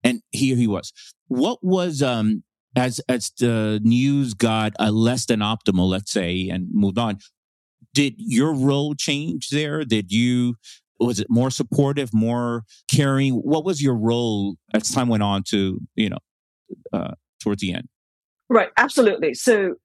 and 0.05 0.20
here 0.32 0.55
he 0.55 0.66
was. 0.66 0.92
What 1.28 1.59
was, 1.62 2.03
um, 2.03 2.44
as, 2.76 3.01
as 3.09 3.32
the 3.38 3.80
news 3.82 4.34
got 4.34 4.74
uh, 4.78 4.90
less 4.90 5.24
than 5.24 5.40
optimal, 5.40 5.88
let's 5.88 6.12
say, 6.12 6.51
and 6.51 6.68
moved 6.70 6.99
on, 6.99 7.20
did 7.94 8.16
your 8.18 8.53
role 8.53 8.94
change 8.94 9.49
there? 9.49 9.82
Did 9.82 10.12
you, 10.12 10.57
was 11.01 11.18
it 11.18 11.28
more 11.30 11.51
supportive, 11.51 12.11
more 12.12 12.64
caring? 12.92 13.32
What 13.32 13.64
was 13.64 13.82
your 13.82 13.96
role 13.96 14.57
as 14.74 14.90
time 14.90 15.09
went 15.09 15.22
on 15.22 15.42
to, 15.44 15.80
you 15.96 16.11
know, 16.11 16.18
uh, 16.92 17.14
towards 17.42 17.62
the 17.62 17.72
end? 17.72 17.88
Right. 18.51 18.68
Absolutely. 18.76 19.32
So 19.32 19.76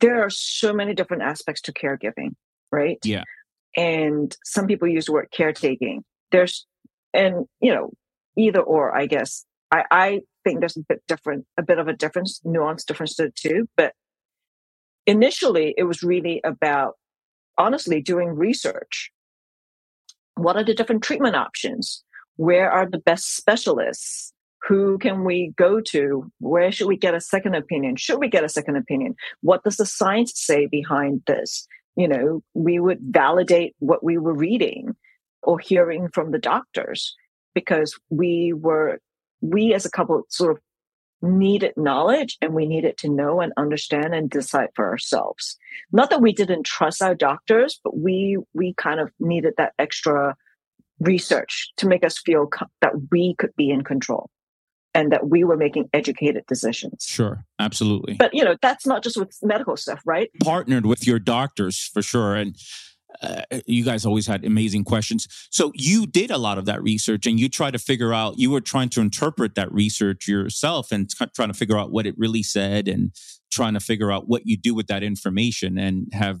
there 0.00 0.22
are 0.22 0.30
so 0.30 0.72
many 0.72 0.94
different 0.94 1.24
aspects 1.24 1.60
to 1.62 1.72
caregiving 1.72 2.36
right? 2.74 2.98
Yeah. 3.04 3.22
And 3.76 4.36
some 4.44 4.66
people 4.66 4.88
use 4.88 5.06
the 5.06 5.12
word 5.12 5.28
caretaking. 5.32 6.04
There's, 6.30 6.66
and 7.12 7.46
you 7.60 7.74
know, 7.74 7.90
either 8.36 8.60
or, 8.60 8.96
I 8.96 9.06
guess. 9.06 9.44
I, 9.70 9.84
I 9.90 10.20
think 10.44 10.60
there's 10.60 10.76
a 10.76 10.84
bit 10.88 11.02
different, 11.08 11.46
a 11.56 11.62
bit 11.62 11.78
of 11.78 11.88
a 11.88 11.92
difference, 11.92 12.40
nuance 12.44 12.84
difference 12.84 13.16
to 13.16 13.24
the 13.24 13.32
two. 13.34 13.68
But 13.76 13.94
initially, 15.06 15.74
it 15.76 15.84
was 15.84 16.02
really 16.02 16.40
about 16.44 16.94
honestly 17.56 18.00
doing 18.00 18.28
research. 18.30 19.10
What 20.36 20.56
are 20.56 20.64
the 20.64 20.74
different 20.74 21.02
treatment 21.02 21.36
options? 21.36 22.02
Where 22.36 22.70
are 22.70 22.88
the 22.88 22.98
best 22.98 23.36
specialists? 23.36 24.32
Who 24.66 24.98
can 24.98 25.24
we 25.24 25.52
go 25.56 25.80
to? 25.92 26.30
Where 26.40 26.72
should 26.72 26.88
we 26.88 26.96
get 26.96 27.14
a 27.14 27.20
second 27.20 27.54
opinion? 27.54 27.96
Should 27.96 28.18
we 28.18 28.28
get 28.28 28.44
a 28.44 28.48
second 28.48 28.76
opinion? 28.76 29.14
What 29.42 29.62
does 29.62 29.76
the 29.76 29.86
science 29.86 30.32
say 30.34 30.66
behind 30.66 31.22
this? 31.26 31.68
You 31.96 32.08
know, 32.08 32.42
we 32.54 32.80
would 32.80 32.98
validate 33.00 33.74
what 33.78 34.02
we 34.02 34.18
were 34.18 34.34
reading 34.34 34.96
or 35.42 35.58
hearing 35.58 36.08
from 36.08 36.30
the 36.30 36.38
doctors 36.38 37.14
because 37.54 37.98
we 38.10 38.52
were, 38.52 38.98
we 39.40 39.74
as 39.74 39.86
a 39.86 39.90
couple 39.90 40.22
sort 40.28 40.52
of 40.52 40.62
needed 41.22 41.72
knowledge 41.76 42.36
and 42.40 42.52
we 42.52 42.66
needed 42.66 42.96
to 42.98 43.08
know 43.08 43.40
and 43.40 43.52
understand 43.56 44.14
and 44.14 44.28
decide 44.28 44.68
for 44.74 44.88
ourselves. 44.88 45.56
Not 45.92 46.10
that 46.10 46.20
we 46.20 46.32
didn't 46.32 46.66
trust 46.66 47.02
our 47.02 47.14
doctors, 47.14 47.80
but 47.82 47.96
we, 47.96 48.38
we 48.52 48.74
kind 48.74 49.00
of 49.00 49.10
needed 49.20 49.54
that 49.56 49.72
extra 49.78 50.36
research 51.00 51.72
to 51.76 51.88
make 51.88 52.04
us 52.04 52.18
feel 52.18 52.46
co- 52.46 52.66
that 52.80 52.92
we 53.10 53.34
could 53.36 53.54
be 53.56 53.70
in 53.70 53.82
control 53.82 54.30
and 54.94 55.12
that 55.12 55.28
we 55.28 55.44
were 55.44 55.56
making 55.56 55.88
educated 55.92 56.44
decisions. 56.46 57.04
Sure, 57.08 57.44
absolutely. 57.58 58.14
But 58.14 58.34
you 58.34 58.44
know, 58.44 58.56
that's 58.62 58.86
not 58.86 59.02
just 59.02 59.16
with 59.16 59.36
medical 59.42 59.76
stuff, 59.76 60.00
right? 60.06 60.30
Partnered 60.42 60.86
with 60.86 61.06
your 61.06 61.18
doctors 61.18 61.90
for 61.92 62.02
sure, 62.02 62.34
and 62.34 62.56
uh, 63.22 63.42
you 63.66 63.84
guys 63.84 64.04
always 64.06 64.26
had 64.26 64.44
amazing 64.44 64.84
questions. 64.84 65.26
So 65.50 65.72
you 65.74 66.06
did 66.06 66.30
a 66.30 66.38
lot 66.38 66.58
of 66.58 66.64
that 66.66 66.82
research, 66.82 67.26
and 67.26 67.38
you 67.38 67.48
tried 67.48 67.72
to 67.72 67.78
figure 67.78 68.12
out. 68.12 68.38
You 68.38 68.50
were 68.50 68.60
trying 68.60 68.88
to 68.90 69.00
interpret 69.00 69.54
that 69.54 69.72
research 69.72 70.28
yourself, 70.28 70.92
and 70.92 71.10
t- 71.10 71.26
trying 71.34 71.48
to 71.48 71.54
figure 71.54 71.78
out 71.78 71.90
what 71.90 72.06
it 72.06 72.14
really 72.16 72.42
said, 72.42 72.88
and 72.88 73.12
trying 73.50 73.74
to 73.74 73.80
figure 73.80 74.10
out 74.10 74.28
what 74.28 74.42
you 74.46 74.56
do 74.56 74.74
with 74.74 74.86
that 74.88 75.02
information, 75.02 75.78
and 75.78 76.08
have 76.12 76.40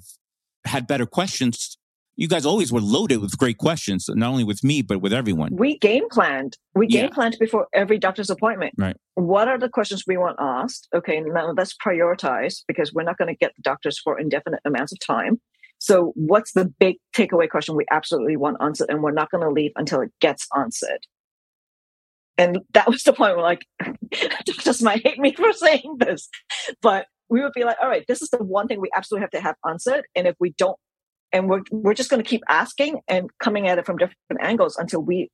had 0.64 0.86
better 0.86 1.06
questions 1.06 1.76
you 2.16 2.28
guys 2.28 2.46
always 2.46 2.72
were 2.72 2.80
loaded 2.80 3.20
with 3.20 3.36
great 3.36 3.58
questions, 3.58 4.08
not 4.08 4.28
only 4.28 4.44
with 4.44 4.62
me, 4.62 4.82
but 4.82 5.00
with 5.00 5.12
everyone. 5.12 5.50
We 5.52 5.78
game 5.78 6.08
planned. 6.10 6.56
We 6.74 6.86
game 6.86 7.04
yeah. 7.04 7.14
planned 7.14 7.36
before 7.40 7.66
every 7.74 7.98
doctor's 7.98 8.30
appointment. 8.30 8.74
Right. 8.78 8.96
What 9.14 9.48
are 9.48 9.58
the 9.58 9.68
questions 9.68 10.04
we 10.06 10.16
want 10.16 10.36
asked? 10.38 10.88
Okay, 10.94 11.20
now 11.20 11.52
let's 11.56 11.74
prioritize 11.76 12.62
because 12.68 12.92
we're 12.92 13.02
not 13.02 13.18
going 13.18 13.28
to 13.28 13.38
get 13.38 13.52
the 13.56 13.62
doctors 13.62 13.98
for 13.98 14.18
indefinite 14.18 14.60
amounts 14.64 14.92
of 14.92 15.00
time. 15.00 15.40
So, 15.78 16.12
what's 16.14 16.52
the 16.52 16.66
big 16.78 16.96
takeaway 17.14 17.48
question 17.48 17.76
we 17.76 17.84
absolutely 17.90 18.36
want 18.36 18.58
answered, 18.60 18.88
and 18.88 19.02
we're 19.02 19.10
not 19.10 19.30
going 19.30 19.42
to 19.42 19.50
leave 19.50 19.72
until 19.76 20.00
it 20.00 20.12
gets 20.20 20.46
answered? 20.56 21.00
And 22.38 22.60
that 22.72 22.88
was 22.88 23.02
the 23.02 23.12
point 23.12 23.36
where, 23.36 23.44
like, 23.44 23.66
doctors 24.44 24.82
might 24.82 25.06
hate 25.06 25.18
me 25.18 25.34
for 25.34 25.52
saying 25.52 25.96
this, 25.98 26.28
but 26.80 27.06
we 27.28 27.42
would 27.42 27.52
be 27.52 27.64
like, 27.64 27.76
all 27.82 27.88
right, 27.88 28.04
this 28.08 28.22
is 28.22 28.30
the 28.30 28.42
one 28.42 28.68
thing 28.68 28.80
we 28.80 28.90
absolutely 28.96 29.22
have 29.22 29.30
to 29.30 29.40
have 29.40 29.56
answered. 29.68 30.04
And 30.14 30.26
if 30.26 30.36
we 30.38 30.54
don't 30.56 30.78
and 31.34 31.50
we're 31.50 31.62
we're 31.70 31.94
just 31.94 32.08
going 32.08 32.22
to 32.22 32.28
keep 32.28 32.42
asking 32.48 33.00
and 33.08 33.28
coming 33.40 33.68
at 33.68 33.76
it 33.76 33.84
from 33.84 33.98
different 33.98 34.40
angles 34.40 34.76
until 34.78 35.02
we 35.02 35.28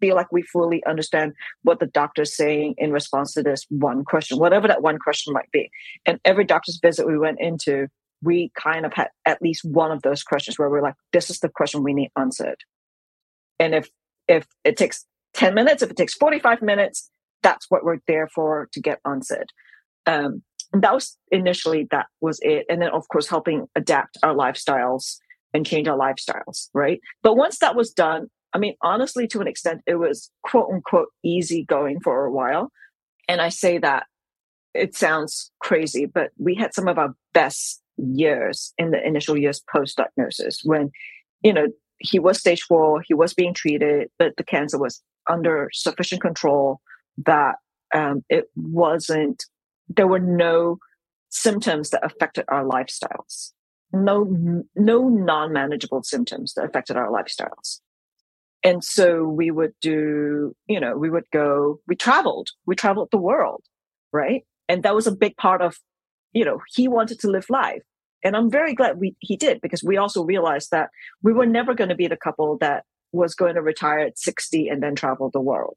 feel 0.00 0.14
like 0.14 0.30
we 0.30 0.42
fully 0.42 0.84
understand 0.84 1.32
what 1.62 1.80
the 1.80 1.86
doctor's 1.86 2.36
saying 2.36 2.74
in 2.76 2.92
response 2.92 3.32
to 3.32 3.42
this 3.42 3.64
one 3.70 4.04
question, 4.04 4.38
whatever 4.38 4.68
that 4.68 4.82
one 4.82 4.98
question 4.98 5.32
might 5.32 5.50
be. 5.52 5.70
And 6.04 6.20
every 6.24 6.44
doctor's 6.44 6.78
visit 6.82 7.06
we 7.06 7.18
went 7.18 7.40
into, 7.40 7.88
we 8.22 8.52
kind 8.54 8.84
of 8.84 8.92
had 8.92 9.08
at 9.24 9.40
least 9.40 9.64
one 9.64 9.90
of 9.90 10.02
those 10.02 10.22
questions 10.22 10.58
where 10.58 10.68
we're 10.68 10.82
like, 10.82 10.96
this 11.14 11.30
is 11.30 11.40
the 11.40 11.48
question 11.48 11.82
we 11.82 11.94
need 11.94 12.10
answered. 12.18 12.58
And 13.58 13.74
if 13.74 13.88
if 14.28 14.46
it 14.64 14.76
takes 14.76 15.06
10 15.34 15.54
minutes, 15.54 15.82
if 15.82 15.90
it 15.90 15.96
takes 15.96 16.14
45 16.14 16.60
minutes, 16.60 17.10
that's 17.42 17.66
what 17.70 17.82
we're 17.82 18.00
there 18.06 18.28
for 18.28 18.68
to 18.72 18.80
get 18.80 19.00
answered. 19.06 19.50
Um, 20.04 20.42
and 20.72 20.82
that 20.82 20.92
was 20.92 21.16
initially 21.30 21.86
that 21.90 22.06
was 22.20 22.38
it. 22.42 22.66
And 22.68 22.82
then 22.82 22.90
of 22.90 23.08
course 23.08 23.28
helping 23.28 23.66
adapt 23.74 24.18
our 24.22 24.34
lifestyles 24.34 25.16
and 25.56 25.66
change 25.66 25.88
our 25.88 25.98
lifestyles, 25.98 26.68
right? 26.74 27.00
But 27.22 27.36
once 27.36 27.58
that 27.58 27.74
was 27.74 27.90
done, 27.90 28.28
I 28.52 28.58
mean, 28.58 28.74
honestly, 28.82 29.26
to 29.28 29.40
an 29.40 29.48
extent, 29.48 29.80
it 29.86 29.96
was 29.96 30.30
quote 30.42 30.68
unquote 30.72 31.08
easy 31.24 31.64
going 31.64 31.98
for 32.00 32.24
a 32.24 32.32
while. 32.32 32.70
And 33.28 33.40
I 33.40 33.48
say 33.48 33.78
that 33.78 34.04
it 34.74 34.94
sounds 34.94 35.50
crazy, 35.60 36.06
but 36.06 36.30
we 36.38 36.54
had 36.54 36.74
some 36.74 36.86
of 36.86 36.98
our 36.98 37.14
best 37.32 37.82
years 37.96 38.74
in 38.76 38.90
the 38.90 39.04
initial 39.04 39.36
years 39.36 39.62
post 39.72 39.96
diagnosis 39.96 40.60
when, 40.62 40.90
you 41.42 41.52
know, 41.52 41.68
he 41.98 42.18
was 42.18 42.38
stage 42.38 42.62
four, 42.62 43.00
he 43.00 43.14
was 43.14 43.32
being 43.32 43.54
treated, 43.54 44.10
but 44.18 44.36
the 44.36 44.44
cancer 44.44 44.78
was 44.78 45.02
under 45.30 45.70
sufficient 45.72 46.20
control 46.20 46.80
that 47.24 47.54
um, 47.94 48.22
it 48.28 48.50
wasn't, 48.54 49.44
there 49.88 50.06
were 50.06 50.20
no 50.20 50.78
symptoms 51.30 51.88
that 51.90 52.04
affected 52.04 52.44
our 52.48 52.64
lifestyles 52.64 53.52
no 53.92 54.64
no 54.74 55.08
non-manageable 55.08 56.02
symptoms 56.02 56.54
that 56.54 56.64
affected 56.64 56.96
our 56.96 57.10
lifestyles. 57.10 57.80
And 58.64 58.82
so 58.82 59.24
we 59.24 59.50
would 59.50 59.74
do 59.80 60.54
you 60.66 60.80
know 60.80 60.96
we 60.96 61.10
would 61.10 61.30
go 61.32 61.80
we 61.86 61.96
traveled 61.96 62.48
we 62.66 62.74
traveled 62.74 63.08
the 63.12 63.18
world 63.18 63.62
right? 64.12 64.44
And 64.68 64.82
that 64.82 64.94
was 64.94 65.06
a 65.06 65.12
big 65.12 65.36
part 65.36 65.62
of 65.62 65.76
you 66.32 66.44
know 66.44 66.60
he 66.74 66.88
wanted 66.88 67.20
to 67.20 67.30
live 67.30 67.48
life. 67.50 67.82
And 68.24 68.36
i'm 68.36 68.50
very 68.50 68.74
glad 68.74 68.98
we 68.98 69.14
he 69.20 69.36
did 69.36 69.60
because 69.60 69.84
we 69.84 69.98
also 69.98 70.24
realized 70.24 70.70
that 70.72 70.88
we 71.22 71.32
were 71.32 71.46
never 71.46 71.74
going 71.74 71.90
to 71.90 71.94
be 72.02 72.08
the 72.08 72.16
couple 72.16 72.58
that 72.58 72.84
was 73.12 73.34
going 73.34 73.54
to 73.54 73.62
retire 73.62 74.00
at 74.00 74.18
60 74.18 74.68
and 74.68 74.82
then 74.82 74.94
travel 74.96 75.30
the 75.30 75.40
world 75.40 75.76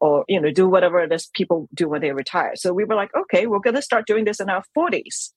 or 0.00 0.24
you 0.28 0.40
know 0.40 0.52
do 0.52 0.68
whatever 0.68 1.00
it 1.00 1.12
is 1.12 1.28
people 1.34 1.68
do 1.74 1.88
when 1.88 2.00
they 2.00 2.12
retire. 2.12 2.52
So 2.54 2.72
we 2.72 2.84
were 2.84 2.94
like 2.94 3.10
okay 3.22 3.46
we're 3.46 3.66
going 3.68 3.80
to 3.80 3.82
start 3.90 4.06
doing 4.06 4.24
this 4.24 4.40
in 4.40 4.50
our 4.50 4.62
40s 4.76 5.30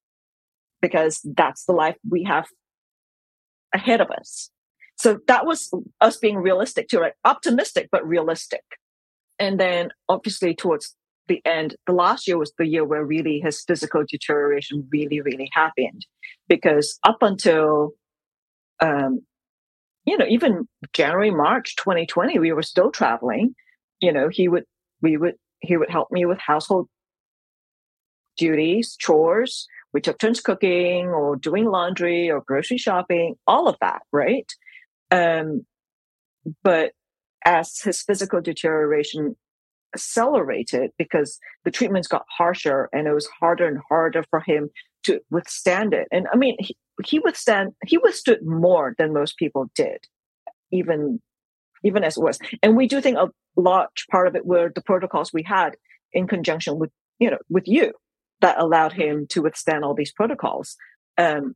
because 0.84 1.20
that's 1.36 1.66
the 1.66 1.74
life 1.74 1.96
we 2.08 2.24
have 2.24 2.48
ahead 3.74 4.02
of 4.02 4.12
us 4.12 4.52
so 4.98 5.18
that 5.28 5.46
was 5.46 5.72
us 6.02 6.18
being 6.18 6.38
realistic 6.38 6.88
too 6.88 7.00
right 7.00 7.14
optimistic 7.26 7.90
but 7.92 8.08
realistic 8.08 8.64
and 9.40 9.60
then 9.60 9.90
obviously 10.10 10.54
towards 10.54 10.96
the 11.28 11.42
end 11.46 11.76
the 11.88 11.94
last 11.94 12.28
year 12.28 12.38
was 12.38 12.54
the 12.58 12.68
year 12.68 12.84
where 12.84 13.04
really 13.04 13.40
his 13.40 13.64
physical 13.68 14.04
deterioration 14.08 14.88
really 14.92 15.22
really 15.22 15.50
happened 15.54 16.06
because 16.48 17.00
up 17.04 17.18
until 17.22 17.92
um 18.82 19.22
you 20.06 20.18
know 20.18 20.26
even 20.28 20.68
january 20.92 21.32
march 21.32 21.76
2020 21.78 22.38
we 22.38 22.52
were 22.52 22.62
still 22.62 22.92
traveling 22.92 23.56
you 24.04 24.12
know, 24.12 24.28
he 24.30 24.50
would, 24.50 24.66
we 25.02 25.16
would, 25.16 25.36
he 25.62 25.78
would 25.78 25.90
help 25.90 26.12
me 26.12 26.26
with 26.26 26.38
household 26.38 26.90
duties, 28.38 28.98
chores. 29.00 29.66
We 29.94 30.02
took 30.02 30.18
turns 30.18 30.42
cooking 30.42 31.08
or 31.08 31.36
doing 31.36 31.66
laundry 31.66 32.32
or 32.32 32.42
grocery 32.42 32.78
shopping, 32.78 33.36
all 33.46 33.68
of 33.68 33.78
that, 33.82 34.02
right? 34.12 34.52
Um, 35.12 35.66
but 36.64 36.94
as 37.46 37.80
his 37.80 38.02
physical 38.02 38.42
deterioration 38.42 39.36
accelerated 39.94 40.92
because 40.98 41.40
the 41.64 41.72
treatments 41.72 42.08
got 42.08 42.26
harsher 42.28 42.90
and 42.92 43.08
it 43.08 43.14
was 43.14 43.28
harder 43.40 43.68
and 43.68 43.80
harder 43.88 44.24
for 44.30 44.40
him 44.40 44.70
to 45.04 45.20
withstand 45.30 45.94
it. 45.94 46.08
And 46.12 46.28
I 46.34 46.38
mean, 46.38 46.56
he, 46.60 46.76
he 47.06 47.20
withstand, 47.20 47.74
he 47.86 47.98
withstood 47.98 48.44
more 48.44 48.96
than 48.98 49.14
most 49.14 49.38
people 49.38 49.70
did, 49.76 50.06
even 50.72 51.22
even 51.86 52.04
as 52.04 52.18
it 52.18 52.24
was. 52.24 52.40
And 52.62 52.78
we 52.78 52.88
do 52.88 53.02
think 53.02 53.18
a 53.18 53.30
large 53.58 54.08
part 54.10 54.28
of 54.28 54.36
it 54.36 54.46
were 54.46 54.72
the 54.74 54.82
protocols 54.82 55.34
we 55.34 55.44
had 55.44 55.76
in 56.14 56.28
conjunction 56.28 56.80
with, 56.80 56.92
you 57.20 57.30
know, 57.30 57.40
with 57.50 57.68
you 57.68 57.92
that 58.44 58.60
allowed 58.60 58.94
him 58.94 59.28
to 59.32 59.44
withstand 59.44 59.86
all 59.86 59.96
these 59.96 60.14
protocols. 60.14 60.78
Um, 61.18 61.56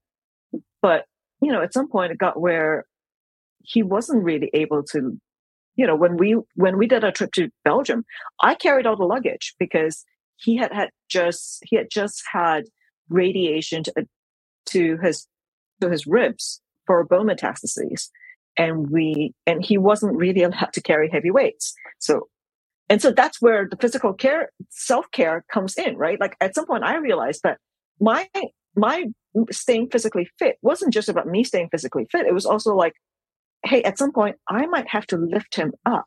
but, 0.81 1.05
you 1.41 1.51
know, 1.51 1.61
at 1.61 1.73
some 1.73 1.89
point 1.89 2.13
it 2.13 2.19
got 2.19 2.41
where 2.41 2.85
he 3.63 3.83
wasn't 3.83 4.23
really 4.23 4.49
able 4.53 4.83
to, 4.83 5.19
you 5.75 5.87
know, 5.87 5.97
when 5.97 6.17
we, 6.17 6.37
when 6.55 6.77
we 6.77 6.87
did 6.87 7.03
our 7.03 7.11
trip 7.11 7.33
to 7.33 7.49
Belgium, 7.65 8.05
I 8.41 8.55
carried 8.55 8.87
all 8.87 8.97
the 8.97 9.05
luggage 9.05 9.55
because 9.59 10.05
he 10.37 10.57
had 10.57 10.73
had 10.73 10.91
just, 11.09 11.61
he 11.65 11.75
had 11.75 11.89
just 11.91 12.23
had 12.31 12.65
radiation 13.09 13.83
to, 13.83 14.07
to 14.67 14.97
his, 15.03 15.27
to 15.81 15.89
his 15.89 16.07
ribs 16.07 16.61
for 16.87 17.03
bone 17.05 17.27
metastases 17.27 18.09
and 18.57 18.89
we 18.89 19.33
and 19.45 19.63
he 19.63 19.77
wasn't 19.77 20.17
really 20.17 20.43
allowed 20.43 20.73
to 20.73 20.81
carry 20.81 21.09
heavy 21.09 21.31
weights 21.31 21.75
so 21.99 22.27
and 22.89 23.01
so 23.01 23.11
that's 23.11 23.41
where 23.41 23.67
the 23.69 23.77
physical 23.77 24.13
care 24.13 24.51
self-care 24.69 25.43
comes 25.51 25.75
in 25.75 25.97
right 25.97 26.19
like 26.19 26.35
at 26.41 26.55
some 26.55 26.65
point 26.65 26.83
i 26.83 26.95
realized 26.97 27.41
that 27.43 27.57
my 27.99 28.27
my 28.75 29.05
staying 29.51 29.89
physically 29.89 30.29
fit 30.39 30.57
wasn't 30.61 30.93
just 30.93 31.09
about 31.09 31.27
me 31.27 31.43
staying 31.43 31.69
physically 31.69 32.07
fit 32.11 32.25
it 32.25 32.33
was 32.33 32.45
also 32.45 32.75
like 32.75 32.93
hey 33.63 33.83
at 33.83 33.97
some 33.97 34.11
point 34.11 34.35
i 34.47 34.65
might 34.67 34.87
have 34.87 35.05
to 35.05 35.17
lift 35.17 35.55
him 35.55 35.73
up 35.85 36.05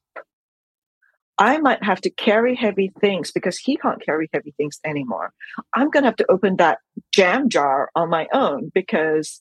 I 1.43 1.57
might 1.57 1.83
have 1.83 2.03
to 2.03 2.11
carry 2.11 2.55
heavy 2.55 2.93
things 3.01 3.33
because 3.33 3.57
he 3.57 3.79
can't 3.79 4.05
carry 4.05 4.29
heavy 4.31 4.53
things 4.59 4.79
anymore. 4.85 5.33
I'm 5.73 5.89
going 5.89 6.03
to 6.03 6.09
have 6.09 6.17
to 6.17 6.31
open 6.31 6.57
that 6.57 6.81
jam 7.15 7.49
jar 7.49 7.89
on 7.95 8.11
my 8.11 8.29
own 8.35 8.71
because 8.75 9.41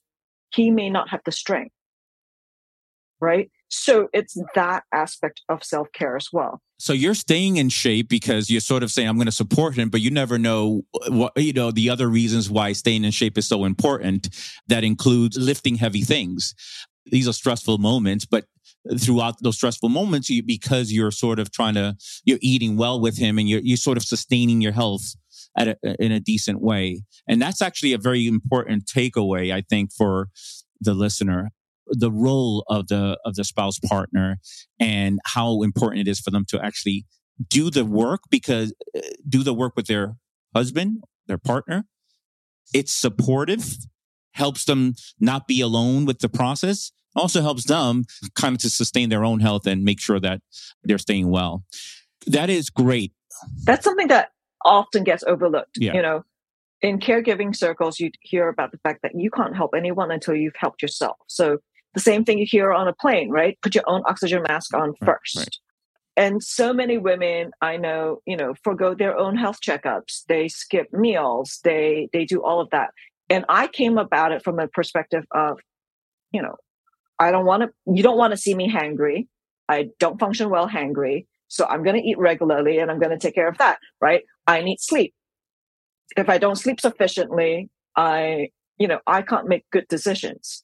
he 0.55 0.71
may 0.71 0.89
not 0.89 1.09
have 1.09 1.19
the 1.25 1.33
strength 1.33 1.73
right? 3.19 3.51
So 3.70 4.09
it's 4.13 4.36
that 4.55 4.84
aspect 4.93 5.41
of 5.47 5.63
self 5.63 5.91
care 5.93 6.15
as 6.15 6.30
well. 6.34 6.61
So 6.78 6.93
you're 6.93 7.13
staying 7.13 7.57
in 7.57 7.70
shape 7.70 8.09
because 8.09 8.49
you're 8.49 8.61
sort 8.61 8.84
of 8.84 8.91
saying, 8.91 9.07
I'm 9.07 9.17
going 9.17 9.26
to 9.26 9.32
support 9.32 9.76
him, 9.76 9.89
but 9.89 10.01
you 10.01 10.11
never 10.11 10.38
know 10.38 10.84
what, 11.07 11.34
you 11.36 11.53
know, 11.53 11.72
the 11.72 11.89
other 11.89 12.07
reasons 12.07 12.49
why 12.49 12.72
staying 12.72 13.03
in 13.03 13.11
shape 13.11 13.38
is 13.38 13.47
so 13.47 13.65
important. 13.65 14.30
That 14.67 14.84
includes 14.84 15.38
lifting 15.38 15.76
heavy 15.76 16.01
things. 16.01 16.55
These 17.05 17.28
are 17.28 17.34
stressful 17.34 17.78
moments, 17.80 18.26
but 18.26 18.45
throughout 18.97 19.36
those 19.41 19.57
stressful 19.57 19.89
moments, 19.89 20.30
you, 20.30 20.41
because 20.41 20.91
you're 20.91 21.11
sort 21.11 21.38
of 21.38 21.51
trying 21.51 21.74
to, 21.76 21.95
you're 22.24 22.39
eating 22.41 22.78
well 22.78 22.99
with 22.99 23.17
him 23.17 23.38
and 23.38 23.49
you're, 23.49 23.61
you're 23.61 23.78
sort 23.78 23.97
of 23.97 24.03
sustaining 24.03 24.61
your 24.61 24.72
health 24.72 25.15
at 25.57 25.67
a, 25.67 25.95
in 25.99 26.11
a 26.11 26.20
decent 26.20 26.61
way. 26.61 27.01
And 27.28 27.41
that's 27.41 27.61
actually 27.61 27.93
a 27.93 27.97
very 27.97 28.26
important 28.26 28.86
takeaway, 28.86 29.53
I 29.53 29.61
think, 29.61 29.91
for 29.91 30.30
the 30.80 30.93
listener 30.93 31.51
the 31.91 32.11
role 32.11 32.63
of 32.67 32.87
the 32.87 33.17
of 33.25 33.35
the 33.35 33.43
spouse 33.43 33.79
partner 33.79 34.37
and 34.79 35.19
how 35.25 35.61
important 35.61 36.07
it 36.07 36.09
is 36.09 36.19
for 36.19 36.31
them 36.31 36.45
to 36.49 36.63
actually 36.63 37.05
do 37.47 37.69
the 37.69 37.85
work 37.85 38.21
because 38.29 38.73
uh, 38.95 39.01
do 39.27 39.43
the 39.43 39.53
work 39.53 39.73
with 39.75 39.87
their 39.87 40.15
husband, 40.55 41.03
their 41.27 41.37
partner. 41.37 41.85
It's 42.73 42.93
supportive, 42.93 43.77
helps 44.33 44.65
them 44.65 44.95
not 45.19 45.47
be 45.47 45.61
alone 45.61 46.05
with 46.05 46.19
the 46.19 46.29
process, 46.29 46.91
also 47.15 47.41
helps 47.41 47.65
them 47.65 48.05
kind 48.35 48.55
of 48.55 48.61
to 48.61 48.69
sustain 48.69 49.09
their 49.09 49.25
own 49.25 49.39
health 49.39 49.65
and 49.65 49.83
make 49.83 49.99
sure 49.99 50.19
that 50.19 50.41
they're 50.83 50.97
staying 50.97 51.29
well. 51.29 51.63
That 52.27 52.49
is 52.49 52.69
great. 52.69 53.13
That's 53.63 53.83
something 53.83 54.07
that 54.09 54.31
often 54.63 55.03
gets 55.03 55.23
overlooked. 55.23 55.77
Yeah. 55.79 55.93
You 55.93 56.01
know, 56.01 56.23
in 56.81 56.99
caregiving 56.99 57.55
circles, 57.55 57.99
you 57.99 58.11
hear 58.21 58.47
about 58.47 58.71
the 58.71 58.77
fact 58.79 59.01
that 59.03 59.11
you 59.15 59.29
can't 59.29 59.55
help 59.55 59.71
anyone 59.75 60.11
until 60.11 60.35
you've 60.35 60.55
helped 60.55 60.81
yourself. 60.81 61.17
So 61.27 61.59
the 61.93 61.99
same 61.99 62.23
thing 62.23 62.37
you 62.39 62.45
hear 62.47 62.71
on 62.71 62.87
a 62.87 62.93
plane, 62.93 63.29
right? 63.29 63.57
Put 63.61 63.75
your 63.75 63.83
own 63.87 64.03
oxygen 64.05 64.43
mask 64.47 64.73
on 64.75 64.93
first. 65.03 65.35
Right, 65.35 65.41
right. 65.41 65.57
And 66.15 66.43
so 66.43 66.73
many 66.73 66.97
women 66.97 67.51
I 67.61 67.77
know, 67.77 68.21
you 68.25 68.35
know, 68.35 68.53
forego 68.63 68.93
their 68.93 69.17
own 69.17 69.37
health 69.37 69.59
checkups. 69.65 70.25
They 70.27 70.49
skip 70.49 70.91
meals. 70.91 71.59
They 71.63 72.09
they 72.11 72.25
do 72.25 72.43
all 72.43 72.59
of 72.59 72.69
that. 72.71 72.89
And 73.29 73.45
I 73.47 73.67
came 73.67 73.97
about 73.97 74.31
it 74.31 74.43
from 74.43 74.59
a 74.59 74.67
perspective 74.67 75.23
of, 75.31 75.59
you 76.31 76.41
know, 76.41 76.55
I 77.19 77.31
don't 77.31 77.45
want 77.45 77.63
to. 77.63 77.69
You 77.93 78.03
don't 78.03 78.17
want 78.17 78.31
to 78.31 78.37
see 78.37 78.53
me 78.53 78.71
hangry. 78.71 79.27
I 79.69 79.89
don't 79.99 80.19
function 80.19 80.49
well 80.49 80.67
hangry. 80.67 81.25
So 81.47 81.65
I'm 81.65 81.83
going 81.83 81.95
to 81.95 82.07
eat 82.07 82.17
regularly 82.17 82.79
and 82.79 82.89
I'm 82.89 82.99
going 82.99 83.11
to 83.11 83.17
take 83.17 83.35
care 83.35 83.47
of 83.47 83.57
that, 83.57 83.79
right? 83.99 84.23
I 84.47 84.61
need 84.61 84.79
sleep. 84.79 85.13
If 86.15 86.29
I 86.29 86.37
don't 86.37 86.55
sleep 86.55 86.79
sufficiently, 86.79 87.69
I, 87.95 88.49
you 88.77 88.87
know, 88.87 88.99
I 89.05 89.21
can't 89.21 89.47
make 89.47 89.65
good 89.71 89.87
decisions. 89.87 90.63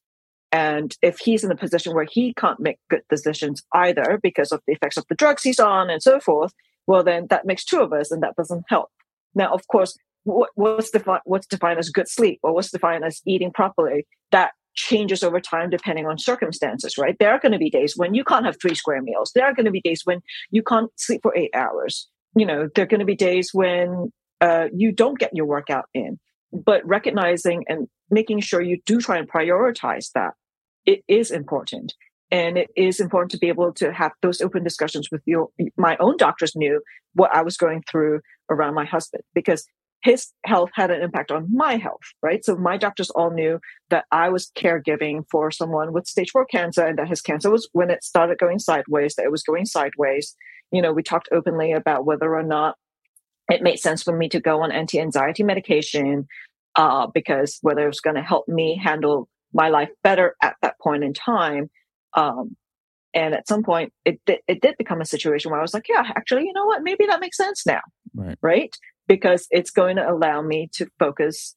And 0.56 0.95
if 1.01 1.20
he's 1.20 1.43
in 1.43 1.51
a 1.51 1.56
position 1.58 1.93
where 1.93 2.08
he 2.10 2.34
can't 2.34 2.62
make 2.62 2.80
good 2.89 3.01
decisions 3.10 3.62
either 3.74 4.18
because 4.24 4.53
of 4.53 4.62
the 4.66 4.72
effects 4.72 4.95
of 4.95 5.03
the 5.10 5.16
drugs 5.16 5.43
he's 5.43 5.60
on 5.60 5.89
and 5.89 6.01
so 6.01 6.22
forth, 6.22 6.53
well, 6.88 7.03
then 7.03 7.28
that 7.30 7.45
makes 7.45 7.66
two 7.66 7.82
of 7.82 7.91
us 7.91 8.10
and 8.10 8.24
that 8.24 8.38
doesn't 8.38 8.64
help. 8.70 8.89
Now, 9.34 9.53
of 9.53 9.68
course, 9.68 9.97
what, 10.24 10.51
what's, 10.56 10.91
defi- 10.91 11.26
what's 11.26 11.45
defined 11.45 11.78
as 11.78 11.89
good 11.89 12.08
sleep 12.08 12.39
or 12.41 12.53
what's 12.53 12.72
defined 12.72 13.03
as 13.03 13.22
eating 13.28 13.51
properly, 13.51 14.08
that 14.32 14.51
changes 14.76 15.24
over 15.24 15.41
time 15.41 15.70
depending 15.70 16.06
on 16.06 16.18
circumstances, 16.18 16.97
right? 16.97 17.18
There 17.20 17.32
are 17.32 17.39
going 17.39 17.51
to 17.51 17.58
be 17.58 17.70
days 17.70 17.97
when 17.97 18.14
you 18.14 18.24
can't 18.24 18.45
have 18.45 18.56
three 18.62 18.76
square 18.76 19.01
meals. 19.01 19.34
There 19.36 19.43
are 19.43 19.53
going 19.53 19.66
to 19.66 19.72
be 19.72 19.82
days 19.82 20.03
when 20.06 20.22
you 20.51 20.64
can't 20.64 20.89
sleep 20.95 21.20
for 21.22 21.36
eight 21.36 21.51
hours. 21.53 22.08
You 22.34 22.45
know, 22.45 22.70
there 22.74 22.86
are 22.86 22.88
going 22.88 23.01
to 23.01 23.06
be 23.06 23.16
days 23.16 23.49
when 23.51 24.14
uh, 24.39 24.68
you 24.74 24.93
don't 24.93 25.20
get 25.20 25.36
your 25.36 25.47
workout 25.47 25.89
in. 25.93 26.18
But 26.53 26.88
recognizing 26.88 27.66
and 27.68 27.89
making 28.10 28.39
sure 28.39 28.62
you 28.62 28.80
do 28.86 29.01
try 29.01 29.18
and 29.18 29.30
prioritize 29.30 30.14
that 30.14 30.34
it 30.86 31.03
is 31.07 31.31
important. 31.31 31.93
And 32.31 32.57
it 32.57 32.69
is 32.75 32.99
important 32.99 33.31
to 33.31 33.38
be 33.38 33.49
able 33.49 33.71
to 33.73 33.93
have 33.93 34.11
those 34.21 34.41
open 34.41 34.63
discussions 34.63 35.09
with 35.11 35.21
your, 35.25 35.49
my 35.77 35.95
own 35.97 36.17
doctors 36.17 36.55
knew 36.55 36.81
what 37.13 37.33
I 37.33 37.43
was 37.43 37.55
going 37.55 37.83
through 37.89 38.21
around 38.49 38.73
my 38.73 38.86
husband 38.86 39.23
because 39.33 39.65
his 40.03 40.31
health 40.45 40.69
had 40.73 40.91
an 40.91 41.01
impact 41.01 41.31
on 41.31 41.47
my 41.51 41.77
health, 41.77 42.01
right? 42.21 42.43
So 42.43 42.55
my 42.55 42.77
doctors 42.77 43.09
all 43.11 43.31
knew 43.31 43.59
that 43.89 44.05
I 44.11 44.29
was 44.29 44.51
caregiving 44.55 45.23
for 45.31 45.49
someone 45.51 45.93
with 45.93 46.07
stage 46.07 46.31
four 46.31 46.45
cancer 46.45 46.86
and 46.86 46.97
that 46.99 47.07
his 47.07 47.21
cancer 47.21 47.49
was 47.49 47.69
when 47.73 47.89
it 47.89 48.03
started 48.03 48.38
going 48.38 48.59
sideways, 48.59 49.15
that 49.15 49.25
it 49.25 49.31
was 49.31 49.43
going 49.43 49.65
sideways. 49.65 50.36
You 50.71 50.81
know, 50.81 50.93
we 50.93 51.03
talked 51.03 51.29
openly 51.31 51.71
about 51.71 52.05
whether 52.05 52.36
or 52.36 52.43
not 52.43 52.75
it 53.49 53.63
made 53.63 53.77
sense 53.77 54.03
for 54.03 54.15
me 54.15 54.29
to 54.29 54.39
go 54.39 54.61
on 54.61 54.71
anti-anxiety 54.71 55.43
medication, 55.43 56.27
uh, 56.75 57.07
because 57.07 57.59
whether 57.61 57.83
it 57.83 57.88
was 57.88 58.01
going 58.01 58.15
to 58.15 58.21
help 58.21 58.47
me 58.47 58.79
handle 58.83 59.29
my 59.56 59.70
life 59.70 59.89
better 60.03 60.36
at 60.43 60.56
that 60.62 60.76
point 60.80 61.03
in 61.03 61.14
time. 61.14 61.70
Um, 62.14 62.56
and 63.14 63.34
at 63.34 63.47
some 63.47 63.64
point, 63.64 63.93
it 64.03 64.20
it 64.28 64.62
did 64.62 64.76
become 64.78 64.99
a 64.99 65.06
situation 65.06 65.49
where 65.49 65.60
I 65.60 65.64
was 65.64 65.74
like, 65.74 65.88
yeah, 65.89 66.03
actually, 66.16 66.43
you 66.43 66.53
know 66.53 66.66
what? 66.66 66.84
Maybe 66.84 67.06
that 67.08 67.22
makes 67.22 67.38
sense 67.38 67.66
now, 67.66 67.80
right? 68.14 68.38
right? 68.41 68.76
Because 69.08 69.47
it's 69.49 69.72
going 69.72 69.95
to 69.95 70.08
allow 70.08 70.41
me 70.41 70.70
to 70.74 70.88
focus 70.99 71.56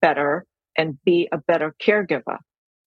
better 0.00 0.46
and 0.78 0.98
be 1.04 1.28
a 1.30 1.38
better 1.38 1.74
caregiver, 1.84 2.38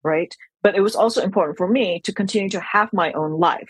right? 0.03 0.33
But 0.63 0.75
it 0.75 0.81
was 0.81 0.95
also 0.95 1.21
important 1.21 1.57
for 1.57 1.67
me 1.67 1.99
to 2.05 2.13
continue 2.13 2.49
to 2.51 2.61
have 2.61 2.89
my 2.93 3.11
own 3.11 3.33
life. 3.33 3.69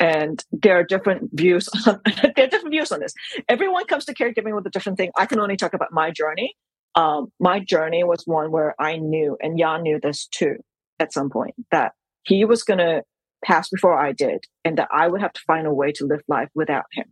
And 0.00 0.44
there 0.50 0.78
are 0.78 0.84
different 0.84 1.30
views 1.32 1.68
on, 1.86 2.00
there 2.36 2.44
are 2.46 2.48
different 2.48 2.70
views 2.70 2.90
on 2.90 2.98
this. 3.00 3.12
Everyone 3.48 3.84
comes 3.86 4.04
to 4.06 4.14
caregiving 4.14 4.56
with 4.56 4.66
a 4.66 4.70
different 4.70 4.98
thing. 4.98 5.10
I 5.16 5.26
can 5.26 5.38
only 5.38 5.56
talk 5.56 5.74
about 5.74 5.92
my 5.92 6.10
journey. 6.10 6.56
Um, 6.98 7.28
my 7.38 7.60
journey 7.60 8.02
was 8.02 8.24
one 8.26 8.50
where 8.50 8.74
I 8.80 8.96
knew, 8.96 9.36
and 9.40 9.56
Jan 9.56 9.84
knew 9.84 10.00
this 10.02 10.26
too 10.26 10.56
at 10.98 11.12
some 11.12 11.30
point, 11.30 11.54
that 11.70 11.92
he 12.24 12.44
was 12.44 12.64
going 12.64 12.78
to 12.78 13.02
pass 13.44 13.68
before 13.68 13.96
I 13.96 14.10
did, 14.10 14.44
and 14.64 14.76
that 14.78 14.88
I 14.92 15.06
would 15.06 15.20
have 15.20 15.32
to 15.32 15.40
find 15.46 15.64
a 15.64 15.72
way 15.72 15.92
to 15.92 16.06
live 16.06 16.22
life 16.26 16.48
without 16.56 16.86
him. 16.92 17.06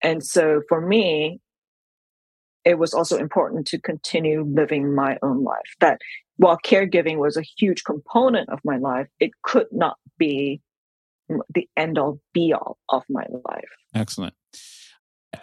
And 0.00 0.24
so 0.24 0.62
for 0.68 0.80
me, 0.80 1.40
it 2.64 2.78
was 2.78 2.94
also 2.94 3.18
important 3.18 3.66
to 3.68 3.80
continue 3.80 4.44
living 4.44 4.94
my 4.94 5.18
own 5.22 5.42
life. 5.42 5.74
That 5.80 5.98
while 6.36 6.58
caregiving 6.64 7.16
was 7.16 7.36
a 7.36 7.42
huge 7.58 7.82
component 7.82 8.48
of 8.48 8.60
my 8.64 8.78
life, 8.78 9.08
it 9.18 9.32
could 9.42 9.66
not 9.72 9.96
be 10.18 10.60
the 11.52 11.68
end 11.76 11.98
all 11.98 12.20
be 12.32 12.52
all 12.52 12.78
of 12.90 13.02
my 13.08 13.24
life. 13.48 13.70
Excellent. 13.92 14.34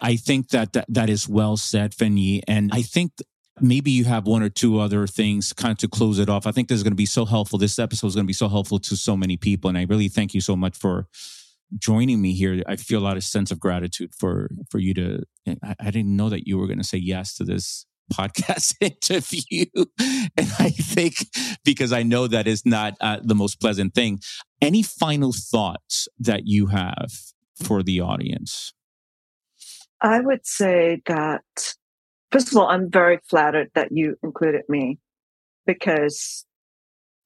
I 0.00 0.16
think 0.16 0.50
that 0.50 0.72
that, 0.74 0.86
that 0.88 1.10
is 1.10 1.28
well 1.28 1.56
said, 1.56 1.94
Fen 1.94 2.16
Yee. 2.16 2.42
And 2.46 2.70
I 2.72 2.82
think 2.82 3.12
maybe 3.60 3.90
you 3.90 4.04
have 4.04 4.26
one 4.26 4.42
or 4.42 4.48
two 4.48 4.78
other 4.78 5.06
things 5.06 5.52
kind 5.52 5.72
of 5.72 5.78
to 5.78 5.88
close 5.88 6.18
it 6.18 6.28
off. 6.28 6.46
I 6.46 6.52
think 6.52 6.68
this 6.68 6.76
is 6.76 6.82
going 6.82 6.92
to 6.92 6.96
be 6.96 7.06
so 7.06 7.24
helpful. 7.24 7.58
This 7.58 7.78
episode 7.78 8.08
is 8.08 8.14
going 8.14 8.24
to 8.24 8.28
be 8.28 8.32
so 8.32 8.48
helpful 8.48 8.78
to 8.78 8.96
so 8.96 9.16
many 9.16 9.36
people. 9.36 9.68
And 9.68 9.78
I 9.78 9.86
really 9.88 10.08
thank 10.08 10.34
you 10.34 10.40
so 10.40 10.56
much 10.56 10.76
for 10.76 11.06
joining 11.78 12.20
me 12.20 12.32
here. 12.32 12.62
I 12.66 12.76
feel 12.76 13.00
a 13.00 13.04
lot 13.04 13.16
of 13.16 13.24
sense 13.24 13.50
of 13.50 13.60
gratitude 13.60 14.12
for 14.16 14.50
for 14.70 14.78
you 14.78 14.94
to. 14.94 15.22
I, 15.62 15.74
I 15.80 15.90
didn't 15.90 16.16
know 16.16 16.28
that 16.28 16.46
you 16.46 16.58
were 16.58 16.66
going 16.66 16.78
to 16.78 16.84
say 16.84 16.98
yes 16.98 17.34
to 17.36 17.44
this 17.44 17.86
podcast 18.12 18.74
interview, 18.80 19.66
and 20.36 20.52
I 20.58 20.70
think 20.70 21.14
because 21.64 21.92
I 21.92 22.02
know 22.02 22.26
that 22.26 22.46
is 22.46 22.66
not 22.66 22.94
uh, 23.00 23.18
the 23.22 23.34
most 23.34 23.60
pleasant 23.60 23.94
thing. 23.94 24.20
Any 24.60 24.82
final 24.82 25.32
thoughts 25.32 26.08
that 26.18 26.42
you 26.46 26.66
have 26.66 27.12
for 27.54 27.82
the 27.82 28.00
audience? 28.00 28.72
I 30.02 30.20
would 30.20 30.46
say 30.46 31.02
that 31.06 31.42
first 32.30 32.48
of 32.48 32.56
all, 32.56 32.68
I'm 32.68 32.90
very 32.90 33.18
flattered 33.28 33.70
that 33.74 33.92
you 33.92 34.16
included 34.22 34.62
me 34.68 34.98
because 35.66 36.46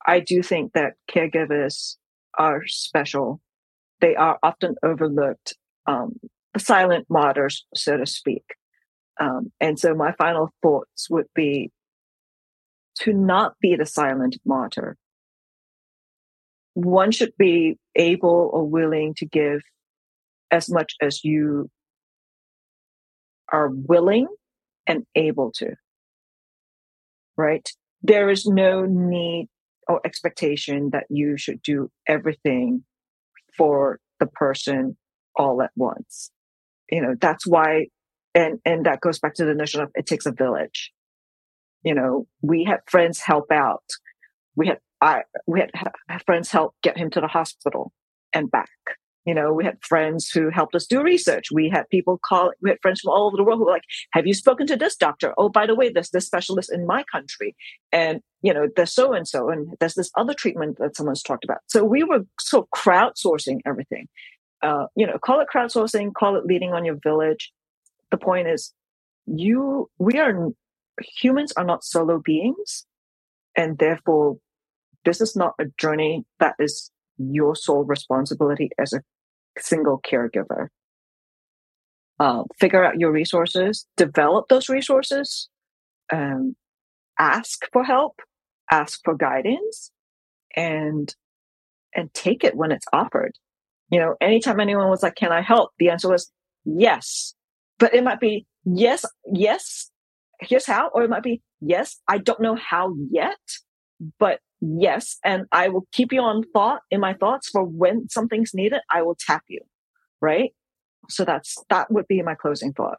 I 0.05 0.20
do 0.20 0.43
think 0.43 0.72
that 0.72 0.95
caregivers 1.09 1.97
are 2.37 2.66
special 2.66 3.41
they 4.05 4.14
are 4.16 4.39
often 4.43 4.75
overlooked, 4.83 5.57
um, 5.87 6.12
the 6.53 6.61
silent 6.61 7.07
martyrs, 7.09 7.64
so 7.75 7.97
to 7.97 8.05
speak. 8.05 8.45
Um, 9.18 9.51
and 9.61 9.79
so 9.79 9.95
my 9.95 10.12
final 10.12 10.53
thoughts 10.62 11.09
would 11.09 11.29
be 11.35 11.70
to 13.01 13.14
not 13.14 13.55
be 13.61 13.77
the 13.77 13.87
silent 13.87 14.37
martyr. 14.45 14.97
One 16.75 17.12
should 17.12 17.33
be 17.39 17.79
able 17.95 18.51
or 18.53 18.68
willing 18.68 19.14
to 19.14 19.27
give 19.27 19.62
as 20.51 20.68
much 20.68 20.95
as 21.01 21.25
you 21.25 21.70
are 23.53 23.68
willing 23.68 24.28
and 24.86 25.05
able 25.14 25.53
to. 25.57 25.74
Right? 27.36 27.68
There 28.03 28.30
is 28.30 28.47
no 28.47 28.84
need 28.84 29.49
or 29.88 30.01
expectation 30.05 30.90
that 30.90 31.05
you 31.11 31.36
should 31.36 31.62
do 31.62 31.90
everything 32.07 32.84
for 33.57 33.99
the 34.20 34.26
person 34.26 34.97
all 35.36 35.62
at 35.62 35.70
once. 35.76 36.30
You 36.90 37.03
know, 37.03 37.14
that's 37.20 37.47
why, 37.47 37.86
and, 38.34 38.61
and 38.64 38.86
that 38.86 39.01
goes 39.01 39.18
back 39.18 39.34
to 39.34 39.45
the 39.45 39.55
notion 39.55 39.80
of 39.80 39.90
it 39.95 40.07
takes 40.07 40.26
a 40.26 40.32
village. 40.32 40.92
You 41.82 41.95
know, 41.95 42.26
we 42.40 42.64
had 42.64 42.80
friends 42.88 43.20
help 43.20 43.51
out. 43.51 43.84
We 44.57 44.68
had, 44.68 44.78
I, 45.01 45.22
we 45.47 45.61
had, 45.61 45.70
had 46.09 46.22
friends 46.24 46.51
help 46.51 46.74
get 46.82 46.97
him 46.97 47.11
to 47.11 47.20
the 47.20 47.26
hospital 47.26 47.92
and 48.32 48.51
back. 48.51 48.70
You 49.25 49.35
know, 49.35 49.53
we 49.55 49.64
had 49.64 49.83
friends 49.83 50.29
who 50.29 50.51
helped 50.51 50.75
us 50.75 50.87
do 50.87 51.03
research. 51.03 51.51
We 51.51 51.70
had 51.70 51.89
people 51.89 52.18
call, 52.18 52.53
we 52.61 52.70
had 52.70 52.79
friends 52.83 53.01
from 53.01 53.12
all 53.12 53.27
over 53.27 53.37
the 53.37 53.45
world 53.45 53.59
who 53.59 53.64
were 53.64 53.70
like, 53.70 53.85
have 54.12 54.27
you 54.27 54.35
spoken 54.35 54.66
to 54.66 54.77
this 54.77 54.97
doctor? 54.97 55.33
Oh, 55.39 55.49
by 55.49 55.66
the 55.66 55.75
way, 55.75 55.89
there's 55.89 56.11
this 56.11 56.27
specialist 56.27 56.70
in 56.70 56.87
my 56.87 57.05
country. 57.11 57.57
And, 57.91 58.20
you 58.43 58.53
know, 58.53 58.68
there's 58.77 58.93
so 58.93 59.14
and 59.14 59.27
so, 59.27 59.49
and 59.49 59.75
there's 59.81 59.95
this 59.95 60.11
other 60.14 60.35
treatment 60.35 60.79
that 60.79 60.95
someone's 60.95 61.22
talked 61.22 61.45
about. 61.45 61.61
So 61.68 61.85
we 61.85 62.05
were 62.05 62.27
so 62.39 62.68
crowdsourcing 62.75 63.61
everything. 63.64 64.09
Uh, 64.62 64.87
you 64.95 65.07
know, 65.07 65.18
call 65.18 65.41
it 65.41 65.49
crowdsourcing, 65.55 66.12
call 66.12 66.37
it 66.37 66.45
leading 66.45 66.75
on 66.75 66.85
your 66.85 66.99
village. 67.03 67.53
The 68.11 68.18
point 68.18 68.49
is, 68.49 68.75
you, 69.27 69.89
we 69.99 70.18
are, 70.18 70.51
humans 71.01 71.53
are 71.57 71.64
not 71.64 71.83
solo 71.83 72.20
beings. 72.22 72.87
And 73.57 73.79
therefore, 73.79 74.37
this 75.07 75.20
is 75.20 75.35
not 75.35 75.55
a 75.59 75.64
journey 75.79 76.25
that 76.41 76.57
is 76.59 76.91
your 77.16 77.55
sole 77.55 77.85
responsibility 77.85 78.70
as 78.79 78.93
a 78.93 79.01
single 79.59 80.01
caregiver. 80.01 80.69
Uh, 82.21 82.45
figure 82.61 82.85
out 82.85 82.99
your 82.99 83.11
resources, 83.11 83.87
develop 83.97 84.47
those 84.49 84.69
resources, 84.69 85.49
um, 86.13 86.55
ask 87.19 87.63
for 87.73 87.83
help, 87.83 88.21
ask 88.71 89.01
for 89.05 89.17
guidance, 89.17 89.91
and 90.57 91.15
and 91.95 92.13
take 92.15 92.45
it 92.45 92.57
when 92.57 92.73
it's 92.73 92.87
offered. 92.93 93.33
You 93.91 93.99
know, 93.99 94.15
anytime 94.21 94.61
anyone 94.61 94.89
was 94.89 95.03
like, 95.03 95.17
"Can 95.17 95.33
I 95.33 95.43
help?" 95.43 95.71
the 95.79 95.91
answer 95.91 96.09
was 96.09 96.31
yes, 96.65 97.35
but 97.79 97.95
it 97.95 98.05
might 98.05 98.21
be 98.21 98.47
yes, 98.65 99.05
yes. 99.33 99.91
Here's 100.41 100.67
how, 100.67 100.91
or 100.95 101.03
it 101.05 101.11
might 101.11 101.23
be 101.23 101.43
yes. 101.61 102.01
I 102.09 102.19
don't 102.19 102.41
know 102.41 102.57
how 102.57 102.95
yet, 103.11 103.39
but 104.19 104.41
yes. 104.65 105.19
And 105.25 105.47
I 105.53 105.69
will 105.69 105.87
keep 105.93 106.12
you 106.12 106.21
on 106.21 106.43
thought 106.53 106.81
in 106.91 107.01
my 107.01 107.15
thoughts 107.15 107.49
for 107.49 107.65
when 107.65 108.09
something's 108.09 108.55
needed. 108.55 108.81
I 108.91 109.03
will 109.03 109.17
tap 109.19 109.43
you. 109.49 109.61
Right. 110.21 110.53
So 111.09 111.25
that's, 111.25 111.57
that 111.71 111.91
would 111.91 112.07
be 112.09 112.23
my 112.23 112.35
closing 112.35 112.73
thought 112.73 112.99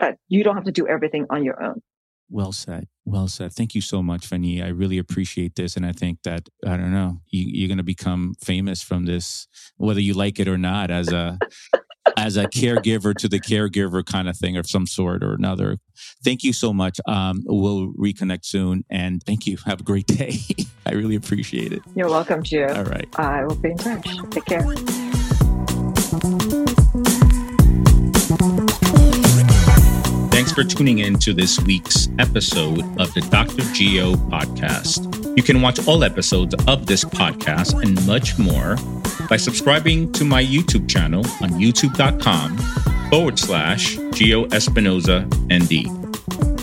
that 0.00 0.18
you 0.28 0.44
don't 0.44 0.56
have 0.56 0.64
to 0.64 0.72
do 0.72 0.86
everything 0.86 1.26
on 1.30 1.44
your 1.44 1.62
own. 1.62 1.82
Well 2.30 2.52
said. 2.52 2.88
Well 3.04 3.28
said. 3.28 3.52
Thank 3.52 3.74
you 3.74 3.80
so 3.80 4.02
much, 4.02 4.26
Fen 4.26 4.44
Yee. 4.44 4.62
I 4.62 4.68
really 4.68 4.98
appreciate 4.98 5.56
this. 5.56 5.76
And 5.76 5.84
I 5.84 5.92
think 5.92 6.22
that, 6.24 6.48
I 6.66 6.76
don't 6.76 6.92
know, 6.92 7.20
you, 7.28 7.64
are 7.64 7.68
going 7.68 7.78
to 7.78 7.84
become 7.84 8.34
famous 8.42 8.82
from 8.82 9.04
this, 9.04 9.46
whether 9.76 10.00
you 10.00 10.14
like 10.14 10.40
it 10.40 10.48
or 10.48 10.58
not, 10.58 10.90
as 10.90 11.12
a, 11.12 11.38
as 12.16 12.36
a 12.36 12.46
caregiver 12.46 13.14
to 13.14 13.28
the 13.28 13.40
caregiver 13.40 14.04
kind 14.04 14.28
of 14.28 14.36
thing 14.36 14.56
of 14.56 14.68
some 14.68 14.86
sort 14.86 15.22
or 15.22 15.34
another. 15.34 15.78
Thank 16.24 16.42
you 16.44 16.52
so 16.52 16.72
much. 16.72 16.98
Um, 17.06 17.42
we'll 17.46 17.92
reconnect 17.92 18.44
soon. 18.46 18.84
And 18.90 19.22
thank 19.22 19.46
you. 19.46 19.58
Have 19.66 19.80
a 19.80 19.84
great 19.84 20.06
day. 20.06 20.38
I 20.86 20.92
really 20.92 21.16
appreciate 21.16 21.72
it. 21.72 21.82
You're 21.94 22.08
welcome, 22.08 22.42
Geo. 22.42 22.74
All 22.74 22.84
right. 22.84 23.08
I 23.18 23.44
will 23.44 23.56
be 23.56 23.70
in 23.70 23.78
touch. 23.78 24.06
Take 24.30 24.44
care. 24.44 24.62
Thanks 30.30 30.52
for 30.52 30.64
tuning 30.64 30.98
in 30.98 31.18
to 31.20 31.32
this 31.32 31.60
week's 31.60 32.08
episode 32.18 32.80
of 33.00 33.14
the 33.14 33.20
Dr. 33.30 33.62
Geo 33.72 34.14
podcast. 34.14 35.36
You 35.36 35.42
can 35.42 35.62
watch 35.62 35.86
all 35.86 36.04
episodes 36.04 36.54
of 36.66 36.86
this 36.86 37.04
podcast 37.04 37.80
and 37.82 38.04
much 38.06 38.38
more 38.38 38.76
by 39.28 39.36
subscribing 39.36 40.12
to 40.12 40.24
my 40.24 40.44
YouTube 40.44 40.88
channel 40.88 41.24
on 41.40 41.50
youtube.com 41.50 42.58
forward 43.10 43.38
slash 43.38 43.96
Geo 44.12 44.46
Espinoza 44.46 45.24
ND. 45.50 46.03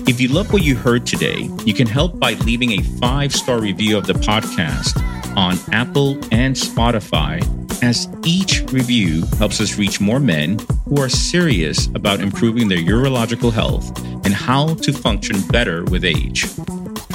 If 0.08 0.20
you 0.20 0.28
love 0.30 0.52
what 0.52 0.64
you 0.64 0.76
heard 0.76 1.06
today, 1.06 1.50
you 1.66 1.74
can 1.74 1.88
help 1.88 2.20
by 2.20 2.34
leaving 2.34 2.72
a 2.72 2.84
five 3.00 3.34
star 3.34 3.60
review 3.60 3.98
of 3.98 4.08
the 4.08 4.14
podcast 4.14 4.98
on 5.38 5.58
Apple 5.74 6.14
and 6.34 6.56
Spotify, 6.56 7.42
as 7.84 8.08
each 8.26 8.62
review 8.72 9.24
helps 9.38 9.62
us 9.62 9.78
reach 9.78 10.02
more 10.02 10.20
men 10.20 10.60
who 10.86 11.00
are 11.00 11.10
serious 11.10 11.88
about 11.96 12.20
improving 12.20 12.68
their 12.68 12.80
urological 12.80 13.52
health 13.52 13.98
and 14.26 14.34
how 14.34 14.74
to 14.76 14.92
function 14.92 15.40
better 15.48 15.84
with 15.86 16.04
age. 16.04 16.46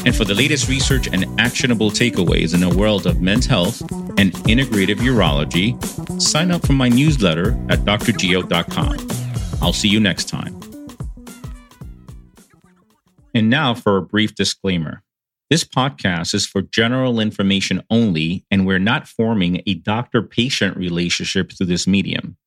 And 0.04 0.14
for 0.14 0.24
the 0.24 0.34
latest 0.34 0.68
research 0.68 1.08
and 1.08 1.26
actionable 1.40 1.90
takeaways 1.90 2.54
in 2.54 2.60
the 2.60 2.74
world 2.74 3.06
of 3.06 3.20
men's 3.20 3.46
health 3.46 3.80
and 4.18 4.32
integrative 4.46 4.96
urology, 4.96 5.76
sign 6.22 6.50
up 6.50 6.64
for 6.64 6.72
my 6.72 6.88
newsletter 6.88 7.50
at 7.68 7.80
drgeo.com. 7.80 9.08
I'll 9.60 9.72
see 9.72 9.88
you 9.88 10.00
next 10.00 10.28
time. 10.28 10.65
And 13.36 13.50
now 13.50 13.74
for 13.74 13.98
a 13.98 14.02
brief 14.02 14.34
disclaimer. 14.34 15.02
This 15.50 15.62
podcast 15.62 16.32
is 16.32 16.46
for 16.46 16.62
general 16.62 17.20
information 17.20 17.82
only, 17.90 18.46
and 18.50 18.66
we're 18.66 18.78
not 18.78 19.06
forming 19.06 19.60
a 19.66 19.74
doctor 19.74 20.22
patient 20.22 20.74
relationship 20.74 21.52
through 21.52 21.66
this 21.66 21.86
medium. 21.86 22.38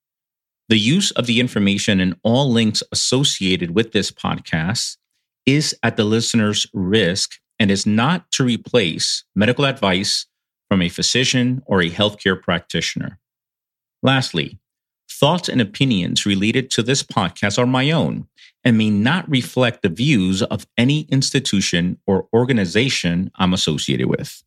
The 0.67 0.79
use 0.79 1.11
of 1.11 1.27
the 1.27 1.39
information 1.39 1.99
and 1.99 2.15
all 2.23 2.51
links 2.51 2.81
associated 2.91 3.75
with 3.75 3.91
this 3.91 4.09
podcast 4.09 4.97
is 5.45 5.75
at 5.83 5.95
the 5.95 6.05
listener's 6.05 6.65
risk 6.73 7.33
and 7.59 7.69
is 7.69 7.85
not 7.85 8.31
to 8.31 8.43
replace 8.43 9.25
medical 9.35 9.65
advice 9.67 10.25
from 10.71 10.81
a 10.81 10.89
physician 10.89 11.61
or 11.67 11.83
a 11.83 11.91
healthcare 11.91 12.41
practitioner. 12.41 13.19
Lastly, 14.01 14.57
thoughts 15.07 15.49
and 15.49 15.61
opinions 15.61 16.25
related 16.25 16.71
to 16.71 16.81
this 16.81 17.03
podcast 17.03 17.59
are 17.59 17.67
my 17.67 17.91
own 17.91 18.27
and 18.63 18.77
may 18.77 18.89
not 18.89 19.29
reflect 19.29 19.81
the 19.81 19.89
views 19.89 20.41
of 20.43 20.67
any 20.77 21.01
institution 21.09 21.97
or 22.05 22.27
organization 22.33 23.31
I'm 23.35 23.53
associated 23.53 24.07
with. 24.07 24.43